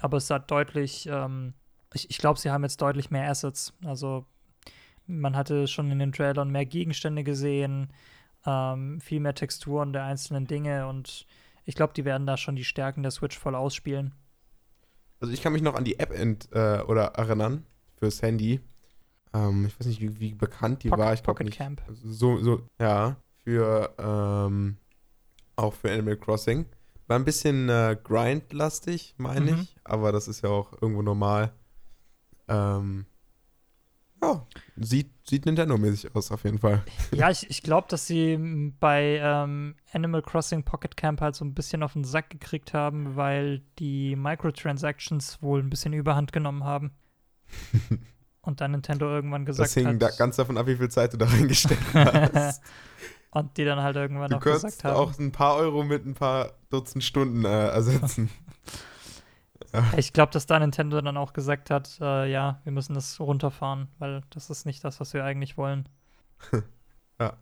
Aber 0.00 0.16
es 0.16 0.30
hat 0.30 0.50
deutlich, 0.50 1.08
ähm, 1.10 1.54
ich, 1.92 2.08
ich 2.10 2.18
glaube, 2.18 2.38
sie 2.38 2.50
haben 2.50 2.62
jetzt 2.62 2.80
deutlich 2.80 3.10
mehr 3.10 3.28
Assets. 3.28 3.74
Also 3.84 4.26
man 5.10 5.36
hatte 5.36 5.66
schon 5.66 5.90
in 5.90 5.98
den 5.98 6.12
Trailern 6.12 6.50
mehr 6.50 6.66
Gegenstände 6.66 7.24
gesehen, 7.24 7.88
ähm, 8.46 9.00
viel 9.00 9.20
mehr 9.20 9.34
Texturen 9.34 9.92
der 9.92 10.04
einzelnen 10.04 10.46
Dinge 10.46 10.86
und 10.86 11.26
ich 11.64 11.74
glaube, 11.74 11.92
die 11.94 12.04
werden 12.04 12.26
da 12.26 12.36
schon 12.36 12.56
die 12.56 12.64
Stärken 12.64 13.02
der 13.02 13.10
Switch 13.10 13.38
voll 13.38 13.54
ausspielen. 13.54 14.12
Also 15.20 15.34
ich 15.34 15.42
kann 15.42 15.52
mich 15.52 15.62
noch 15.62 15.74
an 15.74 15.84
die 15.84 15.98
App 15.98 16.10
ent, 16.10 16.48
äh, 16.52 16.80
oder 16.80 17.06
erinnern 17.14 17.64
fürs 17.98 18.22
Handy. 18.22 18.60
Ähm, 19.34 19.66
ich 19.66 19.78
weiß 19.78 19.86
nicht, 19.86 20.00
wie, 20.00 20.18
wie 20.18 20.34
bekannt 20.34 20.82
die 20.82 20.88
Pocket, 20.88 21.04
war. 21.04 21.12
Ich 21.12 21.22
Pocket 21.22 21.46
nicht. 21.46 21.58
Camp. 21.58 21.82
So, 22.02 22.38
so, 22.38 22.62
ja, 22.78 23.16
für 23.44 23.94
ähm, 23.98 24.78
auch 25.56 25.74
für 25.74 25.92
Animal 25.92 26.16
Crossing. 26.16 26.66
War 27.06 27.18
ein 27.18 27.24
bisschen 27.24 27.68
äh, 27.68 27.96
grindlastig, 28.02 29.14
meine 29.18 29.52
mhm. 29.52 29.60
ich, 29.60 29.76
aber 29.84 30.12
das 30.12 30.28
ist 30.28 30.42
ja 30.42 30.50
auch 30.50 30.72
irgendwo 30.80 31.02
normal. 31.02 31.52
Ähm, 32.48 33.04
ja, 34.22 34.46
sieht, 34.76 35.10
sieht 35.26 35.46
Nintendo-mäßig 35.46 36.14
aus, 36.14 36.30
auf 36.30 36.44
jeden 36.44 36.58
Fall. 36.58 36.82
Ja, 37.12 37.30
ich, 37.30 37.48
ich 37.48 37.62
glaube, 37.62 37.86
dass 37.88 38.06
sie 38.06 38.36
bei 38.80 39.20
ähm, 39.22 39.76
Animal 39.92 40.22
Crossing 40.22 40.62
Pocket 40.64 40.96
Camp 40.96 41.20
halt 41.20 41.34
so 41.34 41.44
ein 41.44 41.54
bisschen 41.54 41.82
auf 41.82 41.94
den 41.94 42.04
Sack 42.04 42.30
gekriegt 42.30 42.74
haben, 42.74 43.16
weil 43.16 43.62
die 43.78 44.16
Microtransactions 44.16 45.42
wohl 45.42 45.60
ein 45.60 45.70
bisschen 45.70 45.92
überhand 45.92 46.32
genommen 46.32 46.64
haben. 46.64 46.92
Und 48.42 48.60
dann 48.60 48.70
Nintendo 48.70 49.06
irgendwann 49.06 49.44
gesagt 49.44 49.66
das 49.68 49.74
hing 49.74 49.86
hat. 49.86 50.02
Da 50.02 50.10
ganz 50.10 50.36
davon 50.36 50.56
ab, 50.56 50.66
wie 50.66 50.76
viel 50.76 50.88
Zeit 50.88 51.12
du 51.12 51.18
da 51.18 51.26
reingesteckt 51.26 51.82
hast. 51.94 52.62
Und 53.32 53.56
die 53.56 53.64
dann 53.64 53.80
halt 53.80 53.96
irgendwann 53.96 54.30
du 54.30 54.36
auch 54.36 54.40
gesagt 54.40 54.82
haben. 54.84 54.96
auch 54.96 55.18
ein 55.18 55.30
paar 55.30 55.56
Euro 55.56 55.84
mit 55.84 56.04
ein 56.06 56.14
paar 56.14 56.52
Dutzend 56.70 57.04
Stunden 57.04 57.44
äh, 57.44 57.68
ersetzen. 57.68 58.30
Ich 59.96 60.12
glaube, 60.12 60.32
dass 60.32 60.46
da 60.46 60.58
Nintendo 60.58 61.00
dann 61.00 61.16
auch 61.16 61.32
gesagt 61.32 61.70
hat, 61.70 61.98
äh, 62.00 62.30
ja, 62.30 62.60
wir 62.64 62.72
müssen 62.72 62.94
das 62.94 63.20
runterfahren, 63.20 63.88
weil 63.98 64.22
das 64.30 64.50
ist 64.50 64.66
nicht 64.66 64.82
das, 64.84 65.00
was 65.00 65.14
wir 65.14 65.24
eigentlich 65.24 65.56
wollen. 65.56 65.88
ja. 67.20 67.36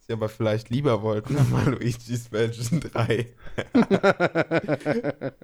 Sie 0.00 0.12
aber 0.12 0.28
vielleicht 0.28 0.70
lieber 0.70 1.02
wollten, 1.02 1.34
mal 1.50 1.68
Luigi's 1.68 2.30
Mansion 2.30 2.80
3. 2.80 3.34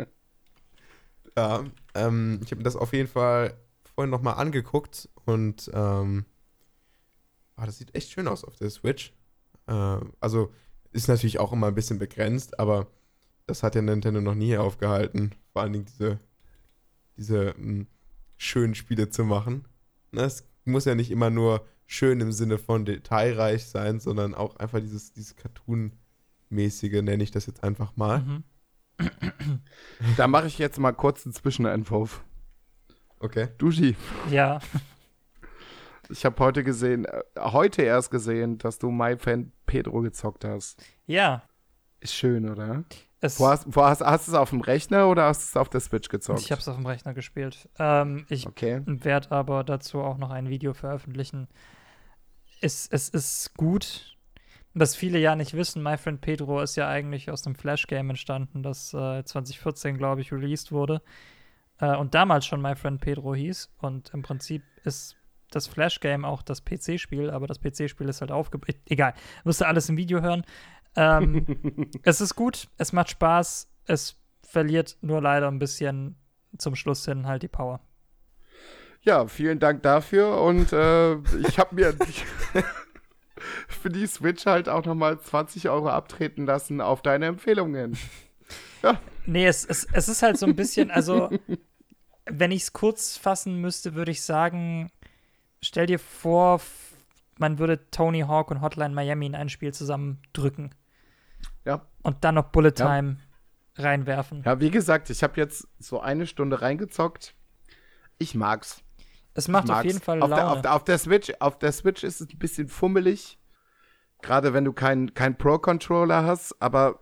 ja, 1.36 1.64
ähm, 1.94 2.40
ich 2.42 2.50
habe 2.50 2.56
mir 2.56 2.64
das 2.64 2.76
auf 2.76 2.92
jeden 2.92 3.08
Fall 3.08 3.54
vorhin 3.94 4.10
nochmal 4.10 4.34
angeguckt 4.34 5.08
und 5.26 5.70
ähm, 5.72 6.24
oh, 7.56 7.62
das 7.64 7.78
sieht 7.78 7.94
echt 7.94 8.10
schön 8.10 8.28
aus 8.28 8.44
auf 8.44 8.56
der 8.56 8.70
Switch. 8.70 9.12
Äh, 9.66 10.00
also 10.20 10.52
ist 10.92 11.08
natürlich 11.08 11.38
auch 11.40 11.52
immer 11.52 11.68
ein 11.68 11.74
bisschen 11.74 11.98
begrenzt, 11.98 12.58
aber 12.58 12.86
das 13.46 13.62
hat 13.62 13.74
ja 13.74 13.82
Nintendo 13.82 14.20
noch 14.20 14.34
nie 14.34 14.56
aufgehalten, 14.56 15.34
vor 15.54 15.62
allen 15.62 15.72
Dingen 15.72 15.86
diese, 15.86 16.18
diese 17.16 17.54
hm, 17.54 17.86
schönen 18.36 18.74
Spiele 18.74 19.08
zu 19.08 19.24
machen. 19.24 19.66
Ne, 20.10 20.22
es 20.22 20.44
muss 20.64 20.84
ja 20.84 20.96
nicht 20.96 21.12
immer 21.12 21.30
nur 21.30 21.64
schön 21.86 22.20
im 22.20 22.32
Sinne 22.32 22.58
von 22.58 22.84
detailreich 22.84 23.66
sein, 23.66 24.00
sondern 24.00 24.34
auch 24.34 24.56
einfach 24.56 24.80
dieses, 24.80 25.12
dieses 25.12 25.36
Cartoon-mäßige, 25.36 27.02
nenne 27.02 27.22
ich 27.22 27.30
das 27.30 27.46
jetzt 27.46 27.62
einfach 27.62 27.96
mal. 27.96 28.20
Mhm. 28.20 28.42
Da 30.16 30.26
mache 30.26 30.48
ich 30.48 30.58
jetzt 30.58 30.78
mal 30.78 30.92
kurz 30.92 31.24
einen 31.24 31.34
Zwischenentwurf. 31.34 32.24
Okay. 33.20 33.48
Dushi. 33.58 33.96
Ja. 34.30 34.60
Ich 36.10 36.24
habe 36.24 36.38
heute 36.40 36.64
gesehen, 36.64 37.04
äh, 37.04 37.22
heute 37.38 37.82
erst 37.82 38.10
gesehen, 38.10 38.58
dass 38.58 38.78
du 38.78 38.90
My 38.90 39.16
Fan 39.16 39.52
Pedro 39.66 40.02
gezockt 40.02 40.44
hast. 40.44 40.84
Ja. 41.06 41.42
Ist 42.00 42.14
schön, 42.14 42.48
oder? 42.48 42.84
Es 43.24 43.40
wo 43.40 43.46
hast, 43.46 43.64
wo 43.74 43.82
hast, 43.82 44.02
hast 44.02 44.28
du 44.28 44.32
es 44.32 44.36
auf 44.36 44.50
dem 44.50 44.60
Rechner 44.60 45.08
oder 45.08 45.24
hast 45.24 45.40
du 45.40 45.44
es 45.44 45.56
auf 45.56 45.70
der 45.70 45.80
Switch 45.80 46.10
gezockt? 46.10 46.40
Ich 46.40 46.52
habe 46.52 46.60
es 46.60 46.68
auf 46.68 46.76
dem 46.76 46.84
Rechner 46.84 47.14
gespielt. 47.14 47.70
Ähm, 47.78 48.26
ich 48.28 48.46
okay. 48.46 48.82
werde 48.84 49.32
aber 49.32 49.64
dazu 49.64 50.02
auch 50.02 50.18
noch 50.18 50.30
ein 50.30 50.50
Video 50.50 50.74
veröffentlichen. 50.74 51.48
Es, 52.60 52.86
es 52.86 53.08
ist 53.08 53.54
gut. 53.56 54.18
Was 54.74 54.94
viele 54.94 55.18
ja 55.18 55.36
nicht 55.36 55.54
wissen, 55.54 55.82
My 55.82 55.96
Friend 55.96 56.20
Pedro 56.20 56.60
ist 56.60 56.76
ja 56.76 56.86
eigentlich 56.86 57.30
aus 57.30 57.46
einem 57.46 57.54
Flash-Game 57.54 58.10
entstanden, 58.10 58.62
das 58.62 58.92
äh, 58.92 59.24
2014, 59.24 59.96
glaube 59.96 60.20
ich, 60.20 60.30
released 60.30 60.70
wurde. 60.70 61.00
Äh, 61.78 61.96
und 61.96 62.14
damals 62.14 62.44
schon 62.44 62.60
My 62.60 62.76
Friend 62.76 63.00
Pedro 63.00 63.34
hieß. 63.34 63.70
Und 63.78 64.12
im 64.12 64.20
Prinzip 64.20 64.62
ist 64.84 65.16
das 65.50 65.66
Flash-Game 65.66 66.26
auch 66.26 66.42
das 66.42 66.62
PC-Spiel, 66.62 67.30
aber 67.30 67.46
das 67.46 67.58
PC-Spiel 67.58 68.08
ist 68.08 68.20
halt 68.20 68.32
aufgebaut. 68.32 68.76
Egal, 68.86 69.14
wirst 69.44 69.62
du 69.62 69.66
alles 69.66 69.88
im 69.88 69.96
Video 69.96 70.20
hören. 70.20 70.44
Ähm, 70.96 71.90
es 72.02 72.20
ist 72.20 72.34
gut, 72.34 72.68
es 72.78 72.92
macht 72.92 73.10
Spaß, 73.10 73.68
es 73.86 74.16
verliert 74.42 74.96
nur 75.00 75.20
leider 75.20 75.48
ein 75.48 75.58
bisschen 75.58 76.16
zum 76.58 76.76
Schluss 76.76 77.04
hin 77.04 77.26
halt 77.26 77.42
die 77.42 77.48
Power. 77.48 77.80
Ja, 79.02 79.26
vielen 79.26 79.58
Dank 79.58 79.82
dafür 79.82 80.40
und 80.40 80.72
äh, 80.72 81.16
ich 81.46 81.58
habe 81.58 81.74
mir 81.74 81.94
für 83.68 83.90
die 83.90 84.06
Switch 84.06 84.46
halt 84.46 84.68
auch 84.68 84.84
nochmal 84.86 85.20
20 85.20 85.68
Euro 85.68 85.90
abtreten 85.90 86.46
lassen 86.46 86.80
auf 86.80 87.02
deine 87.02 87.26
Empfehlungen. 87.26 87.98
Ja. 88.82 88.98
Nee, 89.26 89.46
es, 89.46 89.64
es, 89.64 89.86
es 89.92 90.08
ist 90.08 90.22
halt 90.22 90.38
so 90.38 90.46
ein 90.46 90.56
bisschen, 90.56 90.90
also 90.90 91.30
wenn 92.26 92.50
ich 92.50 92.62
es 92.62 92.72
kurz 92.72 93.16
fassen 93.16 93.60
müsste, 93.60 93.94
würde 93.94 94.10
ich 94.10 94.22
sagen, 94.22 94.90
stell 95.62 95.86
dir 95.86 95.98
vor, 95.98 96.60
man 97.38 97.58
würde 97.58 97.90
Tony 97.90 98.20
Hawk 98.20 98.50
und 98.50 98.60
Hotline 98.60 98.94
Miami 98.94 99.26
in 99.26 99.34
ein 99.34 99.48
Spiel 99.48 99.74
zusammendrücken. 99.74 100.74
Ja. 101.64 101.86
Und 102.02 102.24
dann 102.24 102.36
noch 102.36 102.50
Bullet 102.50 102.72
Ja. 102.78 102.86
Time 102.96 103.16
reinwerfen. 103.76 104.42
Ja, 104.44 104.60
wie 104.60 104.70
gesagt, 104.70 105.10
ich 105.10 105.22
habe 105.22 105.40
jetzt 105.40 105.66
so 105.78 106.00
eine 106.00 106.26
Stunde 106.26 106.62
reingezockt. 106.62 107.34
Ich 108.18 108.34
mag's. 108.34 108.82
Es 109.34 109.48
macht 109.48 109.68
auf 109.68 109.84
jeden 109.84 110.00
Fall 110.00 110.22
auf 110.22 110.30
Laune. 110.30 110.42
der, 110.42 110.50
auf, 110.52 110.62
der, 110.62 110.74
auf 110.74 110.84
der 110.84 110.98
Switch, 110.98 111.32
auf 111.40 111.58
der 111.58 111.72
Switch 111.72 112.04
ist 112.04 112.20
es 112.20 112.28
ein 112.28 112.38
bisschen 112.38 112.68
fummelig. 112.68 113.38
Gerade 114.22 114.54
wenn 114.54 114.64
du 114.64 114.72
keinen 114.72 115.12
kein 115.12 115.36
Pro-Controller 115.36 116.24
hast, 116.24 116.60
aber 116.62 117.00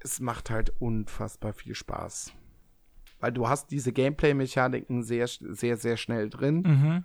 es 0.00 0.20
macht 0.20 0.50
halt 0.50 0.72
unfassbar 0.80 1.52
viel 1.52 1.74
Spaß. 1.74 2.32
Weil 3.20 3.32
du 3.32 3.48
hast 3.48 3.70
diese 3.70 3.92
Gameplay-Mechaniken 3.92 5.02
sehr, 5.04 5.28
sehr, 5.28 5.76
sehr 5.76 5.96
schnell 5.96 6.28
drin. 6.28 6.62
mhm. 6.62 7.04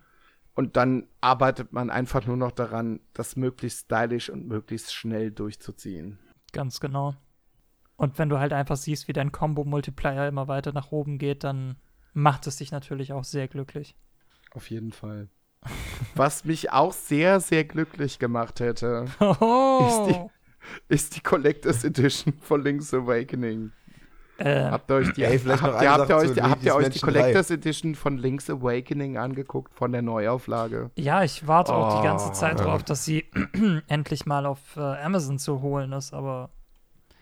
Und 0.58 0.78
dann 0.78 1.08
arbeitet 1.20 1.74
man 1.74 1.90
einfach 1.90 2.26
nur 2.26 2.38
noch 2.38 2.54
daran, 2.54 3.02
das 3.12 3.36
möglichst 3.36 3.86
stylisch 3.88 4.30
und 4.30 4.48
möglichst 4.48 4.94
schnell 4.96 5.30
durchzuziehen. 5.30 6.18
Ganz 6.56 6.80
genau. 6.80 7.16
Und 7.98 8.18
wenn 8.18 8.30
du 8.30 8.40
halt 8.40 8.54
einfach 8.54 8.78
siehst, 8.78 9.10
wie 9.10 9.14
dein 9.14 9.34
Combo-Multiplier 9.34 10.28
immer 10.28 10.48
weiter 10.48 10.72
nach 10.72 10.92
oben 10.94 11.18
geht, 11.18 11.44
dann 11.44 11.76
macht 12.14 12.48
es 12.48 12.56
dich 12.58 12.72
natürlich 12.72 13.12
auch 13.12 13.26
sehr 13.26 13.50
glücklich. 13.50 13.96
Auf 14.52 14.70
jeden 14.70 14.94
Fall. 14.94 15.28
Was 16.16 16.46
mich 16.46 16.72
auch 16.72 16.94
sehr, 16.94 17.42
sehr 17.42 17.66
glücklich 17.66 18.18
gemacht 18.20 18.62
hätte, 18.62 19.06
Oh. 19.20 20.30
ist 20.88 21.18
die 21.18 21.22
Collectors 21.22 21.84
Edition 21.84 22.34
von 22.40 22.64
Link's 22.64 22.94
Awakening. 22.94 23.74
Äh, 24.38 24.66
Habt 24.70 24.90
ihr 24.92 24.96
euch 24.96 25.14
die, 25.14 25.24
Ey, 25.24 25.40
vielleicht 25.40 25.62
habt, 25.64 25.82
ihr, 25.82 25.92
habt, 25.92 26.10
ihr 26.10 26.16
euch, 26.18 26.34
die- 26.34 26.42
habt 26.42 26.64
ihr 26.64 26.76
euch 26.76 26.90
die 26.90 27.00
Collectors 27.00 27.50
Edition 27.52 27.96
von 27.96 28.18
Link's 28.18 28.50
Awakening 28.50 29.18
angeguckt, 29.18 29.74
von 29.74 29.92
der 29.92 30.02
Neuauflage? 30.02 30.92
ja, 30.96 31.24
ich 31.24 31.48
warte 31.48 31.74
auch 31.74 32.00
die 32.02 32.04
ganze 32.08 32.30
Oh, 32.30 32.34
Zeit 32.34 32.60
ja. 32.60 32.66
drauf, 32.66 32.84
dass 32.84 33.06
sie 33.06 33.26
endlich 33.88 34.26
mal 34.26 34.46
auf 34.46 34.60
äh, 34.78 34.80
Amazon 34.82 35.40
zu 35.40 35.62
holen 35.62 35.92
ist, 35.94 36.14
aber 36.14 36.50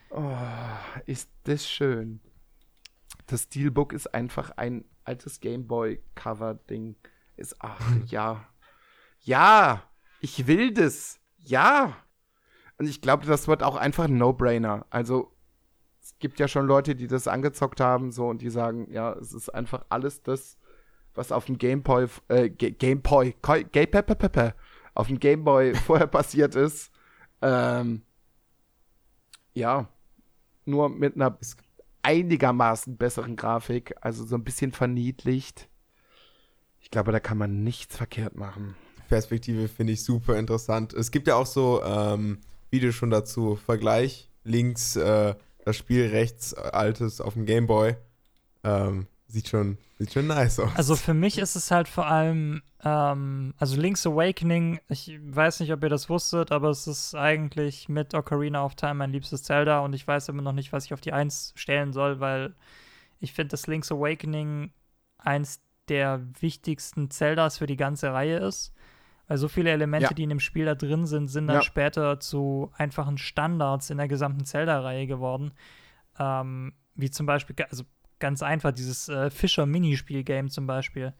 Oh, 0.09 0.31
ist 1.07 1.29
das 1.43 1.67
schön. 1.67 2.19
Das 3.27 3.43
Steelbook 3.43 3.93
ist 3.93 4.13
einfach 4.13 4.51
ein 4.57 4.85
altes 5.05 5.39
Gameboy-Cover-Ding. 5.39 6.95
Ist, 7.35 7.55
ach, 7.59 7.79
ja. 8.05 8.45
Ja, 9.21 9.83
ich 10.19 10.45
will 10.47 10.73
das. 10.73 11.19
Ja. 11.39 11.95
Und 12.77 12.87
ich 12.87 13.01
glaube, 13.01 13.25
das 13.25 13.47
wird 13.47 13.63
auch 13.63 13.75
einfach 13.75 14.05
ein 14.05 14.17
No-Brainer. 14.17 14.85
Also, 14.89 15.32
gibt 16.23 16.39
ja 16.39 16.47
schon 16.47 16.67
Leute, 16.67 16.95
die 16.95 17.07
das 17.07 17.27
angezockt 17.27 17.81
haben, 17.81 18.13
so, 18.13 18.29
und 18.29 18.41
die 18.41 18.49
sagen, 18.49 18.87
ja, 18.89 19.11
es 19.11 19.33
ist 19.33 19.49
einfach 19.49 19.83
alles 19.89 20.23
das, 20.23 20.57
was 21.13 21.33
auf 21.33 21.43
dem 21.43 21.57
Gameboy, 21.57 22.07
äh, 22.29 22.49
Ga- 22.49 22.69
Gameboy, 22.69 23.35
Koi- 23.41 23.65
Ga- 23.65 23.85
Pe- 23.85 24.03
Pe- 24.03 24.15
Pe- 24.15 24.29
Pe- 24.29 24.53
auf 24.93 25.07
dem 25.07 25.19
Gameboy 25.19 25.75
vorher 25.85 26.07
passiert 26.07 26.55
ist. 26.55 26.91
Ähm, 27.41 28.03
ja, 29.53 29.89
nur 30.63 30.87
mit 30.87 31.15
einer 31.15 31.37
einigermaßen 32.03 32.95
besseren 32.95 33.35
Grafik, 33.35 33.93
also 33.99 34.25
so 34.25 34.35
ein 34.35 34.45
bisschen 34.45 34.71
verniedlicht. 34.71 35.67
Ich 36.79 36.89
glaube, 36.89 37.11
da 37.11 37.19
kann 37.19 37.37
man 37.37 37.65
nichts 37.65 37.97
verkehrt 37.97 38.37
machen. 38.37 38.77
Perspektive 39.09 39.67
finde 39.67 39.91
ich 39.91 40.05
super 40.05 40.37
interessant. 40.39 40.93
Es 40.93 41.11
gibt 41.11 41.27
ja 41.27 41.35
auch 41.35 41.45
so 41.45 41.83
ähm, 41.83 42.39
Videos 42.71 42.95
schon 42.95 43.09
dazu. 43.09 43.57
Vergleich 43.57 44.29
links 44.45 44.95
äh, 44.95 45.35
das 45.63 45.77
Spiel, 45.77 46.07
rechts 46.07 46.53
äh, 46.53 46.59
altes 46.59 47.21
auf 47.21 47.33
dem 47.33 47.45
Gameboy. 47.45 47.95
Ähm, 48.63 49.07
sieht 49.27 49.47
schon, 49.47 49.77
sieht 49.97 50.13
schon 50.13 50.27
nice 50.27 50.59
aus. 50.59 50.71
Also 50.75 50.95
für 50.95 51.13
mich 51.13 51.39
ist 51.39 51.55
es 51.55 51.71
halt 51.71 51.87
vor 51.87 52.05
allem, 52.05 52.61
ähm, 52.83 53.53
also 53.57 53.79
Link's 53.79 54.05
Awakening, 54.05 54.79
ich 54.89 55.19
weiß 55.21 55.59
nicht, 55.59 55.73
ob 55.73 55.81
ihr 55.83 55.89
das 55.89 56.09
wusstet, 56.09 56.51
aber 56.51 56.69
es 56.69 56.87
ist 56.87 57.15
eigentlich 57.15 57.89
mit 57.89 58.13
Ocarina 58.13 58.63
of 58.63 58.75
Time 58.75 58.95
mein 58.95 59.11
liebstes 59.11 59.43
Zelda 59.43 59.79
und 59.79 59.93
ich 59.93 60.07
weiß 60.07 60.29
immer 60.29 60.43
noch 60.43 60.53
nicht, 60.53 60.71
was 60.71 60.85
ich 60.85 60.93
auf 60.93 61.01
die 61.01 61.13
Eins 61.13 61.53
stellen 61.55 61.93
soll, 61.93 62.19
weil 62.19 62.53
ich 63.19 63.33
finde, 63.33 63.49
dass 63.49 63.67
Link's 63.67 63.91
Awakening 63.91 64.71
eins 65.17 65.61
der 65.89 66.21
wichtigsten 66.39 67.09
Zeldas 67.09 67.57
für 67.57 67.67
die 67.67 67.77
ganze 67.77 68.13
Reihe 68.13 68.37
ist. 68.37 68.73
Weil 69.33 69.39
so 69.39 69.47
viele 69.47 69.71
Elemente, 69.71 70.09
Ja. 70.09 70.13
die 70.13 70.21
in 70.21 70.29
dem 70.29 70.39
Spiel 70.39 70.65
da 70.65 70.75
drin 70.75 71.07
sind, 71.07 71.27
sind 71.27 71.47
dann 71.47 71.55
Ja. 71.55 71.61
später 71.63 72.19
zu 72.19 72.71
einfachen 72.77 73.17
Standards 73.17 73.89
in 73.89 73.97
der 73.97 74.07
gesamten 74.07 74.45
Zelda-Reihe 74.45 75.07
geworden. 75.07 75.53
Ähm, 76.19 76.73
wie 76.93 77.09
zum 77.09 77.25
Beispiel, 77.25 77.55
also 77.71 77.83
ganz 78.19 78.43
einfach, 78.43 78.71
dieses 78.73 79.09
äh, 79.09 79.31
Fischer-Minispiel-Game 79.31 80.49
zum 80.51 80.67
Beispiel. 80.67 81.15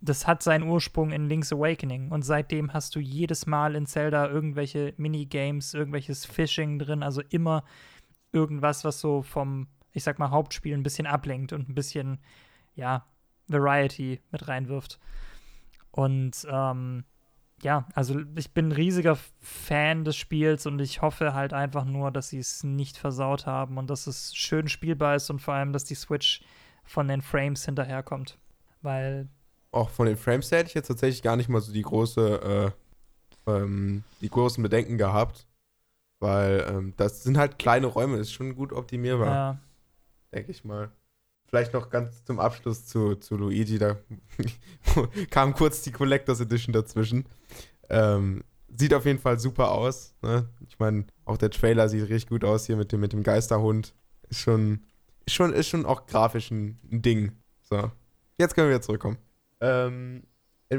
Das 0.00 0.26
hat 0.26 0.42
seinen 0.42 0.62
Ursprung 0.66 1.10
in 1.12 1.28
Link's 1.28 1.52
Awakening 1.52 2.12
und 2.12 2.22
seitdem 2.22 2.72
hast 2.72 2.94
du 2.96 2.98
jedes 3.00 3.44
Mal 3.44 3.74
in 3.74 3.84
Zelda 3.84 4.26
irgendwelche 4.26 4.94
Minigames, 4.96 5.74
irgendwelches 5.74 6.24
Fishing 6.24 6.78
drin, 6.78 7.02
also 7.02 7.20
immer 7.28 7.62
irgendwas, 8.32 8.84
was 8.84 9.00
so 9.00 9.20
vom, 9.20 9.68
ich 9.92 10.02
sag 10.02 10.18
mal, 10.18 10.30
Hauptspiel 10.30 10.72
ein 10.72 10.82
bisschen 10.82 11.06
ablenkt 11.06 11.52
und 11.52 11.68
ein 11.68 11.74
bisschen, 11.74 12.20
ja, 12.74 13.04
Variety 13.48 14.22
mit 14.30 14.48
reinwirft. 14.48 14.98
Und 15.90 16.46
ähm, 16.50 17.04
ja, 17.64 17.88
also 17.94 18.20
ich 18.36 18.52
bin 18.52 18.68
ein 18.68 18.72
riesiger 18.72 19.16
Fan 19.40 20.04
des 20.04 20.16
Spiels 20.16 20.66
und 20.66 20.80
ich 20.80 21.00
hoffe 21.00 21.32
halt 21.32 21.54
einfach 21.54 21.86
nur, 21.86 22.10
dass 22.10 22.28
sie 22.28 22.38
es 22.38 22.62
nicht 22.62 22.98
versaut 22.98 23.46
haben 23.46 23.78
und 23.78 23.88
dass 23.88 24.06
es 24.06 24.34
schön 24.36 24.68
spielbar 24.68 25.16
ist 25.16 25.30
und 25.30 25.40
vor 25.40 25.54
allem, 25.54 25.72
dass 25.72 25.84
die 25.84 25.94
Switch 25.94 26.42
von 26.84 27.08
den 27.08 27.22
Frames 27.22 27.64
hinterherkommt. 27.64 28.38
Weil, 28.82 29.28
auch 29.72 29.88
von 29.88 30.06
den 30.06 30.18
Frames 30.18 30.50
hätte 30.50 30.68
ich 30.68 30.74
jetzt 30.74 30.88
tatsächlich 30.88 31.22
gar 31.22 31.36
nicht 31.36 31.48
mal 31.48 31.62
so 31.62 31.72
die 31.72 31.82
große, 31.82 32.72
äh, 33.46 33.50
ähm, 33.50 34.04
die 34.20 34.28
großen 34.28 34.62
Bedenken 34.62 34.98
gehabt. 34.98 35.46
Weil 36.20 36.66
ähm, 36.68 36.92
das 36.98 37.22
sind 37.22 37.38
halt 37.38 37.58
kleine 37.58 37.86
Räume, 37.86 38.18
das 38.18 38.28
ist 38.28 38.34
schon 38.34 38.54
gut 38.54 38.72
optimierbar, 38.72 39.34
ja, 39.34 39.58
denke 40.34 40.50
ich 40.50 40.64
mal. 40.64 40.92
Vielleicht 41.54 41.72
noch 41.72 41.88
ganz 41.88 42.24
zum 42.24 42.40
Abschluss 42.40 42.84
zu, 42.84 43.14
zu 43.14 43.36
Luigi, 43.36 43.78
da 43.78 43.96
kam 45.30 45.54
kurz 45.54 45.82
die 45.82 45.92
Collectors 45.92 46.40
Edition 46.40 46.72
dazwischen. 46.72 47.26
Ähm, 47.88 48.42
sieht 48.76 48.92
auf 48.92 49.06
jeden 49.06 49.20
Fall 49.20 49.38
super 49.38 49.70
aus. 49.70 50.16
Ne? 50.20 50.48
Ich 50.66 50.80
meine, 50.80 51.04
auch 51.24 51.36
der 51.36 51.50
Trailer 51.50 51.88
sieht 51.88 52.08
richtig 52.08 52.28
gut 52.28 52.42
aus 52.42 52.66
hier 52.66 52.74
mit 52.74 52.90
dem, 52.90 52.98
mit 52.98 53.12
dem 53.12 53.22
Geisterhund. 53.22 53.94
Ist 54.30 54.40
schon, 54.40 54.80
ist 55.26 55.34
schon, 55.34 55.52
ist 55.52 55.68
schon 55.68 55.86
auch 55.86 56.06
grafisch 56.06 56.50
ein, 56.50 56.76
Ding. 56.90 57.30
So. 57.62 57.88
Jetzt 58.36 58.56
können 58.56 58.66
wir 58.66 58.74
wieder 58.74 58.82
zurückkommen. 58.82 59.18
Ähm, 59.60 60.24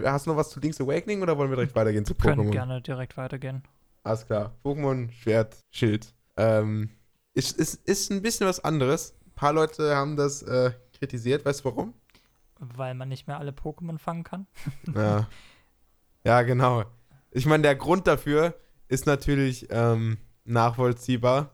hast 0.03 0.25
du 0.25 0.31
noch 0.31 0.37
was 0.37 0.49
zu 0.49 0.59
Link's 0.59 0.81
Awakening 0.81 1.21
oder 1.21 1.37
wollen 1.37 1.51
wir 1.51 1.55
direkt 1.55 1.75
weitergehen 1.77 2.03
zu 2.03 2.15
können 2.15 2.49
Pokémon? 2.49 2.51
gerne 2.51 2.81
direkt 2.81 3.15
weitergehen. 3.15 3.63
Alles 4.03 4.25
klar. 4.25 4.53
Pokémon, 4.61 5.09
Schwert, 5.09 5.55
Schild. 5.71 6.13
Ähm, 6.35 6.89
ist, 7.33 7.57
ist, 7.57 7.75
ist 7.87 8.11
ein 8.11 8.21
bisschen 8.21 8.45
was 8.45 8.61
anderes. 8.61 9.15
Ein 9.35 9.39
paar 9.39 9.53
Leute 9.53 9.93
haben 9.93 10.15
das 10.15 10.43
äh, 10.43 10.71
kritisiert. 10.97 11.43
Weißt 11.43 11.59
du 11.59 11.65
warum? 11.65 11.93
Weil 12.57 12.93
man 12.93 13.09
nicht 13.09 13.27
mehr 13.27 13.37
alle 13.37 13.51
Pokémon 13.51 13.97
fangen 13.97 14.23
kann. 14.23 14.47
ja. 14.95 15.27
ja, 16.23 16.41
genau. 16.43 16.85
Ich 17.31 17.45
meine, 17.45 17.63
der 17.63 17.75
Grund 17.75 18.07
dafür 18.07 18.55
ist 18.87 19.05
natürlich 19.05 19.67
ähm, 19.71 20.17
nachvollziehbar. 20.45 21.51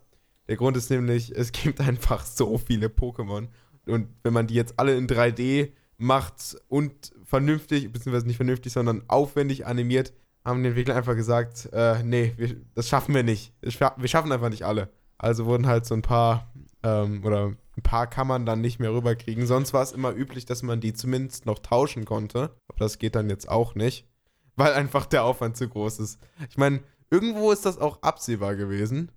Der 0.48 0.58
Grund 0.58 0.78
ist 0.78 0.92
nämlich, 0.92 1.36
es 1.36 1.52
gibt 1.52 1.82
einfach 1.82 2.24
so 2.24 2.60
viele 2.60 2.88
Pokémon. 2.88 3.48
Und 3.88 4.10
wenn 4.22 4.34
man 4.34 4.46
die 4.46 4.54
jetzt 4.54 4.78
alle 4.78 4.96
in 4.96 5.08
3D 5.08 5.72
macht 5.98 6.56
und 6.68 7.14
vernünftig, 7.24 7.92
beziehungsweise 7.92 8.28
nicht 8.28 8.38
vernünftig, 8.38 8.74
sondern 8.74 9.04
aufwendig 9.08 9.66
animiert, 9.66 10.14
haben 10.46 10.62
die 10.62 10.70
Entwickler 10.70 10.96
einfach 10.96 11.16
gesagt, 11.16 11.68
äh, 11.74 12.04
nee, 12.04 12.34
wir, 12.38 12.58
das 12.76 12.90
schaffen 12.90 13.16
wir 13.16 13.24
nicht. 13.24 13.54
Wir 13.62 13.72
schaffen 14.08 14.32
einfach 14.32 14.50
nicht 14.50 14.66
alle. 14.66 14.90
Also 15.18 15.46
wurden 15.46 15.68
halt 15.68 15.86
so 15.86 15.96
ein 15.96 16.02
paar, 16.02 16.52
ähm, 16.84 17.24
oder 17.24 17.54
ein 17.82 17.84
paar 17.84 18.08
kann 18.08 18.28
man 18.28 18.46
dann 18.46 18.62
nicht 18.62 18.80
mehr 18.80 18.94
rüberkriegen. 18.94 19.48
Sonst 19.48 19.74
war 19.74 19.82
es 19.82 19.92
immer 19.92 20.14
üblich, 20.14 20.46
dass 20.46 20.62
man 20.62 20.80
die 20.80 20.94
zumindest 20.94 21.46
noch 21.46 21.60
tauschen 21.60 22.06
konnte. 22.06 22.56
Aber 22.68 22.78
das 22.80 23.00
geht 23.00 23.16
dann 23.16 23.30
jetzt 23.30 23.50
auch 23.50 23.74
nicht, 23.76 24.08
weil 24.56 24.74
einfach 24.74 25.06
der 25.08 25.24
Aufwand 25.24 25.58
zu 25.58 25.68
groß 25.68 26.00
ist. 26.00 26.20
Ich 26.50 26.58
meine, 26.58 26.82
irgendwo 27.10 27.52
ist 27.52 27.66
das 27.66 27.80
auch 27.80 28.02
absehbar 28.04 28.56
gewesen, 28.56 29.12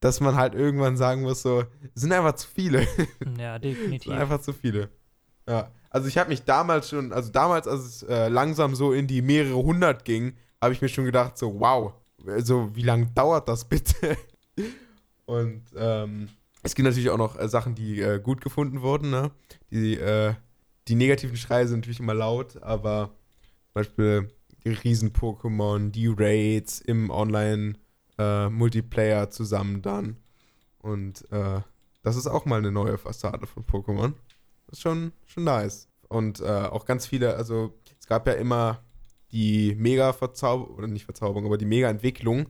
dass 0.00 0.20
man 0.20 0.36
halt 0.36 0.54
irgendwann 0.54 0.96
sagen 0.96 1.22
muss, 1.22 1.42
so, 1.42 1.64
es 1.94 2.02
sind 2.02 2.12
einfach 2.12 2.34
zu 2.34 2.48
viele. 2.48 2.82
ja, 3.38 3.56
Es 3.56 3.62
definitiv. 3.62 4.04
sind 4.10 4.20
einfach 4.20 4.40
zu 4.40 4.52
viele. 4.52 4.90
Ja. 5.48 5.70
Also 5.90 6.08
ich 6.08 6.18
habe 6.18 6.28
mich 6.30 6.44
damals 6.44 6.88
schon, 6.88 7.12
also 7.12 7.30
damals, 7.30 7.66
als 7.66 7.80
es 7.82 8.02
äh, 8.04 8.28
langsam 8.28 8.74
so 8.74 8.92
in 8.92 9.06
die 9.06 9.22
mehrere 9.22 9.56
hundert 9.56 10.04
ging, 10.04 10.34
habe 10.60 10.72
ich 10.74 10.80
mir 10.82 10.88
schon 10.88 11.04
gedacht, 11.04 11.36
so, 11.38 11.58
wow, 11.60 11.92
also 12.26 12.74
wie 12.74 12.82
lange 12.82 13.06
dauert 13.14 13.48
das 13.48 13.64
bitte? 13.64 14.16
Und 15.26 15.62
ähm, 15.76 16.28
es 16.62 16.74
gibt 16.74 16.86
natürlich 16.86 17.10
auch 17.10 17.18
noch 17.18 17.38
äh, 17.38 17.46
Sachen, 17.48 17.74
die 17.74 18.00
äh, 18.00 18.18
gut 18.20 18.40
gefunden 18.40 18.80
wurden, 18.82 19.10
ne? 19.10 19.32
Die, 19.70 19.96
äh, 19.96 20.34
die 20.88 20.94
negativen 20.94 21.36
Schreie 21.36 21.66
sind 21.66 21.80
natürlich 21.80 22.00
immer 22.00 22.14
laut, 22.14 22.62
aber 22.62 23.08
zum 23.66 23.74
Beispiel 23.74 24.30
die 24.64 24.70
Riesen-Pokémon, 24.70 25.90
die 25.90 26.06
Raids 26.06 26.80
im 26.80 27.10
Online-Multiplayer 27.10 29.28
zusammen 29.30 29.82
dann. 29.82 30.16
Und 30.78 31.30
äh, 31.32 31.60
das 32.02 32.16
ist 32.16 32.26
auch 32.26 32.44
mal 32.44 32.58
eine 32.58 32.72
neue 32.72 32.98
Fassade 32.98 33.46
von 33.46 33.64
Pokémon. 33.64 34.12
Das 34.66 34.78
ist 34.78 34.82
schon, 34.82 35.12
schon 35.26 35.44
nice. 35.44 35.88
Und 36.08 36.40
äh, 36.40 36.44
auch 36.44 36.84
ganz 36.84 37.06
viele, 37.06 37.36
also 37.36 37.78
es 37.98 38.06
gab 38.06 38.26
ja 38.26 38.34
immer 38.34 38.84
die 39.32 39.74
Mega-Verzauberung, 39.76 40.76
oder 40.76 40.86
nicht 40.86 41.04
Verzauberung, 41.04 41.46
aber 41.46 41.58
die 41.58 41.64
Mega-Entwicklung. 41.64 42.48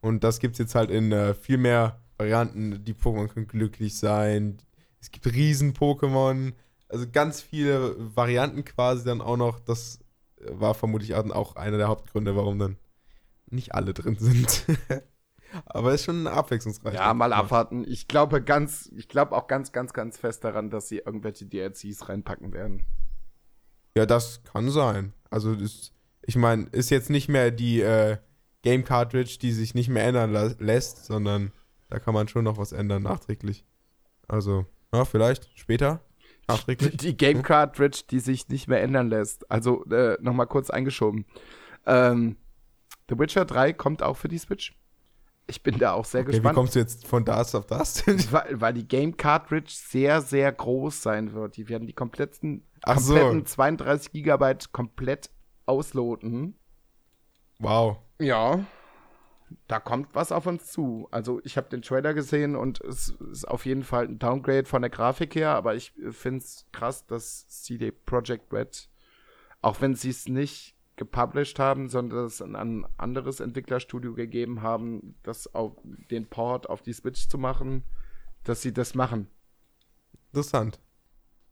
Und 0.00 0.24
das 0.24 0.40
gibt 0.40 0.54
es 0.54 0.58
jetzt 0.58 0.74
halt 0.74 0.90
in 0.90 1.12
äh, 1.12 1.34
viel 1.34 1.58
mehr 1.58 2.00
Varianten. 2.18 2.84
Die 2.84 2.94
Pokémon 2.94 3.28
können 3.28 3.48
glücklich 3.48 3.98
sein. 3.98 4.58
Es 5.00 5.10
gibt 5.10 5.26
Riesen-Pokémon. 5.26 6.54
Also 6.88 7.06
ganz 7.10 7.40
viele 7.40 7.96
Varianten 8.16 8.64
quasi 8.64 9.04
dann 9.04 9.20
auch 9.20 9.36
noch. 9.36 9.60
Das 9.60 10.00
war 10.50 10.74
vermutlich 10.74 11.14
auch 11.14 11.56
einer 11.56 11.78
der 11.78 11.88
Hauptgründe, 11.88 12.36
warum 12.36 12.58
dann 12.58 12.76
nicht 13.48 13.74
alle 13.74 13.94
drin 13.94 14.16
sind. 14.18 14.64
Aber 15.66 15.94
ist 15.94 16.04
schon 16.04 16.26
abwechslungsreich. 16.26 16.94
Ja, 16.94 17.14
mal 17.14 17.32
abwarten. 17.32 17.84
Ich 17.86 18.08
glaube 18.08 18.42
ganz, 18.42 18.90
ich 18.96 19.08
glaube 19.08 19.34
auch 19.36 19.46
ganz, 19.46 19.72
ganz, 19.72 19.92
ganz 19.92 20.18
fest 20.18 20.44
daran, 20.44 20.70
dass 20.70 20.88
sie 20.88 20.98
irgendwelche 20.98 21.46
DLCs 21.46 22.08
reinpacken 22.08 22.52
werden. 22.52 22.84
Ja, 23.96 24.06
das 24.06 24.42
kann 24.44 24.70
sein. 24.70 25.14
Also 25.30 25.54
das, 25.54 25.92
ich 26.22 26.36
meine, 26.36 26.64
ist 26.72 26.90
jetzt 26.90 27.10
nicht 27.10 27.28
mehr 27.28 27.50
die 27.50 27.80
äh, 27.80 28.18
Game 28.62 28.84
Cartridge, 28.84 29.38
die 29.40 29.52
sich 29.52 29.74
nicht 29.74 29.88
mehr 29.88 30.04
ändern 30.04 30.32
lässt, 30.58 31.06
sondern 31.06 31.52
da 31.88 31.98
kann 31.98 32.14
man 32.14 32.28
schon 32.28 32.44
noch 32.44 32.58
was 32.58 32.72
ändern 32.72 33.02
nachträglich. 33.02 33.64
Also, 34.28 34.66
ja, 34.92 35.04
vielleicht 35.04 35.48
später. 35.58 36.00
Nachträglich. 36.48 36.96
Die 36.96 37.16
Game? 37.16 37.42
Cartridge, 37.42 38.02
die 38.10 38.20
sich 38.20 38.48
nicht 38.48 38.68
mehr 38.68 38.82
ändern 38.82 39.08
lässt. 39.08 39.50
Also, 39.50 39.84
äh, 39.86 40.16
nochmal 40.20 40.46
kurz 40.46 40.70
eingeschoben. 40.70 41.24
Ähm, 41.86 42.36
The 43.08 43.18
Witcher 43.18 43.44
3 43.44 43.72
kommt 43.72 44.02
auch 44.02 44.16
für 44.16 44.28
die 44.28 44.38
Switch. 44.38 44.74
Ich 45.48 45.62
bin 45.62 45.78
da 45.78 45.92
auch 45.92 46.04
sehr 46.04 46.22
okay, 46.22 46.32
gespannt. 46.32 46.54
Wie 46.54 46.58
kommst 46.58 46.74
du 46.74 46.80
jetzt 46.80 47.06
von 47.06 47.24
das 47.24 47.54
auf 47.54 47.66
das? 47.66 48.04
weil, 48.32 48.60
weil, 48.60 48.74
die 48.74 48.86
Game 48.86 49.16
Cartridge 49.16 49.72
sehr, 49.72 50.20
sehr 50.20 50.50
groß 50.50 51.02
sein 51.02 51.32
wird. 51.32 51.56
Die 51.56 51.68
werden 51.68 51.86
die 51.86 51.92
kompletten, 51.92 52.64
kompletten 52.84 53.40
so. 53.40 53.54
32 53.54 54.12
Gigabyte 54.12 54.72
komplett 54.72 55.30
ausloten. 55.66 56.56
Wow. 57.60 57.98
Ja. 58.18 58.64
Da 59.68 59.80
kommt 59.80 60.14
was 60.14 60.32
auf 60.32 60.46
uns 60.46 60.66
zu. 60.66 61.08
Also 61.10 61.40
ich 61.44 61.56
habe 61.56 61.68
den 61.68 61.82
Trailer 61.82 62.14
gesehen 62.14 62.56
und 62.56 62.80
es 62.80 63.10
ist 63.30 63.46
auf 63.46 63.66
jeden 63.66 63.84
Fall 63.84 64.06
ein 64.06 64.18
Downgrade 64.18 64.66
von 64.66 64.82
der 64.82 64.90
Grafik 64.90 65.34
her, 65.34 65.50
aber 65.50 65.74
ich 65.74 65.92
finde 66.10 66.38
es 66.38 66.66
krass, 66.72 67.06
dass 67.06 67.48
CD 67.48 67.90
Projekt 67.92 68.52
Red, 68.52 68.88
auch 69.62 69.80
wenn 69.80 69.94
sie 69.94 70.10
es 70.10 70.28
nicht 70.28 70.76
gepublished 70.96 71.58
haben, 71.58 71.88
sondern 71.88 72.24
es 72.24 72.42
an 72.42 72.56
ein 72.56 72.86
anderes 72.96 73.40
Entwicklerstudio 73.40 74.14
gegeben 74.14 74.62
haben, 74.62 75.14
das 75.22 75.54
auf 75.54 75.72
den 76.10 76.26
Port 76.26 76.68
auf 76.68 76.82
die 76.82 76.92
Switch 76.92 77.28
zu 77.28 77.38
machen, 77.38 77.84
dass 78.44 78.62
sie 78.62 78.72
das 78.72 78.94
machen. 78.94 79.28
Interessant. 80.32 80.80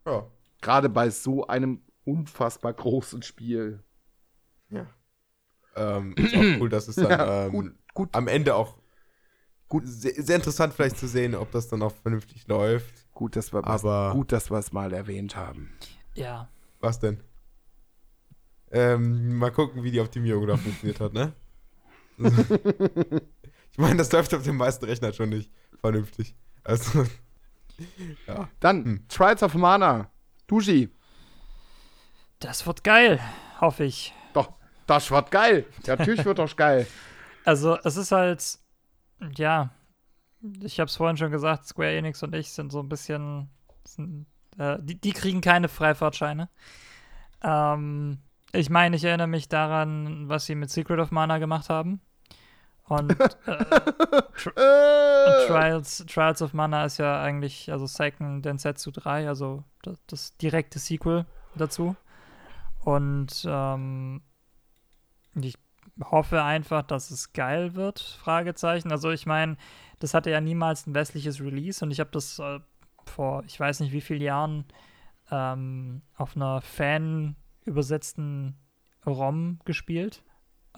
Ja. 0.07 0.27
Gerade 0.63 0.89
bei 0.89 1.11
so 1.11 1.47
einem 1.47 1.83
unfassbar 2.05 2.73
großen 2.73 3.23
Spiel. 3.23 3.83
Ja. 4.71 4.87
Ähm, 5.77 6.15
ist 6.17 6.35
auch 6.35 6.61
cool, 6.61 6.69
dass 6.69 6.89
es 6.89 6.97
dann 6.97 7.11
ja, 7.11 7.47
ähm, 7.47 7.77
gut, 7.95 8.11
am 8.13 8.29
Ende 8.29 8.55
auch 8.55 8.77
gut, 9.69 9.85
sehr, 9.87 10.13
sehr, 10.23 10.37
interessant 10.37 10.75
vielleicht 10.75 10.99
zu 10.99 11.09
sehen, 11.09 11.35
ob 11.35 11.51
das 11.53 11.69
dann 11.69 11.83
auch 11.83 11.95
vernünftig 11.95 12.47
läuft. 12.47 13.13
Gut, 13.13 13.37
dass 13.37 13.53
wir 13.53 13.65
Aber 13.67 14.13
gut, 14.13 14.33
dass 14.33 14.51
wir 14.51 14.59
es 14.59 14.73
mal 14.73 14.93
erwähnt 14.93 15.37
haben. 15.37 15.73
Ja. 16.15 16.49
Was 16.81 17.01
denn? 17.01 17.21
Ähm, 18.71 19.39
mal 19.39 19.51
gucken, 19.51 19.85
wie 19.85 19.91
die 19.91 20.01
Optimierung 20.01 20.47
da 20.47 20.57
funktioniert 20.57 21.01
hat, 21.01 21.13
ne? 21.13 21.33
ich 22.19 23.79
meine, 23.79 23.97
das 23.97 24.13
läuft 24.13 24.35
auf 24.35 24.43
den 24.43 24.57
meisten 24.57 24.85
Rechnern 24.85 25.13
schon 25.13 25.31
nicht 25.31 25.51
vernünftig. 25.81 26.35
Also, 26.65 27.05
ja. 28.27 28.49
Dann, 28.61 28.85
hm. 28.85 29.09
Trials 29.09 29.43
of 29.43 29.55
Mana. 29.55 30.11
Dushi. 30.47 30.91
Das 32.41 32.67
wird 32.67 32.85
geil, 32.85 33.21
hoffe 33.61 33.85
ich. 33.85 34.13
Doch, 34.35 34.53
das 34.87 35.11
wird 35.11 35.31
geil. 35.31 35.67
Natürlich 35.87 36.25
wird 36.25 36.39
das 36.39 36.57
geil. 36.57 36.87
Also, 37.45 37.79
es 37.85 37.97
ist 37.97 38.11
halt, 38.13 38.59
ja, 39.37 39.71
ich 40.63 40.81
habe 40.81 40.89
es 40.89 40.97
vorhin 40.97 41.17
schon 41.17 41.31
gesagt, 41.31 41.67
Square 41.67 41.97
Enix 41.97 42.23
und 42.23 42.35
ich 42.35 42.53
sind 42.53 42.73
so 42.73 42.81
ein 42.81 42.89
bisschen, 42.89 43.49
sind, 43.85 44.27
äh, 44.59 44.79
die, 44.81 45.01
die, 45.01 45.13
kriegen 45.13 45.41
keine 45.41 45.69
Freifahrtscheine. 45.69 46.49
Ähm, 47.43 48.19
ich 48.53 48.71
meine, 48.71 48.97
ich 48.97 49.05
erinnere 49.05 49.27
mich 49.27 49.49
daran, 49.49 50.29
was 50.29 50.47
sie 50.47 50.55
mit 50.55 50.71
Secret 50.71 51.01
of 51.01 51.11
Mana 51.11 51.39
gemacht 51.39 51.69
haben. 51.69 52.01
Und 52.87 53.13
äh, 53.13 53.17
Tri 54.37 54.51
Trials, 55.47 56.05
Trials 56.07 56.43
of 56.43 56.53
Mana 56.53 56.85
ist 56.85 56.99
ja 56.99 57.23
eigentlich, 57.23 57.73
also 57.73 57.87
Seiken 57.87 58.43
Densetsu 58.43 58.91
3, 58.91 59.29
also 59.29 59.65
das, 59.83 59.99
das 60.07 60.37
direkte 60.37 60.79
Sequel 60.79 61.25
dazu. 61.55 61.97
Und 62.81 63.47
ähm, 63.49 64.21
ich 65.35 65.55
hoffe 66.03 66.43
einfach, 66.43 66.83
dass 66.83 67.11
es 67.11 67.33
geil 67.33 67.75
wird, 67.75 68.01
Fragezeichen. 68.01 68.91
Also 68.91 69.11
ich 69.11 69.27
meine, 69.27 69.57
das 70.01 70.15
hatte 70.15 70.31
ja 70.31 70.41
niemals 70.41 70.87
ein 70.87 70.95
westliches 70.95 71.41
Release 71.41 71.85
und 71.85 71.91
ich 71.91 72.01
habe 72.01 72.11
das 72.11 72.39
äh, 72.39 72.61
vor, 73.07 73.45
ich 73.47 73.59
weiß 73.59 73.81
nicht 73.81 73.93
wie 73.93 74.01
vielen 74.01 74.23
Jahren 74.23 74.65
ähm, 75.31 76.03
auf 76.17 76.37
einer 76.37 76.61
Fan 76.61 77.37
übersetzten 77.65 78.57
ROM 79.07 79.61
gespielt. 79.65 80.23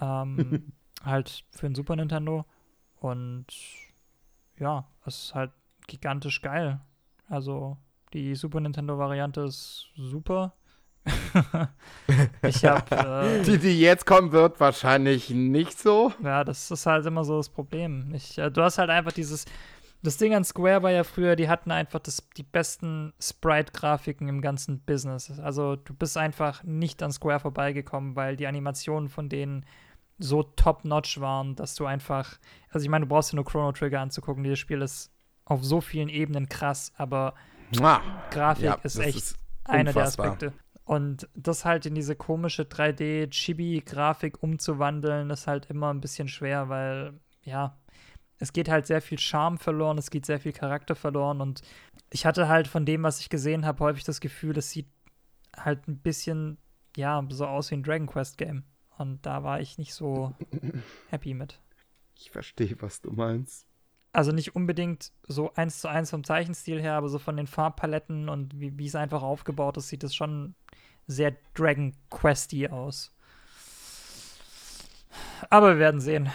Ähm, 0.01 0.73
halt 1.05 1.45
für 1.51 1.67
den 1.67 1.75
Super 1.75 1.97
Nintendo. 1.97 2.45
Und 2.97 3.47
ja, 4.59 4.89
es 5.05 5.25
ist 5.25 5.35
halt 5.35 5.53
gigantisch 5.87 6.43
geil. 6.43 6.81
Also 7.29 7.77
die 8.13 8.35
Super 8.35 8.61
Nintendo-Variante 8.61 9.43
ist 9.43 9.91
super. 9.95 10.55
ich 12.43 12.65
hab, 12.65 12.91
äh, 12.93 13.43
die, 13.43 13.59
die 13.59 13.81
jetzt 13.81 14.07
kommen 14.07 14.33
wird, 14.33 14.59
wahrscheinlich 14.61 15.31
nicht 15.31 15.79
so. 15.79 16.13
Ja, 16.23 16.45
das 16.45 16.71
ist 16.71 16.87
halt 16.87 17.07
immer 17.07 17.25
so 17.25 17.37
das 17.37 17.49
Problem. 17.49 18.13
Ich, 18.15 18.39
äh, 18.39 18.51
du 18.51 18.63
hast 18.63 18.79
halt 18.79 18.91
einfach 18.91 19.13
dieses 19.13 19.45
das 20.03 20.19
Ding 20.19 20.35
an 20.35 20.45
Square 20.45 20.83
war 20.83 20.91
ja 20.93 21.05
früher, 21.05 21.37
die 21.37 21.49
hatten 21.49 21.73
einfach 21.73 21.99
das, 21.99 22.29
die 22.37 22.43
besten 22.43 23.13
Sprite-Grafiken 23.21 24.29
im 24.29 24.41
ganzen 24.41 24.81
Business. 24.81 25.39
Also 25.41 25.77
du 25.77 25.95
bist 25.95 26.17
einfach 26.17 26.63
nicht 26.63 27.03
an 27.03 27.11
Square 27.11 27.41
vorbeigekommen, 27.41 28.15
weil 28.15 28.37
die 28.37 28.47
Animationen 28.47 29.09
von 29.09 29.29
denen 29.29 29.67
so 30.19 30.43
top-notch 30.43 31.21
waren, 31.21 31.57
dass 31.57 31.75
du 31.75 31.87
einfach, 31.87 32.39
also 32.71 32.85
ich 32.85 32.91
meine, 32.91 33.05
du 33.05 33.09
brauchst 33.09 33.33
dir 33.33 33.37
nur 33.37 33.45
Chrono 33.45 33.73
Trigger 33.73 34.01
anzugucken. 34.01 34.45
Dieses 34.45 34.59
Spiel 34.59 34.81
ist 34.81 35.11
auf 35.45 35.65
so 35.65 35.81
vielen 35.81 36.09
Ebenen 36.09 36.49
krass, 36.49 36.93
aber 36.97 37.35
ah, 37.81 38.01
Grafik 38.31 38.65
ja, 38.65 38.75
ist 38.83 38.99
echt 38.99 39.17
ist 39.17 39.39
einer 39.65 39.93
der 39.93 40.05
Aspekte. 40.05 40.53
Und 40.87 41.29
das 41.35 41.65
halt 41.65 41.85
in 41.85 41.97
diese 41.97 42.15
komische 42.15 42.63
3D-Chibi-Grafik 42.63 44.41
umzuwandeln, 44.43 45.31
ist 45.31 45.49
halt 45.49 45.67
immer 45.67 45.93
ein 45.93 46.01
bisschen 46.01 46.29
schwer, 46.29 46.69
weil, 46.69 47.13
ja, 47.43 47.77
es 48.39 48.53
geht 48.53 48.69
halt 48.69 48.87
sehr 48.87 49.03
viel 49.03 49.19
Charme 49.19 49.59
verloren, 49.59 49.99
es 49.99 50.11
geht 50.11 50.27
sehr 50.27 50.39
viel 50.39 50.53
Charakter 50.53 50.95
verloren 50.95 51.41
und 51.41 51.63
ich 52.11 52.25
hatte 52.25 52.49
halt 52.49 52.69
von 52.69 52.87
dem, 52.87 53.03
was 53.03 53.19
ich 53.19 53.31
gesehen 53.31 53.67
habe, 53.67 53.83
häufig 53.83 54.05
das 54.05 54.21
Gefühl, 54.21 54.57
es 54.59 54.71
sieht 54.71 54.87
halt 55.57 55.89
ein 55.89 55.99
bisschen, 55.99 56.57
ja, 56.97 57.25
so 57.31 57.47
aus 57.47 57.71
wie 57.71 57.77
ein 57.77 57.83
Dragon 57.83 58.07
Quest 58.07 58.39
Game. 58.39 58.63
Und 58.97 59.27
da 59.27 59.43
war 59.43 59.61
ich 59.61 59.79
nicht 59.79 59.93
so 59.93 60.35
happy 61.11 61.35
mit. 61.35 61.61
Ich 62.15 62.31
verstehe, 62.31 62.81
was 62.81 63.01
du 63.01 63.11
meinst. 63.11 63.66
Also 64.17 64.33
nicht 64.33 64.57
unbedingt 64.57 65.13
so 65.29 65.53
eins 65.57 65.83
zu 65.83 65.89
eins 65.89 66.09
vom 66.09 66.25
Zeichenstil 66.25 66.81
her, 66.81 66.95
aber 66.95 67.11
so 67.11 67.19
von 67.19 67.37
den 67.37 67.47
Farbpaletten 67.47 68.31
und 68.31 68.59
wie, 68.59 68.79
wie 68.79 68.87
es 68.87 68.95
einfach 68.95 69.23
aufgebaut 69.23 69.77
ist, 69.77 69.89
sieht 69.89 70.03
es 70.05 70.15
schon 70.15 70.55
sehr 71.07 71.37
Dragon 71.53 71.93
Questy 72.09 72.67
aus. 72.67 73.15
Aber 75.51 75.75
wir 75.75 75.79
werden 75.79 76.01
sehen. 76.01 76.31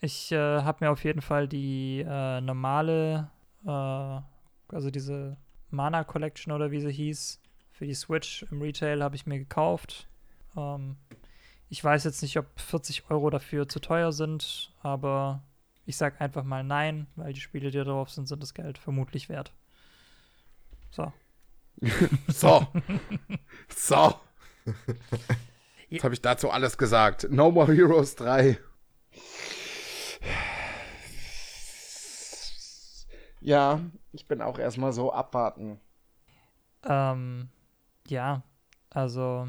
Ich 0.00 0.30
äh, 0.30 0.62
habe 0.62 0.84
mir 0.84 0.92
auf 0.92 1.02
jeden 1.02 1.20
Fall 1.20 1.48
die 1.48 2.06
äh, 2.08 2.40
normale, 2.40 3.28
äh, 3.66 4.20
also 4.72 4.92
diese 4.92 5.36
Mana 5.70 6.04
Collection 6.04 6.52
oder 6.52 6.70
wie 6.70 6.80
sie 6.80 6.92
hieß, 6.92 7.40
für 7.72 7.86
die 7.86 7.94
Switch 7.94 8.46
im 8.52 8.62
Retail 8.62 9.02
habe 9.02 9.16
ich 9.16 9.26
mir 9.26 9.40
gekauft. 9.40 10.06
Ähm, 10.56 10.94
ich 11.68 11.82
weiß 11.82 12.04
jetzt 12.04 12.22
nicht, 12.22 12.38
ob 12.38 12.46
40 12.60 13.10
Euro 13.10 13.28
dafür 13.28 13.66
zu 13.66 13.80
teuer 13.80 14.12
sind, 14.12 14.72
aber 14.82 15.42
ich 15.88 15.96
sage 15.96 16.20
einfach 16.20 16.44
mal 16.44 16.62
nein, 16.62 17.06
weil 17.16 17.32
die 17.32 17.40
Spiele, 17.40 17.70
die 17.70 17.78
da 17.78 17.84
drauf 17.84 18.10
sind, 18.10 18.28
sind 18.28 18.42
das 18.42 18.52
Geld 18.52 18.76
vermutlich 18.76 19.30
wert. 19.30 19.54
So. 20.90 21.14
so. 22.28 22.68
so. 23.74 24.20
Jetzt 25.88 26.04
habe 26.04 26.12
ich 26.12 26.20
dazu 26.20 26.50
alles 26.50 26.76
gesagt. 26.76 27.28
No 27.30 27.50
More 27.50 27.72
Heroes 27.72 28.16
3. 28.16 28.58
Ja, 33.40 33.80
ich 34.12 34.28
bin 34.28 34.42
auch 34.42 34.58
erstmal 34.58 34.92
so 34.92 35.10
abwarten. 35.10 35.80
Ähm, 36.84 37.48
ja, 38.08 38.42
also. 38.90 39.48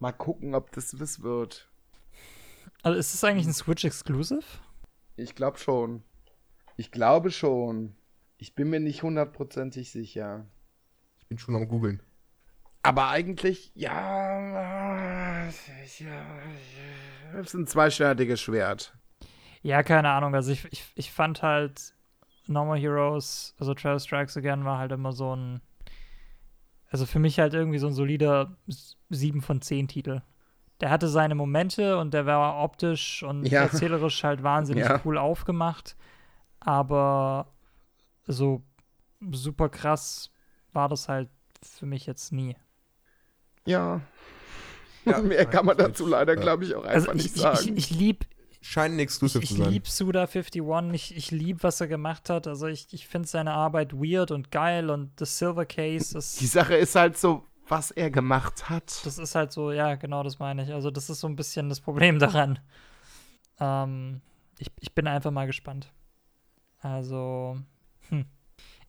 Mal 0.00 0.10
gucken, 0.10 0.56
ob 0.56 0.72
das 0.72 0.98
was 0.98 1.22
wird. 1.22 1.70
Also 2.82 2.98
ist 2.98 3.14
es 3.14 3.22
eigentlich 3.22 3.46
ein 3.46 3.52
Switch 3.52 3.84
Exclusive? 3.84 4.42
Ich 5.16 5.34
glaube 5.34 5.58
schon. 5.58 6.02
Ich 6.76 6.90
glaube 6.90 7.30
schon. 7.30 7.96
Ich 8.38 8.54
bin 8.54 8.70
mir 8.70 8.80
nicht 8.80 9.02
hundertprozentig 9.02 9.90
sicher. 9.90 10.46
Ich 11.18 11.26
bin 11.26 11.38
schon 11.38 11.54
am 11.54 11.68
googeln. 11.68 12.02
Aber 12.82 13.08
eigentlich, 13.08 13.70
ja. 13.74 15.46
Das 17.32 17.46
ist 17.46 17.54
ein 17.54 17.66
zweischneidiges 17.66 18.40
Schwert. 18.40 18.96
Ja, 19.62 19.82
keine 19.82 20.10
Ahnung. 20.10 20.34
Also 20.34 20.50
ich, 20.50 20.64
ich, 20.72 20.84
ich 20.96 21.12
fand 21.12 21.42
halt 21.42 21.94
Normal 22.46 22.78
Heroes, 22.78 23.54
also 23.58 23.74
Travis 23.74 24.04
Strikes 24.04 24.36
Again 24.36 24.64
war 24.64 24.78
halt 24.78 24.90
immer 24.90 25.12
so 25.12 25.36
ein, 25.36 25.60
also 26.88 27.06
für 27.06 27.20
mich 27.20 27.38
halt 27.38 27.54
irgendwie 27.54 27.78
so 27.78 27.86
ein 27.86 27.92
solider 27.92 28.56
7 29.10 29.40
von 29.40 29.62
10 29.62 29.86
Titel. 29.86 30.22
Der 30.82 30.90
hatte 30.90 31.08
seine 31.08 31.34
Momente 31.36 31.96
und 31.96 32.12
der 32.12 32.26
war 32.26 32.62
optisch 32.62 33.22
und 33.22 33.44
Ja. 33.46 33.62
erzählerisch 33.62 34.22
halt 34.24 34.42
wahnsinnig 34.42 34.84
Ja. 34.84 35.00
cool 35.04 35.16
aufgemacht. 35.16 35.96
Aber 36.60 37.46
so 38.26 38.62
super 39.30 39.68
krass 39.68 40.30
war 40.72 40.88
das 40.88 41.08
halt 41.08 41.28
für 41.62 41.86
mich 41.86 42.04
jetzt 42.06 42.32
nie. 42.32 42.56
Ja. 43.64 44.00
Ja, 45.04 45.18
Mehr 45.22 45.46
kann 45.46 45.66
man 45.66 45.76
dazu 45.76 46.06
leider, 46.06 46.34
Ja. 46.34 46.40
glaube 46.40 46.64
ich, 46.64 46.74
auch 46.74 46.84
Also 46.84 47.08
einfach 47.10 47.14
ich, 47.14 47.22
nicht 47.26 47.36
ich, 47.36 47.42
sagen. 47.42 47.76
ich, 47.76 47.90
ich 47.92 47.98
lieb 47.98 48.26
Scheint 48.64 48.94
ein 48.94 49.00
Exclusive 49.00 49.42
ich, 49.42 49.48
zu 49.50 49.54
ich 49.56 49.60
sein. 49.60 49.72
lieb 49.72 49.86
Suda51, 49.86 50.92
ich, 50.94 51.16
ich 51.16 51.30
lieb, 51.32 51.64
was 51.64 51.80
er 51.80 51.88
gemacht 51.88 52.30
hat. 52.30 52.46
Also 52.46 52.68
ich, 52.68 52.86
ich 52.92 53.08
finde 53.08 53.26
seine 53.26 53.52
Arbeit 53.54 53.92
weird 53.92 54.30
und 54.30 54.52
geil 54.52 54.88
und 54.88 55.10
das 55.20 55.36
Silver 55.38 55.66
Case 55.66 56.16
ist, 56.16 56.40
Die 56.40 56.46
Sache 56.46 56.76
ist 56.76 56.94
halt 56.94 57.18
so, 57.18 57.44
was 57.72 57.90
er 57.90 58.10
gemacht 58.10 58.68
hat. 58.68 59.04
das 59.06 59.16
ist 59.16 59.34
halt 59.34 59.50
so, 59.50 59.72
ja, 59.72 59.94
genau, 59.94 60.22
das 60.22 60.38
meine 60.38 60.62
ich. 60.62 60.74
Also 60.74 60.90
das 60.90 61.08
ist 61.08 61.20
so 61.20 61.26
ein 61.26 61.36
bisschen 61.36 61.70
das 61.70 61.80
Problem 61.80 62.18
daran. 62.18 62.58
Ähm, 63.58 64.20
ich, 64.58 64.70
ich 64.78 64.94
bin 64.94 65.06
einfach 65.06 65.30
mal 65.30 65.46
gespannt. 65.46 65.90
Also, 66.80 67.56
hm. 68.10 68.26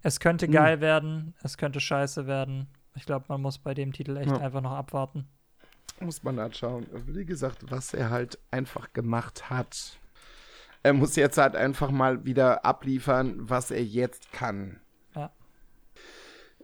es 0.02 0.20
könnte 0.20 0.48
Hm. 0.48 0.52
geil 0.52 0.82
werden, 0.82 1.34
es 1.42 1.58
könnte 1.58 1.80
scheiße 1.80 2.28
werden. 2.28 2.68
Ich 2.96 3.06
glaube, 3.06 3.26
man 3.30 3.42
muss 3.42 3.58
bei 3.58 3.74
dem 3.74 3.94
Titel 3.94 4.18
echt 4.18 4.32
Ja. 4.32 4.38
einfach 4.40 4.60
noch 4.62 4.74
abwarten. 4.74 5.30
Muss 6.02 6.22
man 6.24 6.38
halt 6.38 6.58
schauen. 6.58 6.86
Wie 7.06 7.24
gesagt, 7.26 7.72
was 7.72 7.94
er 7.94 8.10
halt 8.10 8.38
einfach 8.52 8.92
gemacht 8.92 9.50
hat. 9.50 9.98
Er 10.82 10.92
muss 10.92 11.16
jetzt 11.16 11.38
halt 11.38 11.56
einfach 11.56 11.90
mal 11.90 12.26
wieder 12.26 12.66
abliefern, 12.66 13.50
was 13.50 13.72
er 13.72 13.84
jetzt 13.84 14.34
kann. 14.34 14.82
Ja. 15.16 15.32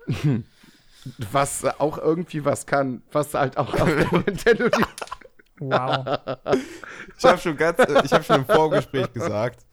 Was 1.32 1.64
auch 1.80 1.98
irgendwie 1.98 2.44
was 2.46 2.66
kann, 2.66 3.02
was 3.12 3.34
halt 3.34 3.58
auch 3.58 3.74
auf 3.74 3.90
der 3.90 4.12
Nintendo 4.26 4.70
die 4.70 4.84
Wow. 5.60 6.20
Ich 7.18 7.26
habe 7.26 7.38
schon 7.38 7.58
ganz, 7.58 7.80
äh, 7.80 8.02
ich 8.06 8.14
habe 8.14 8.24
schon 8.24 8.38
im 8.38 8.46
Vorgespräch 8.46 9.12
gesagt 9.12 9.66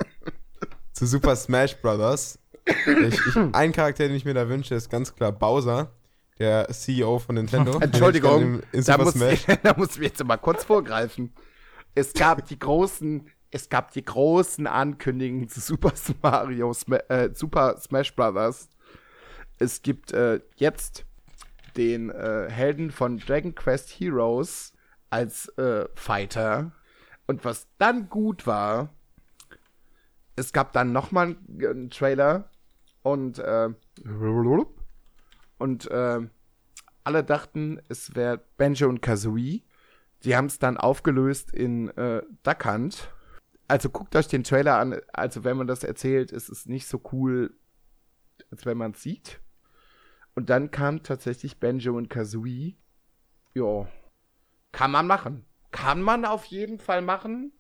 zu 0.93 1.07
Super 1.07 1.37
Smash 1.37 1.77
Brothers. 1.77 2.39
Ich, 2.65 2.87
ich, 3.27 3.37
ein 3.53 3.73
Charakter, 3.73 4.09
den 4.09 4.17
ich 4.17 4.25
mir 4.25 4.35
da 4.35 4.49
wünsche, 4.49 4.75
ist 4.75 4.91
ganz 4.91 5.15
klar 5.15 5.31
Bowser, 5.31 5.93
der 6.39 6.69
CEO 6.71 7.19
von 7.19 7.37
Nintendo. 7.37 7.79
Entschuldigung, 7.81 8.43
In, 8.43 8.63
in 8.73 8.85
da 8.85 8.95
Super 8.95 9.05
muss, 9.05 9.15
Smash. 9.15 9.45
da 9.63 9.75
muss 9.77 9.97
ich 9.97 10.03
jetzt 10.03 10.25
mal 10.25 10.39
kurz 10.39 10.65
vorgreifen. 10.65 11.33
Es 11.95 12.13
gab 12.13 12.47
die 12.47 12.59
großen, 12.59 13.29
es 13.51 13.69
gab 13.69 13.93
die 13.93 14.05
großen 14.05 14.67
Ankündigungen 14.67 15.49
zu 15.49 15.61
Super 15.61 15.93
Mario, 16.23 16.73
Sma 16.73 16.97
äh, 17.09 17.31
Super 17.33 17.77
Smash 17.79 18.15
Brothers. 18.15 18.69
Es 19.59 19.83
gibt 19.83 20.13
äh, 20.13 20.41
jetzt 20.57 21.05
den 21.77 22.11
äh, 22.11 22.49
Helden 22.51 22.91
von 22.91 23.19
Dragon 23.19 23.55
Quest 23.55 23.91
Heroes 23.91 24.73
als 25.11 25.49
äh, 25.59 25.87
Fighter. 25.95 26.73
Und 27.27 27.45
was 27.45 27.69
dann 27.79 28.09
gut 28.09 28.47
war, 28.47 28.95
es 30.37 30.53
gab 30.53 30.73
dann 30.73 30.93
noch 30.93 31.13
mal 31.13 31.27
einen, 31.27 31.67
einen 31.67 31.91
Trailer 31.91 32.51
und 33.03 33.39
äh, 33.39 33.71
und 35.59 35.91
äh, 35.91 36.21
alle 37.05 37.25
dachten, 37.25 37.81
es 37.89 38.15
wäre 38.15 38.43
Banjo 38.57 38.89
und 38.89 39.01
Kazooie. 39.01 39.63
Die 40.25 40.37
haben 40.37 40.47
es 40.47 40.59
dann 40.59 40.77
aufgelöst 40.77 41.53
in 41.53 41.89
äh, 41.97 42.23
Duck 42.43 42.65
Hunt. 42.67 43.13
Also 43.69 43.91
guckt 43.91 44.17
euch 44.17 44.29
den 44.29 44.45
Trailer 44.45 44.79
an. 44.79 45.01
Also 45.13 45.45
wenn 45.45 45.57
man 45.57 45.67
das 45.67 45.85
erzählt, 45.85 46.33
ist 46.33 46.49
es 46.49 46.67
nicht 46.67 46.87
so 46.87 47.01
cool, 47.13 47.55
als 48.51 48.67
wenn 48.67 48.77
man 48.77 48.93
es 48.93 49.03
sieht. 49.03 49.41
Und 50.37 50.51
dann 50.51 50.71
kam 50.71 51.03
tatsächlich 51.03 51.59
Banjo 51.59 51.97
und 51.97 52.11
Kazooie. 52.11 52.77
Ja, 53.55 53.89
kann 54.71 54.91
man 54.91 55.07
machen. 55.07 55.47
Kann 55.71 56.03
man 56.03 56.27
auf 56.27 56.45
jeden 56.45 56.79
Fall 56.79 57.01
machen. 57.01 57.53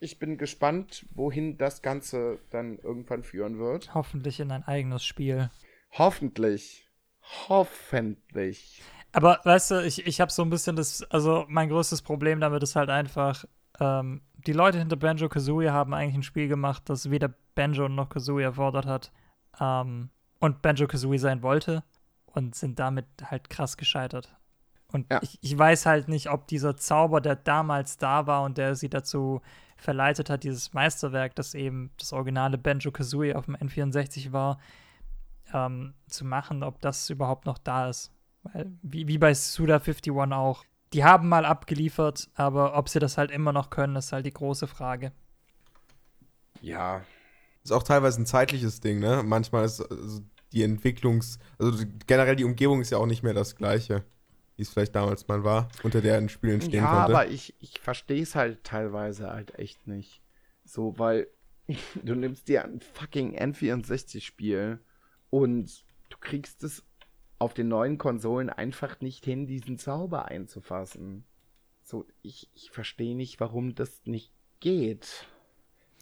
Ich 0.00 0.18
bin 0.18 0.36
gespannt, 0.36 1.06
wohin 1.14 1.58
das 1.58 1.80
Ganze 1.80 2.40
dann 2.50 2.78
irgendwann 2.78 3.22
führen 3.22 3.58
wird. 3.58 3.94
Hoffentlich 3.94 4.40
in 4.40 4.50
ein 4.50 4.64
eigenes 4.64 5.04
Spiel. 5.04 5.48
Hoffentlich. 5.92 6.90
Hoffentlich. 7.48 8.82
Aber 9.12 9.38
weißt 9.44 9.70
du, 9.70 9.84
ich, 9.84 10.04
ich 10.04 10.20
habe 10.20 10.32
so 10.32 10.42
ein 10.42 10.50
bisschen 10.50 10.74
das, 10.74 11.04
also 11.04 11.44
mein 11.48 11.68
größtes 11.68 12.02
Problem 12.02 12.40
damit 12.40 12.64
ist 12.64 12.74
halt 12.74 12.90
einfach, 12.90 13.44
ähm, 13.78 14.22
die 14.34 14.52
Leute 14.52 14.80
hinter 14.80 14.96
Banjo 14.96 15.28
Kazooie 15.28 15.70
haben 15.70 15.94
eigentlich 15.94 16.16
ein 16.16 16.22
Spiel 16.24 16.48
gemacht, 16.48 16.82
das 16.86 17.10
weder 17.10 17.32
Banjo 17.54 17.88
noch 17.88 18.08
Kazooie 18.08 18.42
erfordert 18.42 18.86
hat 18.86 19.12
ähm, 19.60 20.10
und 20.40 20.62
Banjo 20.62 20.88
Kazooie 20.88 21.18
sein 21.18 21.42
wollte 21.42 21.84
und 22.34 22.54
sind 22.54 22.78
damit 22.78 23.06
halt 23.24 23.50
krass 23.50 23.76
gescheitert. 23.76 24.34
Und 24.92 25.10
Ja. 25.10 25.20
ich, 25.22 25.38
ich 25.40 25.56
weiß 25.58 25.86
halt 25.86 26.08
nicht, 26.08 26.30
ob 26.30 26.46
dieser 26.46 26.76
Zauber, 26.76 27.20
der 27.20 27.36
damals 27.36 27.96
da 27.96 28.26
war 28.26 28.42
und 28.42 28.58
der 28.58 28.74
sie 28.76 28.88
dazu 28.88 29.40
verleitet 29.76 30.30
hat, 30.30 30.44
dieses 30.44 30.72
Meisterwerk, 30.72 31.34
das 31.34 31.54
eben 31.54 31.90
das 31.98 32.12
originale 32.12 32.58
Banjo 32.58 32.92
Kazooie 32.92 33.34
auf 33.34 33.46
dem 33.46 33.56
N64 33.56 34.32
war, 34.32 34.58
ähm, 35.52 35.94
zu 36.08 36.24
machen, 36.24 36.62
ob 36.62 36.80
das 36.80 37.10
überhaupt 37.10 37.46
noch 37.46 37.58
da 37.58 37.88
ist. 37.88 38.12
Weil, 38.44 38.70
wie, 38.82 39.08
wie 39.08 39.18
bei 39.18 39.32
Suda51 39.32 40.32
auch. 40.32 40.64
Die 40.92 41.04
haben 41.04 41.28
mal 41.28 41.44
abgeliefert, 41.44 42.28
aber 42.34 42.76
ob 42.76 42.88
sie 42.88 43.00
das 43.00 43.18
halt 43.18 43.30
immer 43.32 43.52
noch 43.52 43.70
können, 43.70 43.96
ist 43.96 44.12
halt 44.12 44.26
die 44.26 44.32
große 44.32 44.66
Frage. 44.68 45.12
Ja, 46.60 47.02
Ist 47.64 47.72
auch 47.72 47.82
teilweise 47.82 48.22
ein 48.22 48.26
zeitliches 48.26 48.80
Ding, 48.80 49.00
ne? 49.00 49.22
Manchmal 49.24 49.64
ist 49.64 49.80
also 49.80 50.22
die 50.54 50.64
Entwicklungs-, 50.64 51.38
also 51.58 51.84
generell 52.06 52.36
die 52.36 52.44
Umgebung 52.44 52.80
ist 52.80 52.90
ja 52.90 52.98
auch 52.98 53.06
nicht 53.06 53.22
mehr 53.22 53.34
das 53.34 53.56
gleiche, 53.56 54.04
wie 54.56 54.62
es 54.62 54.70
vielleicht 54.70 54.94
damals 54.94 55.28
mal 55.28 55.44
war, 55.44 55.68
unter 55.82 56.00
der 56.00 56.16
ein 56.16 56.28
Spiel 56.28 56.54
entstehen 56.54 56.84
ja, 56.84 57.04
konnte. 57.04 57.18
aber 57.18 57.28
ich, 57.28 57.54
ich 57.60 57.80
verstehe 57.80 58.22
es 58.22 58.34
halt 58.34 58.64
teilweise 58.64 59.30
halt 59.30 59.58
echt 59.58 59.86
nicht. 59.86 60.22
So, 60.64 60.98
weil 60.98 61.26
du 62.02 62.14
nimmst 62.14 62.48
dir 62.48 62.64
ein 62.64 62.80
fucking 62.80 63.36
N64-Spiel 63.36 64.78
und 65.30 65.84
du 66.10 66.16
kriegst 66.20 66.62
es 66.62 66.84
auf 67.38 67.52
den 67.52 67.68
neuen 67.68 67.98
Konsolen 67.98 68.48
einfach 68.48 69.00
nicht 69.00 69.24
hin, 69.24 69.46
diesen 69.46 69.78
Zauber 69.78 70.26
einzufassen. 70.26 71.24
So, 71.82 72.06
ich, 72.22 72.48
ich 72.54 72.70
verstehe 72.70 73.16
nicht, 73.16 73.40
warum 73.40 73.74
das 73.74 74.02
nicht 74.04 74.32
geht. 74.60 75.26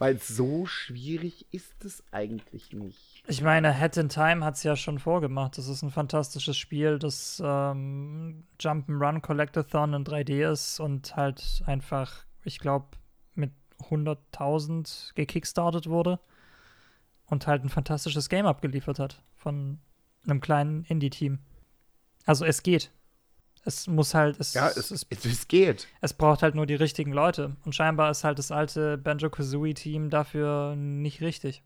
Weil 0.03 0.19
so 0.19 0.67
schwierig 0.67 1.47
ist 1.53 1.85
es 1.85 2.03
eigentlich 2.11 2.73
nicht. 2.73 3.23
Ich 3.29 3.41
meine, 3.41 3.73
Head 3.73 3.97
in 3.99 4.09
Time 4.09 4.45
hat 4.45 4.57
es 4.57 4.65
ja 4.65 4.75
schon 4.75 4.99
vorgemacht. 4.99 5.57
Das 5.57 5.69
ist 5.69 5.83
ein 5.83 5.93
fantastisches 5.93 6.57
Spiel, 6.57 6.99
das 6.99 7.41
ähm, 7.45 8.43
Jump'n'Run 8.61 9.21
Collectathon 9.21 9.95
in 9.95 10.05
3D 10.05 10.51
ist 10.51 10.81
und 10.81 11.15
halt 11.15 11.63
einfach, 11.67 12.25
ich 12.43 12.59
glaube, 12.59 12.89
mit 13.37 13.53
100.000 13.91 15.15
gekickstartet 15.15 15.89
wurde 15.89 16.19
und 17.27 17.47
halt 17.47 17.63
ein 17.63 17.69
fantastisches 17.69 18.29
Game 18.29 18.47
abgeliefert 18.47 18.99
hat 18.99 19.23
von 19.37 19.79
einem 20.27 20.41
kleinen 20.41 20.83
Indie-Team. 20.83 21.39
Also 22.27 22.45
es 22.45 22.65
geht. 22.65 22.91
Es 23.65 23.87
muss 23.87 24.15
halt, 24.15 24.41
es, 24.41 24.55
Ja, 24.55 24.69
es, 24.69 24.91
es, 24.91 25.07
es, 25.09 25.25
es 25.25 25.49
geht. 25.49 25.87
es 26.01 26.13
braucht 26.13 26.43
halt 26.43 26.55
nur 26.55 26.67
die 26.67 26.75
richtigen 26.75 27.13
Leute. 27.13 27.57
Und 27.65 27.75
scheinbar 27.75 28.11
ist 28.11 28.25
halt 28.25 28.39
das 28.39 28.51
alte 28.51 28.99
Banjo-Kazooie-Team 28.99 30.11
dafür 30.11 30.75
nicht 30.77 31.21
richtig. 31.21 31.63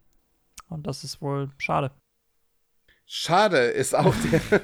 Und 0.68 0.86
das 0.86 1.04
ist 1.04 1.22
wohl 1.22 1.50
schade. 1.58 1.90
Schade 3.06 3.58
ist 3.58 3.94
auch 3.94 4.14
der, 4.32 4.60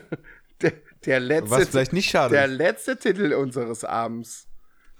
der, 0.61 0.73
der 1.07 1.21
letzte. 1.21 1.51
Was 1.51 1.69
vielleicht 1.69 1.93
nicht 1.93 2.11
schade 2.11 2.35
Der 2.35 2.49
letzte 2.49 2.99
Titel 2.99 3.33
unseres 3.33 3.85
Abends. 3.85 4.49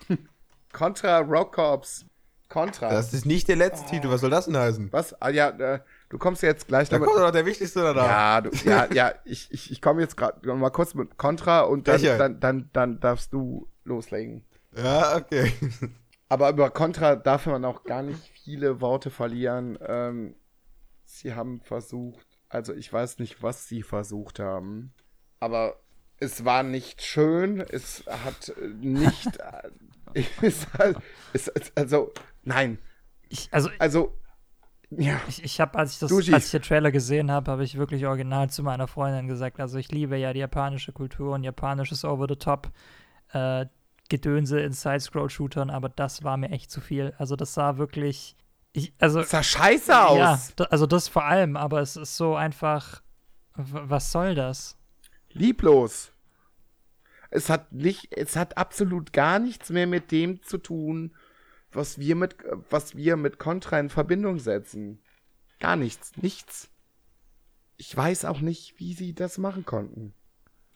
Contra 0.73 1.19
Rock 1.19 1.55
Corps. 1.55 2.07
Contra. 2.49 2.91
Das 2.91 3.15
ist 3.15 3.25
nicht 3.25 3.49
der 3.49 3.57
letzte 3.57 3.89
Titel, 3.89 4.11
was 4.11 4.21
soll 4.21 4.31
das 4.31 4.45
denn 4.45 4.57
heißen? 4.57 4.93
Was? 4.93 5.21
Ah 5.23 5.31
ja, 5.31 5.49
äh, 5.49 5.81
du 6.13 6.19
kommst 6.19 6.43
jetzt 6.43 6.69
gleich 6.69 6.89
Da 6.91 6.97
damit. 6.99 7.09
kommt 7.09 7.21
doch 7.25 7.31
der 7.33 7.47
wichtigste 7.47 7.81
da. 7.81 7.95
da. 7.95 8.07
Ja, 8.07 8.41
du, 8.43 8.51
ja, 8.65 8.87
ja, 8.93 9.13
ich, 9.25 9.49
ich, 9.51 9.71
ich 9.73 9.81
komme 9.81 10.03
jetzt 10.03 10.17
gerade 10.17 10.47
noch 10.47 10.57
mal 10.57 10.71
kurz 10.71 10.95
mit 10.95 11.17
Contra 11.17 11.63
und 11.63 11.89
dann, 11.89 11.95
Welcher? 12.03 12.19
dann, 12.19 12.39
dann, 12.39 12.71
dann 12.73 13.01
darfst 13.01 13.33
du 13.33 13.69
loslegen. 13.85 14.45
Ja, 14.77 15.17
okay. 15.17 15.53
Aber 16.29 16.51
über 16.51 16.71
Contra 16.71 17.17
darf 17.17 17.47
man 17.47 17.65
auch 17.65 17.85
gar 17.85 18.03
nicht 18.03 18.31
viele 18.45 18.81
Worte 18.81 19.11
verlieren. 19.11 19.79
Ähm, 19.87 20.35
sie 21.05 21.35
haben 21.35 21.61
versucht, 21.63 22.27
also 22.51 22.75
ich 22.75 22.93
weiß 22.93 23.19
nicht, 23.19 23.43
was 23.43 23.67
sie 23.67 23.83
versucht 23.83 24.39
haben, 24.39 24.93
aber 25.41 25.81
es 26.19 26.45
war 26.45 26.63
nicht 26.63 27.03
schön, 27.03 27.61
es 27.61 28.05
hat 28.07 28.51
äh, 28.51 28.69
nicht, 28.69 29.39
äh, 30.15 30.23
es, 30.43 31.49
es, 31.49 31.73
also, 31.75 32.13
nein, 32.45 32.79
Ich, 33.29 33.49
also 33.51 33.71
also, 33.79 34.17
ja, 34.99 35.21
Ich, 35.29 35.43
ich 35.43 35.61
habe, 35.61 35.79
als 35.79 35.95
ich 35.95 35.99
das, 35.99 36.11
Du, 36.11 36.19
als 36.19 36.47
ich 36.47 36.51
den 36.51 36.63
Trailer 36.63 36.91
gesehen 36.91 37.31
habe, 37.31 37.51
habe 37.51 37.65
ich 37.65 37.77
wirklich 37.77 38.07
original 38.07 38.51
zu 38.51 38.63
meiner 38.63 38.87
Freundin 38.89 39.29
gesagt, 39.29 39.61
also 39.61 39.79
ich 39.79 39.91
liebe 39.91 40.17
ja 40.17 40.33
die 40.33 40.41
japanische 40.41 40.93
Kultur 40.93 41.35
und 41.35 41.45
japanisches 41.45 42.05
Over 42.05 42.27
the 42.29 42.37
Top. 42.37 42.71
Äh, 43.33 43.67
Gedönse 44.09 44.61
in 44.61 44.73
Side-Scroll-Shootern, 44.73 45.71
aber 45.71 45.89
das 45.89 46.23
war 46.23 46.37
mir 46.37 46.51
echt 46.51 46.71
zu 46.71 46.83
viel. 46.83 47.15
Also 47.17 47.35
das 47.35 47.55
sah 47.55 47.79
wirklich. 47.79 48.37
Ich, 48.75 48.93
also, 48.99 49.21
Das 49.21 49.31
sah 49.31 49.43
scheiße 49.43 50.07
aus. 50.07 50.19
ja, 50.19 50.39
da, 50.57 50.65
also 50.65 50.87
das 50.87 51.09
vor 51.09 51.25
allem, 51.25 51.57
aber 51.57 51.81
es 51.81 51.97
ist 51.97 52.17
so 52.19 52.35
einfach. 52.35 53.03
Was 53.55 54.13
soll 54.13 54.35
das? 54.35 54.77
Lieblos. 55.31 56.13
Es 57.31 57.49
hat 57.49 57.73
nicht, 57.73 58.09
es 58.15 58.37
hat 58.37 58.59
absolut 58.59 59.15
gar 59.15 59.39
nichts 59.39 59.71
mehr 59.71 59.87
mit 59.87 60.11
dem 60.11 60.43
zu 60.43 60.59
tun, 60.59 61.15
was 61.73 61.99
wir 61.99 62.17
mit, 62.17 62.37
was 62.71 62.97
wir 62.97 63.17
mit 63.17 63.39
Contra 63.39 63.79
in 63.79 63.89
Verbindung 63.89 64.39
setzen. 64.39 65.03
Gar 65.59 65.77
nichts, 65.77 66.17
nichts. 66.17 66.71
Ich 67.77 67.97
weiß 67.97 68.25
auch 68.27 68.41
nicht, 68.41 68.79
wie 68.79 68.95
sie 68.95 69.15
das 69.15 69.39
machen 69.39 69.65
konnten. 69.65 70.15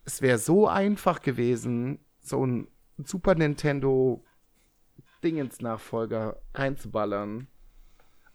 Es 0.04 0.22
wäre 0.22 0.38
so 0.38 0.68
einfach 0.68 1.20
gewesen, 1.20 1.98
so 2.20 2.44
ein 2.44 2.68
Super 2.98 3.34
Nintendo 3.34 4.24
Dingens-Nachfolger 5.22 6.40
reinzuballern. 6.54 7.48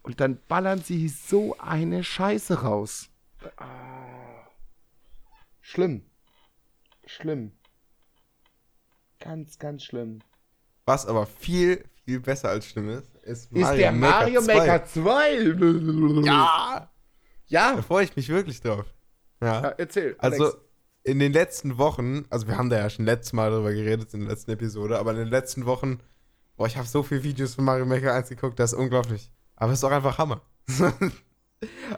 Und 0.04 0.20
dann 0.20 0.40
ballern 0.48 0.80
sie 0.82 1.08
so 1.08 1.58
eine 1.58 2.04
Scheiße 2.04 2.62
raus. 2.62 3.10
Ah. 3.58 4.48
Schlimm. 5.62 6.06
Schlimm. 7.06 7.54
Ganz, 9.20 9.60
ganz 9.60 9.84
schlimm. 9.84 10.20
Was 10.86 11.06
aber 11.06 11.28
viel, 11.28 11.86
viel 12.06 12.20
besser 12.20 12.50
als 12.50 12.66
schlimm 12.66 12.90
ist, 12.90 13.14
ist, 13.24 13.52
Ist 13.52 13.72
der 13.74 13.92
Mario 13.92 14.42
Maker 14.42 14.86
2? 14.86 15.38
Ja! 16.26 16.90
Da 16.90 16.90
Ja. 17.48 17.82
freue 17.82 18.06
ich 18.06 18.16
mich 18.16 18.30
wirklich 18.30 18.62
drauf. 18.62 18.86
Ja. 19.42 19.62
ja 19.64 19.70
erzähl. 19.78 20.16
Also 20.20 20.44
Alex. 20.46 20.58
in 21.04 21.20
den 21.20 21.34
letzten 21.34 21.78
Wochen, 21.78 22.26
also 22.30 22.48
wir 22.48 22.58
haben 22.58 22.70
da 22.70 22.78
ja 22.78 22.90
schon 22.90 23.06
letztes 23.06 23.34
Mal 23.34 23.52
drüber 23.52 23.74
geredet 23.74 24.14
in 24.14 24.22
der 24.22 24.30
letzten 24.30 24.52
Episode, 24.52 24.98
aber 25.00 25.12
in 25.12 25.18
den 25.18 25.28
letzten 25.30 25.66
Wochen, 25.66 26.00
boah, 26.58 26.68
ich 26.68 26.78
habe 26.78 26.88
so 26.88 27.04
viele 27.04 27.24
Videos 27.24 27.56
von 27.56 27.66
Mario 27.66 27.86
Maker 27.86 28.14
1 28.14 28.30
geguckt, 28.30 28.60
das 28.60 28.74
ist 28.74 28.80
unglaublich. 28.80 29.32
Aber 29.56 29.72
es 29.74 29.80
ist 29.80 29.84
auch 29.84 29.92
einfach 29.92 30.18
Hammer. 30.18 30.42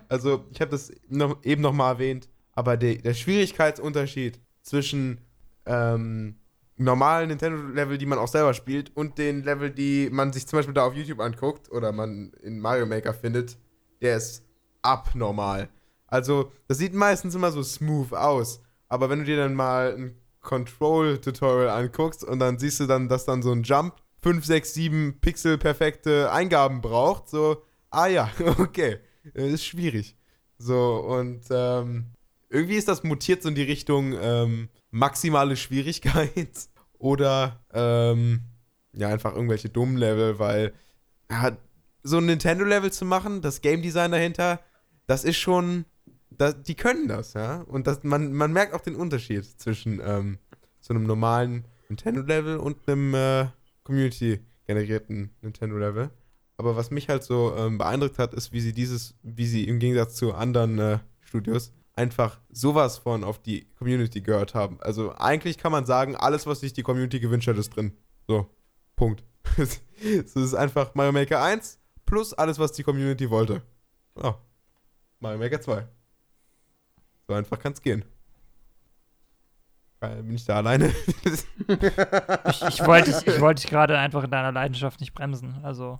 also 0.09 0.45
ich 0.51 0.59
habe 0.61 0.71
das 0.71 0.91
noch, 1.07 1.43
eben 1.43 1.61
noch 1.61 1.73
mal 1.73 1.91
erwähnt, 1.91 2.27
aber 2.53 2.77
der, 2.77 2.95
der 2.95 3.13
Schwierigkeitsunterschied 3.13 4.39
zwischen 4.61 5.21
ähm, 5.65 6.39
normalen 6.77 7.29
Nintendo-Level, 7.29 7.97
die 7.97 8.05
man 8.05 8.19
auch 8.19 8.27
selber 8.27 8.53
spielt, 8.53 8.95
und 8.95 9.17
den 9.17 9.43
Level, 9.43 9.71
die 9.71 10.09
man 10.11 10.33
sich 10.33 10.47
zum 10.47 10.57
Beispiel 10.57 10.73
da 10.73 10.85
auf 10.85 10.95
YouTube 10.95 11.19
anguckt 11.19 11.71
oder 11.71 11.91
man 11.91 12.31
in 12.41 12.59
Mario 12.59 12.85
Maker 12.85 13.13
findet, 13.13 13.57
der 14.01 14.17
ist 14.17 14.43
abnormal. 14.81 15.69
Also, 16.07 16.51
das 16.67 16.77
sieht 16.77 16.93
meistens 16.93 17.35
immer 17.35 17.51
so 17.51 17.63
smooth 17.63 18.13
aus. 18.13 18.61
Aber 18.87 19.09
wenn 19.09 19.19
du 19.19 19.25
dir 19.25 19.37
dann 19.37 19.55
mal 19.55 19.95
ein 19.95 20.15
Control-Tutorial 20.41 21.69
anguckst 21.69 22.23
und 22.23 22.39
dann 22.39 22.59
siehst 22.59 22.79
du 22.79 22.85
dann, 22.85 23.09
dass 23.09 23.25
dann 23.25 23.41
so 23.41 23.51
ein 23.51 23.63
Jump 23.63 23.95
5, 24.21 24.45
6, 24.45 24.73
7 24.73 25.19
Pixel 25.21 25.57
perfekte 25.57 26.31
Eingaben 26.31 26.81
braucht, 26.81 27.29
so, 27.29 27.63
ah 27.89 28.07
ja, 28.07 28.29
okay, 28.59 28.99
äh, 29.33 29.49
ist 29.49 29.65
schwierig. 29.65 30.15
So, 30.57 30.97
und 30.97 31.41
ähm, 31.49 32.11
irgendwie 32.49 32.75
ist 32.75 32.87
das 32.87 33.03
mutiert 33.03 33.41
so 33.41 33.49
in 33.49 33.55
die 33.55 33.63
Richtung 33.63 34.13
ähm, 34.13 34.69
maximale 34.93 35.57
Schwierigkeit 35.57 36.69
oder 36.99 37.59
ähm, 37.73 38.41
ja, 38.93 39.09
einfach 39.09 39.33
irgendwelche 39.33 39.69
dummen 39.69 39.97
Level, 39.97 40.39
weil 40.39 40.73
ja, 41.29 41.57
so 42.03 42.17
ein 42.17 42.27
Nintendo-Level 42.27 42.91
zu 42.91 43.03
machen, 43.03 43.41
das 43.41 43.61
Game 43.61 43.81
Design 43.81 44.11
dahinter, 44.11 44.59
das 45.07 45.23
ist 45.23 45.37
schon, 45.37 45.85
das, 46.29 46.61
die 46.61 46.75
können 46.75 47.07
das, 47.07 47.33
ja. 47.33 47.61
Und 47.61 47.87
das, 47.87 48.03
man, 48.03 48.33
man 48.33 48.53
merkt 48.53 48.73
auch 48.73 48.81
den 48.81 48.95
Unterschied 48.95 49.45
zwischen 49.59 49.99
ähm, 50.03 50.37
so 50.79 50.93
einem 50.93 51.03
normalen 51.03 51.65
Nintendo-Level 51.89 52.57
und 52.57 52.87
einem 52.87 53.15
äh, 53.15 53.47
Community-generierten 53.83 55.31
Nintendo-Level. 55.41 56.11
Aber 56.57 56.75
was 56.75 56.91
mich 56.91 57.09
halt 57.09 57.23
so 57.23 57.55
ähm, 57.57 57.79
beeindruckt 57.79 58.19
hat, 58.19 58.35
ist, 58.35 58.51
wie 58.53 58.61
sie 58.61 58.73
dieses, 58.73 59.15
wie 59.23 59.47
sie 59.47 59.67
im 59.67 59.79
Gegensatz 59.79 60.15
zu 60.15 60.35
anderen 60.35 60.77
äh, 60.77 60.99
Studios 61.21 61.73
einfach 61.95 62.39
sowas 62.49 62.97
von 62.97 63.23
auf 63.23 63.39
die 63.41 63.65
Community 63.75 64.21
gehört 64.21 64.55
haben. 64.55 64.79
Also 64.81 65.13
eigentlich 65.15 65.57
kann 65.57 65.71
man 65.71 65.85
sagen, 65.85 66.15
alles, 66.15 66.45
was 66.45 66.59
sich 66.59 66.73
die 66.73 66.83
Community 66.83 67.19
gewünscht 67.19 67.47
hat, 67.47 67.57
ist 67.57 67.75
drin. 67.75 67.95
So, 68.27 68.49
Punkt. 68.95 69.23
Es 70.05 70.35
ist 70.35 70.53
einfach 70.53 70.95
Mario 70.95 71.13
Maker 71.13 71.41
1 71.41 71.79
plus 72.05 72.33
alles, 72.33 72.59
was 72.59 72.73
die 72.73 72.83
Community 72.83 73.29
wollte. 73.29 73.61
Ja. 74.21 74.37
Mario 75.21 75.39
Maker 75.39 75.61
2. 75.61 75.87
So 77.27 77.33
einfach 77.33 77.57
kann 77.57 77.71
es 77.71 77.81
gehen. 77.81 78.03
Geil, 80.01 80.21
Bin 80.23 80.35
ich 80.35 80.43
da 80.45 80.57
alleine? 80.57 80.93
Ich, 82.49 82.61
ich 82.61 82.85
wollte 82.85 83.11
dich, 83.11 83.25
ich 83.25 83.39
wollte 83.39 83.61
dich 83.61 83.69
gerade 83.69 83.97
einfach 83.97 84.25
in 84.25 84.31
deiner 84.31 84.51
Leidenschaft 84.51 84.99
nicht 84.99 85.13
bremsen. 85.13 85.63
Also, 85.63 85.99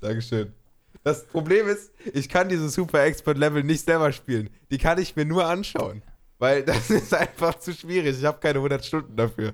Dankeschön. 0.00 0.54
Das 1.02 1.26
Problem 1.26 1.66
ist, 1.66 1.92
ich 2.12 2.28
kann 2.28 2.48
diese 2.48 2.68
Super 2.68 3.04
Expert 3.04 3.38
Level 3.38 3.64
nicht 3.64 3.84
selber 3.84 4.12
spielen. 4.12 4.50
Die 4.70 4.78
kann 4.78 4.98
ich 4.98 5.16
mir 5.16 5.24
nur 5.24 5.46
anschauen. 5.46 6.02
Weil 6.38 6.64
das 6.64 6.90
ist 6.90 7.14
einfach 7.14 7.58
zu 7.58 7.72
schwierig. 7.72 8.18
Ich 8.18 8.24
habe 8.24 8.40
keine 8.40 8.58
100 8.58 8.84
Stunden 8.84 9.16
dafür. 9.16 9.52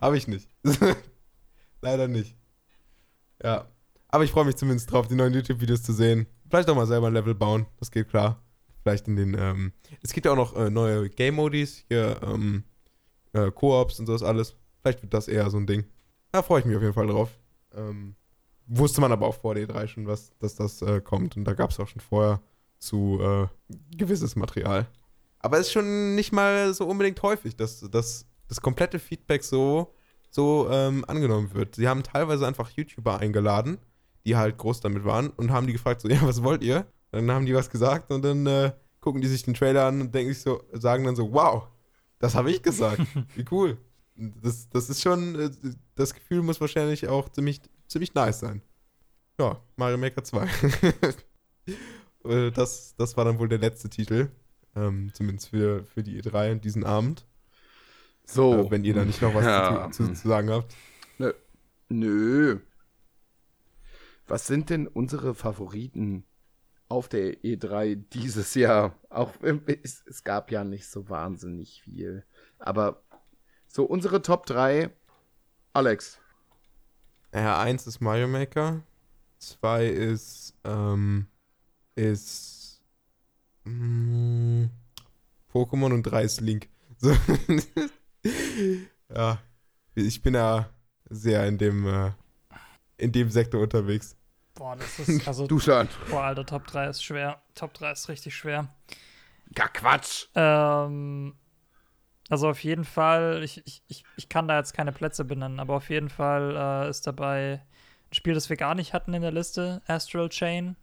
Habe 0.00 0.16
ich 0.16 0.28
nicht. 0.28 0.48
Leider 1.80 2.08
nicht. 2.08 2.36
Ja. 3.42 3.68
Aber 4.08 4.24
ich 4.24 4.30
freue 4.30 4.46
mich 4.46 4.56
zumindest 4.56 4.90
drauf, 4.90 5.06
die 5.06 5.14
neuen 5.14 5.34
YouTube-Videos 5.34 5.82
zu 5.82 5.92
sehen. 5.92 6.26
Vielleicht 6.48 6.68
auch 6.70 6.74
mal 6.74 6.86
selber 6.86 7.08
ein 7.08 7.12
Level 7.12 7.34
bauen. 7.34 7.66
Das 7.78 7.90
geht 7.90 8.08
klar. 8.08 8.42
Vielleicht 8.82 9.06
in 9.06 9.16
den, 9.16 9.34
ähm, 9.34 9.72
es 10.02 10.12
gibt 10.12 10.24
ja 10.24 10.32
auch 10.32 10.36
noch 10.36 10.56
äh, 10.56 10.70
neue 10.70 11.10
Game-Modis, 11.10 11.84
hier, 11.88 12.18
ähm, 12.22 12.64
äh, 13.34 13.50
Koops 13.50 14.00
und 14.00 14.06
sowas 14.06 14.22
alles. 14.22 14.56
Vielleicht 14.80 15.02
wird 15.02 15.12
das 15.12 15.28
eher 15.28 15.50
so 15.50 15.58
ein 15.58 15.66
Ding. 15.66 15.84
Da 16.32 16.42
freue 16.42 16.60
ich 16.60 16.66
mich 16.66 16.76
auf 16.76 16.82
jeden 16.82 16.94
Fall 16.94 17.08
drauf. 17.08 17.38
Ähm, 17.74 18.14
wusste 18.68 19.00
man 19.00 19.12
aber 19.12 19.26
auch 19.26 19.34
vor 19.34 19.54
der 19.54 19.66
E3 19.68 19.86
schon, 19.88 20.06
was, 20.06 20.36
dass 20.38 20.54
das 20.54 20.82
äh, 20.82 21.00
kommt. 21.00 21.36
Und 21.36 21.44
da 21.44 21.54
gab 21.54 21.70
es 21.70 21.80
auch 21.80 21.88
schon 21.88 22.00
vorher 22.00 22.40
zu 22.78 23.18
äh, 23.20 23.46
gewisses 23.96 24.36
Material. 24.36 24.86
Aber 25.40 25.58
es 25.58 25.66
ist 25.66 25.72
schon 25.72 26.14
nicht 26.14 26.32
mal 26.32 26.72
so 26.74 26.86
unbedingt 26.86 27.20
häufig, 27.22 27.56
dass, 27.56 27.80
dass 27.80 28.26
das 28.48 28.60
komplette 28.60 28.98
Feedback 28.98 29.42
so, 29.42 29.94
so 30.30 30.68
ähm, 30.70 31.04
angenommen 31.06 31.54
wird. 31.54 31.76
Sie 31.76 31.88
haben 31.88 32.02
teilweise 32.02 32.46
einfach 32.46 32.70
YouTuber 32.70 33.18
eingeladen, 33.18 33.78
die 34.24 34.36
halt 34.36 34.58
groß 34.58 34.80
damit 34.80 35.04
waren 35.04 35.30
und 35.30 35.50
haben 35.50 35.66
die 35.66 35.72
gefragt, 35.72 36.00
so, 36.00 36.08
ja, 36.08 36.20
was 36.22 36.42
wollt 36.42 36.62
ihr? 36.62 36.86
Dann 37.10 37.30
haben 37.30 37.46
die 37.46 37.54
was 37.54 37.70
gesagt 37.70 38.12
und 38.12 38.22
dann 38.22 38.46
äh, 38.46 38.72
gucken 39.00 39.20
die 39.20 39.28
sich 39.28 39.42
den 39.42 39.54
Trailer 39.54 39.86
an 39.86 40.00
und 40.00 40.14
denken 40.14 40.32
sich 40.32 40.42
so, 40.42 40.62
sagen 40.72 41.04
dann 41.04 41.16
so, 41.16 41.32
wow, 41.32 41.68
das 42.18 42.34
habe 42.34 42.50
ich 42.50 42.62
gesagt. 42.62 43.00
Wie 43.34 43.44
cool. 43.50 43.78
Das, 44.16 44.68
das 44.68 44.90
ist 44.90 45.02
schon, 45.02 45.38
äh, 45.38 45.50
das 45.94 46.12
Gefühl 46.12 46.42
muss 46.42 46.60
wahrscheinlich 46.60 47.08
auch 47.08 47.28
ziemlich, 47.28 47.60
ziemlich 47.88 48.14
nice 48.14 48.40
sein. 48.40 48.62
Ja, 49.40 49.60
Mario 49.76 49.98
Maker 49.98 50.24
2. 50.24 50.48
Äh, 52.24 52.50
das, 52.50 52.96
das 52.96 53.16
war 53.16 53.24
dann 53.24 53.38
wohl 53.38 53.48
der 53.48 53.58
letzte 53.58 53.88
Titel. 53.88 54.28
Ähm, 54.74 55.12
zumindest 55.14 55.50
für, 55.50 55.84
für 55.84 56.02
die 56.02 56.20
E3 56.20 56.50
und 56.52 56.64
diesen 56.64 56.82
Abend. 56.84 57.24
So. 58.24 58.66
Äh, 58.66 58.70
wenn 58.72 58.84
ihr 58.84 58.92
da 58.94 59.04
nicht 59.04 59.22
noch 59.22 59.34
was 59.34 59.44
Ja. 59.44 59.88
zu, 59.92 60.06
zu, 60.08 60.12
zu 60.14 60.28
sagen 60.28 60.50
habt. 60.50 60.74
Nö. 61.88 62.58
Was 64.26 64.46
sind 64.46 64.68
denn 64.68 64.86
unsere 64.88 65.34
Favoriten 65.34 66.24
auf 66.88 67.08
der 67.08 67.34
E3 67.42 67.94
dieses 68.12 68.54
Jahr? 68.54 68.94
Auch 69.08 69.32
es, 69.82 70.04
es 70.06 70.24
gab 70.24 70.50
ja 70.50 70.64
nicht 70.64 70.86
so 70.88 71.08
wahnsinnig 71.08 71.82
viel. 71.82 72.24
Aber 72.58 73.02
so 73.68 73.84
unsere 73.84 74.20
Top 74.22 74.44
3. 74.46 74.90
Alex. 75.72 76.18
Ja, 77.34 77.60
eins 77.60 77.86
ist 77.86 78.00
Mario 78.00 78.26
Maker. 78.28 78.82
Zwei 79.38 79.86
ist, 79.86 80.54
ähm, 80.64 81.26
ist 81.94 82.82
mm, 83.64 84.64
Pokémon 85.52 85.92
und 85.92 86.02
drei 86.04 86.22
ist 86.24 86.40
Link. 86.40 86.68
So. 87.00 87.14
ja, 89.14 89.38
ich 89.94 90.20
bin 90.20 90.34
ja 90.34 90.68
sehr 91.08 91.46
in 91.46 91.58
dem, 91.58 91.86
äh, 91.86 92.10
in 92.96 93.12
dem 93.12 93.30
Sektor 93.30 93.60
unterwegs. 93.62 94.16
boah, 94.54 94.74
das 94.74 94.98
ist, 94.98 95.28
also, 95.28 95.46
Du 95.46 95.60
schon. 95.60 95.88
boah, 96.10 96.24
Alter, 96.24 96.44
Top 96.44 96.66
3 96.66 96.88
ist 96.88 97.04
schwer. 97.04 97.40
Top 97.54 97.72
3 97.74 97.92
ist 97.92 98.08
richtig 98.08 98.34
schwer. 98.34 98.74
Ja, 99.56 99.68
Quatsch. 99.68 100.26
Ähm, 100.34 101.36
also 102.28 102.48
auf 102.48 102.62
jeden 102.62 102.84
Fall, 102.84 103.42
ich, 103.42 103.66
ich, 103.66 103.82
ich, 103.88 104.04
ich 104.16 104.28
kann 104.28 104.48
da 104.48 104.56
jetzt 104.58 104.74
keine 104.74 104.92
Plätze 104.92 105.24
benennen, 105.24 105.60
aber 105.60 105.74
auf 105.76 105.90
jeden 105.90 106.08
Fall 106.10 106.56
äh, 106.56 106.90
ist 106.90 107.06
dabei 107.06 107.62
ein 108.10 108.14
Spiel, 108.14 108.34
das 108.34 108.48
wir 108.48 108.56
gar 108.56 108.74
nicht 108.74 108.92
hatten 108.92 109.14
in 109.14 109.22
der 109.22 109.32
Liste, 109.32 109.82
Astral 109.86 110.28
Chain. 110.28 110.76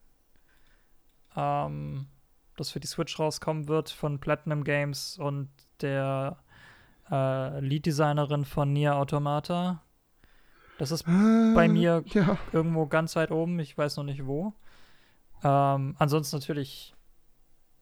Ähm, 1.35 2.07
das 2.57 2.71
für 2.71 2.79
die 2.79 2.87
Switch 2.87 3.19
rauskommen 3.19 3.67
wird 3.67 3.89
von 3.89 4.19
Platinum 4.19 4.63
Games 4.63 5.17
und 5.17 5.49
der 5.81 6.37
äh, 7.11 7.59
Lead-Designerin 7.59 8.45
von 8.45 8.71
Nier 8.73 8.95
Automata. 8.95 9.81
Das 10.77 10.91
ist 10.91 11.05
bei 11.05 11.67
mir 11.67 12.03
Ja. 12.07 12.37
irgendwo 12.51 12.85
ganz 12.87 13.15
weit 13.15 13.31
oben, 13.31 13.59
ich 13.59 13.77
weiß 13.77 13.97
noch 13.97 14.03
nicht 14.03 14.25
wo. 14.25 14.53
Ähm, 15.43 15.95
ansonsten 15.99 16.37
natürlich 16.37 16.93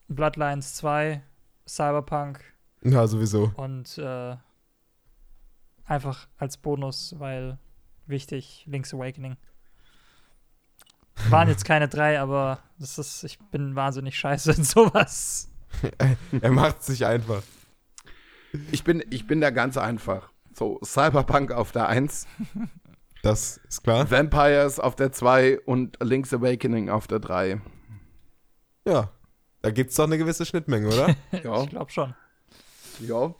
Bloodlines 0.08 0.74
2, 0.74 1.22
Cyberpunk 1.66 2.53
Ja, 2.84 3.06
sowieso. 3.06 3.52
und 3.56 3.96
äh, 3.98 4.36
einfach 5.86 6.28
als 6.38 6.56
Bonus, 6.58 7.14
weil 7.18 7.58
wichtig, 8.06 8.64
Link's 8.66 8.92
Awakening. 8.92 9.36
Waren 11.30 11.48
jetzt 11.48 11.64
keine 11.64 11.88
drei, 11.88 12.20
aber 12.20 12.58
das 12.78 12.98
ist, 12.98 13.24
ich 13.24 13.38
bin 13.38 13.74
wahnsinnig 13.76 14.18
scheiße 14.18 14.52
in 14.52 14.64
sowas. 14.64 15.50
er 16.40 16.50
macht 16.50 16.82
sich 16.82 17.06
einfach. 17.06 17.42
Ich 18.70 18.84
bin, 18.84 19.02
ich 19.10 19.26
bin 19.26 19.40
da 19.40 19.50
ganz 19.50 19.76
einfach. 19.76 20.30
So, 20.52 20.78
Cyberpunk 20.84 21.52
auf 21.52 21.72
der 21.72 21.88
1. 21.88 22.26
Das 23.22 23.58
ist 23.68 23.82
klar. 23.82 24.10
Vampires 24.10 24.78
auf 24.78 24.96
der 24.96 25.12
2 25.12 25.60
und 25.60 25.96
Link's 26.02 26.32
Awakening 26.34 26.90
auf 26.90 27.06
der 27.06 27.20
3. 27.20 27.60
Ja, 28.86 29.10
da 29.62 29.70
gibt 29.70 29.90
es 29.90 29.96
doch 29.96 30.04
eine 30.04 30.18
gewisse 30.18 30.44
Schnittmenge, 30.44 30.88
oder? 30.88 31.14
Ja. 31.42 31.62
Ich 31.62 31.70
glaube 31.70 31.90
schon. 31.90 32.14
Ja. 33.00 33.34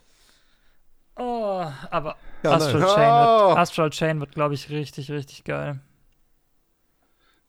Oh, 1.17 1.65
aber 1.91 2.17
Ja, 2.43 2.51
Astral, 2.51 2.81
nein. 2.81 2.95
Chain 2.95 3.11
Oh. 3.11 3.49
wird, 3.49 3.57
Astral 3.57 3.89
Chain 3.91 4.19
wird, 4.19 4.31
glaube 4.33 4.53
ich, 4.53 4.69
richtig, 4.69 5.09
richtig 5.11 5.43
geil. 5.45 5.79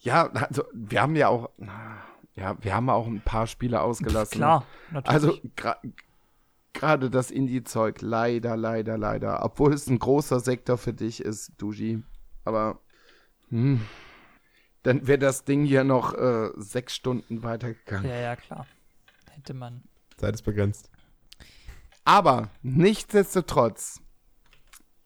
Ja, 0.01 0.27
also 0.29 0.65
wir 0.73 1.03
haben 1.03 1.17
ja 1.17 1.29
auch, 1.29 1.51
ja, 2.37 2.57
wir 2.63 2.75
haben 2.75 2.89
auch 2.91 3.07
ein 3.07 3.21
paar 3.23 3.47
Spiele 3.47 3.81
ausgelassen. 3.81 4.39
Klar, 4.39 4.65
natürlich. 4.91 5.15
Also 5.15 5.41
gra- 5.57 5.79
gerade 6.73 7.11
das 7.11 7.31
Indie-Zeug, 7.31 8.03
leider, 8.03 8.57
leider, 8.57 8.99
leider. 8.99 9.43
Obwohl 9.45 9.73
es 9.73 9.89
ein 9.89 9.99
großer 9.99 10.39
Sektor 10.41 10.79
für 10.79 10.93
dich 10.93 11.21
ist, 11.21 11.53
Duji. 11.59 12.03
Aber 12.45 12.79
hm, 13.49 13.81
dann 14.85 15.07
wäre 15.09 15.19
das 15.19 15.45
Ding 15.45 15.65
hier 15.65 15.83
noch 15.83 16.15
äh, 16.15 16.51
sechs 16.57 16.95
Stunden 16.95 17.43
weitergegangen. 17.43 18.09
ja, 18.09 18.17
ja, 18.17 18.37
klar. 18.37 18.67
Hätte 19.33 19.55
man. 19.55 19.83
Zeit 20.19 20.35
ist 20.35 20.43
begrenzt. 20.43 20.91
Aber 22.07 22.51
nichtsdestotrotz, 22.63 24.01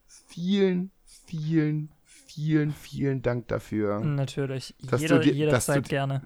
vielen, 0.06 0.90
vielen, 1.04 1.90
vielen, 2.04 2.72
vielen 2.72 3.22
Dank 3.22 3.48
dafür, 3.48 4.00
Natürlich. 4.00 4.74
Dass 4.82 5.00
Jeder, 5.00 5.18
du 5.18 5.24
du 5.24 5.30
jederzeit 5.34 5.86
die- 5.86 5.88
gerne. 5.90 6.22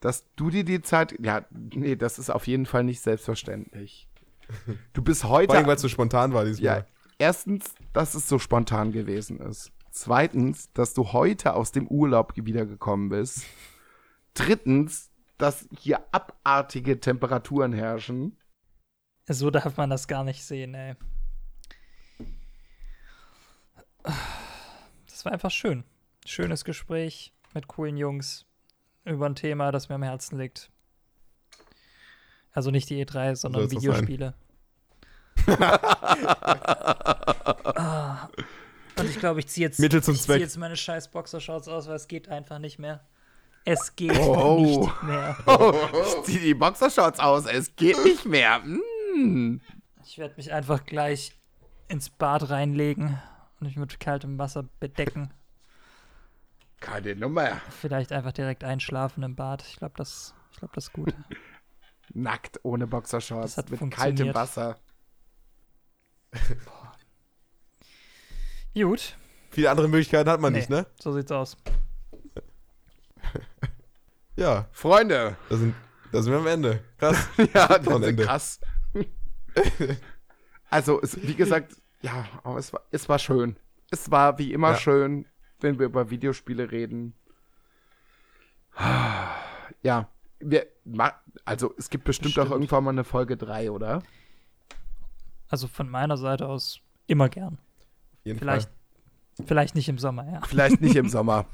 dass 0.00 0.24
du 0.34 0.50
dir 0.50 0.64
die 0.64 0.82
Zeit. 0.82 1.14
Ja, 1.20 1.46
nee, 1.50 1.94
das 1.96 2.18
ist 2.18 2.28
auf 2.30 2.46
jeden 2.46 2.66
Fall 2.66 2.82
nicht 2.84 3.00
selbstverständlich. 3.00 4.08
Du 4.92 5.00
bist 5.02 5.24
heute. 5.24 5.46
Vor 5.48 5.56
allem, 5.56 5.66
weil 5.66 5.76
es 5.76 5.82
so 5.82 5.88
spontan 5.88 6.32
war 6.34 6.44
diesmal. 6.44 6.78
Ja, 6.80 6.86
erstens, 7.18 7.72
dass 7.92 8.14
es 8.14 8.28
so 8.28 8.38
spontan 8.38 8.92
gewesen 8.92 9.38
ist. 9.40 9.70
Zweitens, 9.90 10.72
dass 10.72 10.92
du 10.92 11.12
heute 11.12 11.54
aus 11.54 11.72
dem 11.72 11.86
Urlaub 11.88 12.34
wiedergekommen 12.36 13.08
bist. 13.08 13.44
Drittens, 14.34 15.10
dass 15.38 15.66
hier 15.78 16.00
abartige 16.12 17.00
Temperaturen 17.00 17.72
herrschen. 17.72 18.36
So 19.28 19.50
darf 19.50 19.76
man 19.76 19.90
das 19.90 20.06
gar 20.08 20.24
nicht 20.24 20.44
sehen, 20.44 20.74
ey. 20.74 20.94
Das 25.08 25.24
war 25.24 25.32
einfach 25.32 25.50
schön. 25.50 25.84
Schönes 26.24 26.64
Gespräch 26.64 27.32
mit 27.54 27.66
coolen 27.68 27.96
Jungs 27.96 28.46
über 29.04 29.26
ein 29.26 29.34
Thema, 29.34 29.72
das 29.72 29.88
mir 29.88 29.96
am 29.96 30.02
Herzen 30.02 30.38
liegt. 30.38 30.70
Also 32.52 32.70
nicht 32.70 32.88
die 32.88 33.04
E3, 33.04 33.34
sondern 33.36 33.68
sein. 33.68 33.78
Videospiele. 33.78 34.34
Ah. 37.74 38.28
Und 38.98 39.10
ich 39.10 39.18
glaube, 39.18 39.40
ich 39.40 39.48
ziehe 39.48 39.66
jetzt, 39.66 39.78
Mittel 39.78 40.02
zum 40.02 40.14
ich 40.14 40.22
zieh 40.22 40.32
jetzt 40.34 40.56
meine 40.56 40.76
scheiß 40.76 41.08
Boxershorts 41.08 41.68
aus, 41.68 41.86
weil 41.86 41.96
es 41.96 42.08
geht 42.08 42.28
einfach 42.28 42.58
nicht 42.58 42.78
mehr. 42.78 43.04
Es 43.64 43.94
geht 43.96 44.16
Oh. 44.18 44.60
nicht 44.60 45.02
mehr. 45.02 45.36
Ich 46.06 46.22
zieh 46.24 46.38
die 46.38 46.54
Boxershorts 46.54 47.18
aus, 47.20 47.44
es 47.46 47.74
geht 47.76 48.02
nicht 48.04 48.24
mehr. 48.24 48.62
Mm. 49.16 49.60
Ich 50.04 50.18
werde 50.18 50.34
mich 50.36 50.52
einfach 50.52 50.84
gleich 50.84 51.32
ins 51.88 52.10
Bad 52.10 52.50
reinlegen 52.50 53.18
und 53.60 53.66
mich 53.66 53.76
mit 53.76 53.98
kaltem 54.00 54.38
Wasser 54.38 54.64
bedecken. 54.80 55.32
Keine 56.80 57.16
Nummer. 57.16 57.60
Vielleicht 57.80 58.12
einfach 58.12 58.32
direkt 58.32 58.62
einschlafen 58.64 59.22
im 59.22 59.34
Bad. 59.34 59.64
Ich 59.66 59.76
glaube, 59.76 59.94
das, 59.96 60.34
ich 60.52 60.58
glaub, 60.58 60.72
das 60.74 60.84
ist 60.84 60.92
gut. 60.92 61.14
Nackt, 62.14 62.60
ohne 62.62 62.86
Boxershorts, 62.86 63.54
Das 63.56 63.64
hat 63.64 63.70
mit 63.70 63.90
kaltem 63.90 64.32
Wasser. 64.34 64.78
Gut, 68.74 69.16
Viele 69.50 69.70
andere 69.70 69.88
Möglichkeiten 69.88 70.28
hat 70.28 70.38
man 70.40 70.52
Nee. 70.52 70.58
nicht, 70.58 70.70
ne? 70.70 70.86
so 71.00 71.12
sieht's 71.12 71.32
aus. 71.32 71.56
Ja, 74.38 74.68
Freunde, 74.70 75.34
da 75.48 75.56
sind, 75.56 75.74
da 76.12 76.20
sind 76.20 76.30
wir 76.34 76.40
am 76.40 76.46
Ende. 76.46 76.84
Krass. 76.98 77.26
ja, 77.54 77.68
das 77.68 77.86
ist 77.86 78.02
Ende. 78.06 78.22
krass. 78.26 78.60
also, 80.70 81.00
es, 81.02 81.20
wie 81.26 81.34
gesagt, 81.34 81.76
ja, 82.02 82.26
aber 82.44 82.58
es 82.58 82.72
war, 82.72 82.82
es 82.90 83.08
war 83.08 83.18
schön. 83.18 83.56
Es 83.90 84.10
war 84.10 84.38
wie 84.38 84.52
immer 84.52 84.70
Ja. 84.72 84.76
schön, 84.76 85.26
wenn 85.60 85.78
wir 85.78 85.86
über 85.86 86.10
Videospiele 86.10 86.70
reden. 86.70 87.14
Ja, 89.82 90.08
wir, 90.40 90.66
ma- 90.84 91.14
also 91.44 91.72
es 91.78 91.88
gibt 91.88 92.04
bestimmt 92.04 92.32
auch 92.34 92.42
Bestimmt. 92.42 92.52
irgendwann 92.62 92.84
mal 92.84 92.90
eine 92.90 93.04
Folge 93.04 93.36
3, 93.36 93.70
oder? 93.70 94.02
Also 95.48 95.66
von 95.68 95.88
meiner 95.88 96.16
Seite 96.16 96.46
aus 96.48 96.80
immer 97.06 97.28
gern. 97.28 97.54
Auf 97.54 98.24
jeden 98.24 98.38
Vielleicht, 98.38 98.68
vielleicht 99.46 99.74
nicht 99.74 99.88
im 99.88 99.98
Sommer, 99.98 100.30
ja. 100.30 100.40
Vielleicht 100.46 100.80
nicht 100.80 100.96
im 100.96 101.08
Sommer. 101.08 101.46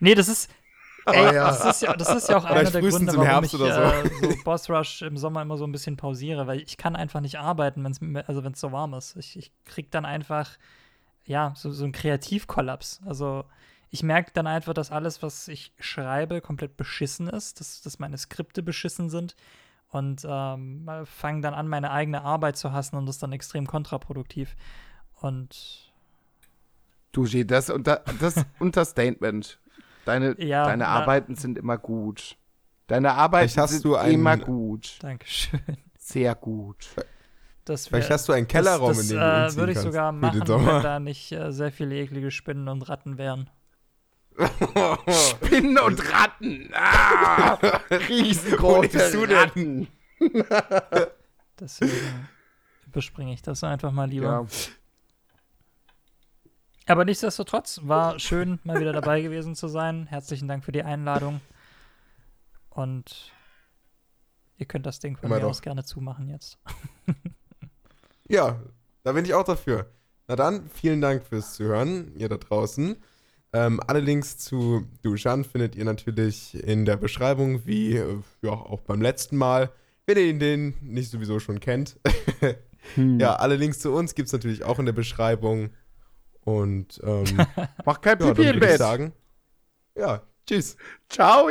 Nee, 0.00 0.14
das 0.14 0.28
ist. 0.28 0.50
Ey, 1.06 1.34
ja. 1.34 1.48
das, 1.48 1.64
ist 1.64 1.82
ja, 1.82 1.94
das 1.96 2.14
ist 2.14 2.28
ja 2.28 2.36
auch 2.36 2.44
einer 2.44 2.70
der 2.70 2.80
Gründe, 2.80 3.12
warum 3.16 3.44
ich 3.44 3.54
oder 3.54 4.04
äh, 4.04 4.08
so 4.20 4.34
Boss 4.44 4.70
Rush 4.70 5.02
im 5.02 5.16
Sommer 5.16 5.42
immer 5.42 5.56
so 5.56 5.64
ein 5.64 5.72
bisschen 5.72 5.96
pausiere, 5.96 6.46
weil 6.46 6.60
ich 6.60 6.76
kann 6.76 6.94
einfach 6.96 7.20
nicht 7.20 7.38
arbeiten, 7.38 7.82
wenn's, 7.84 8.00
mir- 8.00 8.28
also 8.28 8.44
wenn 8.44 8.52
es 8.52 8.60
so 8.60 8.70
warm 8.72 8.94
ist. 8.94 9.16
Ich, 9.16 9.36
ich 9.36 9.52
krieg 9.64 9.90
dann 9.90 10.04
einfach, 10.04 10.50
ja, 11.24 11.52
so, 11.56 11.70
so 11.72 11.84
einen 11.84 11.92
Kreativkollaps. 11.92 13.00
Also 13.04 13.44
ich 13.90 14.02
merke 14.02 14.30
dann 14.32 14.46
einfach, 14.46 14.74
dass 14.74 14.90
alles, 14.92 15.22
was 15.22 15.48
ich 15.48 15.72
schreibe, 15.78 16.40
komplett 16.40 16.76
beschissen 16.76 17.28
ist, 17.28 17.60
dass, 17.60 17.82
dass 17.82 17.98
meine 17.98 18.16
Skripte 18.16 18.62
beschissen 18.62 19.10
sind 19.10 19.34
und 19.88 20.24
ähm, 20.28 20.88
fange 21.04 21.40
dann 21.42 21.52
an, 21.54 21.68
meine 21.68 21.90
eigene 21.90 22.22
Arbeit 22.22 22.56
zu 22.56 22.72
hassen 22.72 22.96
und 22.96 23.06
das 23.06 23.16
ist 23.16 23.22
dann 23.22 23.32
extrem 23.32 23.66
kontraproduktiv. 23.66 24.56
Und 25.20 25.92
Duji, 27.12 27.46
das, 27.46 27.68
unter, 27.68 28.02
das 28.20 28.36
Unterstatement. 28.58 29.58
Deine, 30.04 30.40
Ja, 30.42 30.64
deine 30.64 30.84
na- 30.84 30.88
Arbeiten 30.90 31.36
sind 31.36 31.58
immer 31.58 31.78
gut. 31.78 32.36
Deine 32.88 33.12
Arbeiten 33.14 33.48
Vielleicht 33.48 33.58
hast 33.58 33.70
sind 33.70 33.84
du 33.84 33.96
einen- 33.96 34.14
immer 34.14 34.36
gut. 34.36 34.98
Dankeschön. 35.00 35.60
Sehr 35.98 36.34
gut. 36.34 36.88
Das 37.64 37.86
Vielleicht 37.86 38.08
wär- 38.08 38.14
hast 38.14 38.28
du 38.28 38.32
einen 38.32 38.48
Kellerraum, 38.48 38.88
das, 38.88 38.96
das, 38.98 39.10
in 39.10 39.16
dem 39.16 39.20
du 39.20 39.24
äh, 39.24 39.42
umziehen 39.44 39.56
würde 39.60 39.72
ich 39.72 39.76
kannst 39.76 39.86
sogar 39.86 40.12
machen, 40.12 40.48
wenn 40.48 40.82
da 40.82 40.98
nicht 41.00 41.32
äh, 41.32 41.52
sehr 41.52 41.70
viele 41.70 41.94
eklige 41.96 42.30
Spinnen 42.32 42.66
und 42.68 42.82
Ratten 42.88 43.18
wären. 43.18 43.48
Spinnen 45.08 45.78
und 45.78 46.12
Ratten. 46.12 46.70
Ah, 46.74 47.54
riesengroße 48.08 48.80
lebst 48.98 49.14
du 49.14 49.26
denn? 49.26 49.36
Ratten. 49.36 49.88
Deswegen 51.60 52.28
überspringe 52.86 53.32
ich 53.34 53.42
das 53.42 53.62
einfach 53.62 53.92
mal 53.92 54.08
lieber. 54.08 54.26
Ja. 54.26 54.46
Aber 56.86 57.04
nichtsdestotrotz 57.04 57.80
war 57.84 58.18
schön, 58.18 58.58
mal 58.64 58.80
wieder 58.80 58.92
dabei 58.92 59.20
gewesen 59.22 59.54
zu 59.54 59.68
sein. 59.68 60.06
Herzlichen 60.06 60.48
Dank 60.48 60.64
für 60.64 60.72
die 60.72 60.82
Einladung. 60.82 61.40
Und 62.70 63.32
ihr 64.56 64.66
könnt 64.66 64.86
das 64.86 64.98
Ding 64.98 65.16
von 65.16 65.26
Immer 65.26 65.36
mir 65.36 65.42
doch. 65.42 65.50
aus 65.50 65.62
gerne 65.62 65.84
zumachen 65.84 66.28
jetzt. 66.28 66.58
Ja, 68.28 68.62
da 69.02 69.12
bin 69.12 69.26
ich 69.26 69.34
auch 69.34 69.44
dafür. 69.44 69.90
Na 70.26 70.36
dann, 70.36 70.70
vielen 70.70 71.02
Dank 71.02 71.26
fürs 71.26 71.52
Zuhören, 71.54 72.12
ihr 72.16 72.30
da 72.30 72.38
draußen. 72.38 72.96
Ähm, 73.52 73.80
alle 73.86 74.00
Links 74.00 74.38
zu 74.38 74.86
Dushan 75.02 75.44
findet 75.44 75.76
ihr 75.76 75.84
natürlich 75.84 76.54
in 76.54 76.86
der 76.86 76.96
Beschreibung, 76.96 77.66
wie 77.66 77.96
äh, 77.96 78.20
ja, 78.40 78.52
auch 78.52 78.80
beim 78.80 79.02
letzten 79.02 79.36
Mal. 79.36 79.70
Wenn 80.06 80.16
ihr 80.16 80.38
den 80.38 80.74
nicht 80.80 81.10
sowieso 81.10 81.40
schon 81.40 81.60
kennt. 81.60 81.98
Ja, 82.96 83.36
alle 83.36 83.54
Links 83.54 83.78
zu 83.78 83.92
uns 83.92 84.16
gibt 84.16 84.26
es 84.26 84.32
natürlich 84.32 84.64
auch 84.64 84.80
in 84.80 84.86
der 84.86 84.92
Beschreibung. 84.92 85.70
Und 86.44 87.00
ähm, 87.04 87.24
ja, 87.38 87.68
Mach 87.84 88.00
kein 88.00 88.18
Pipi 88.18 88.30
im 88.30 88.36
würde 88.36 88.54
ich 88.54 88.60
Bett. 88.60 88.78
sagen, 88.78 89.12
ja, 89.96 90.22
tschüss. 90.46 90.76
Ciao. 91.08 91.48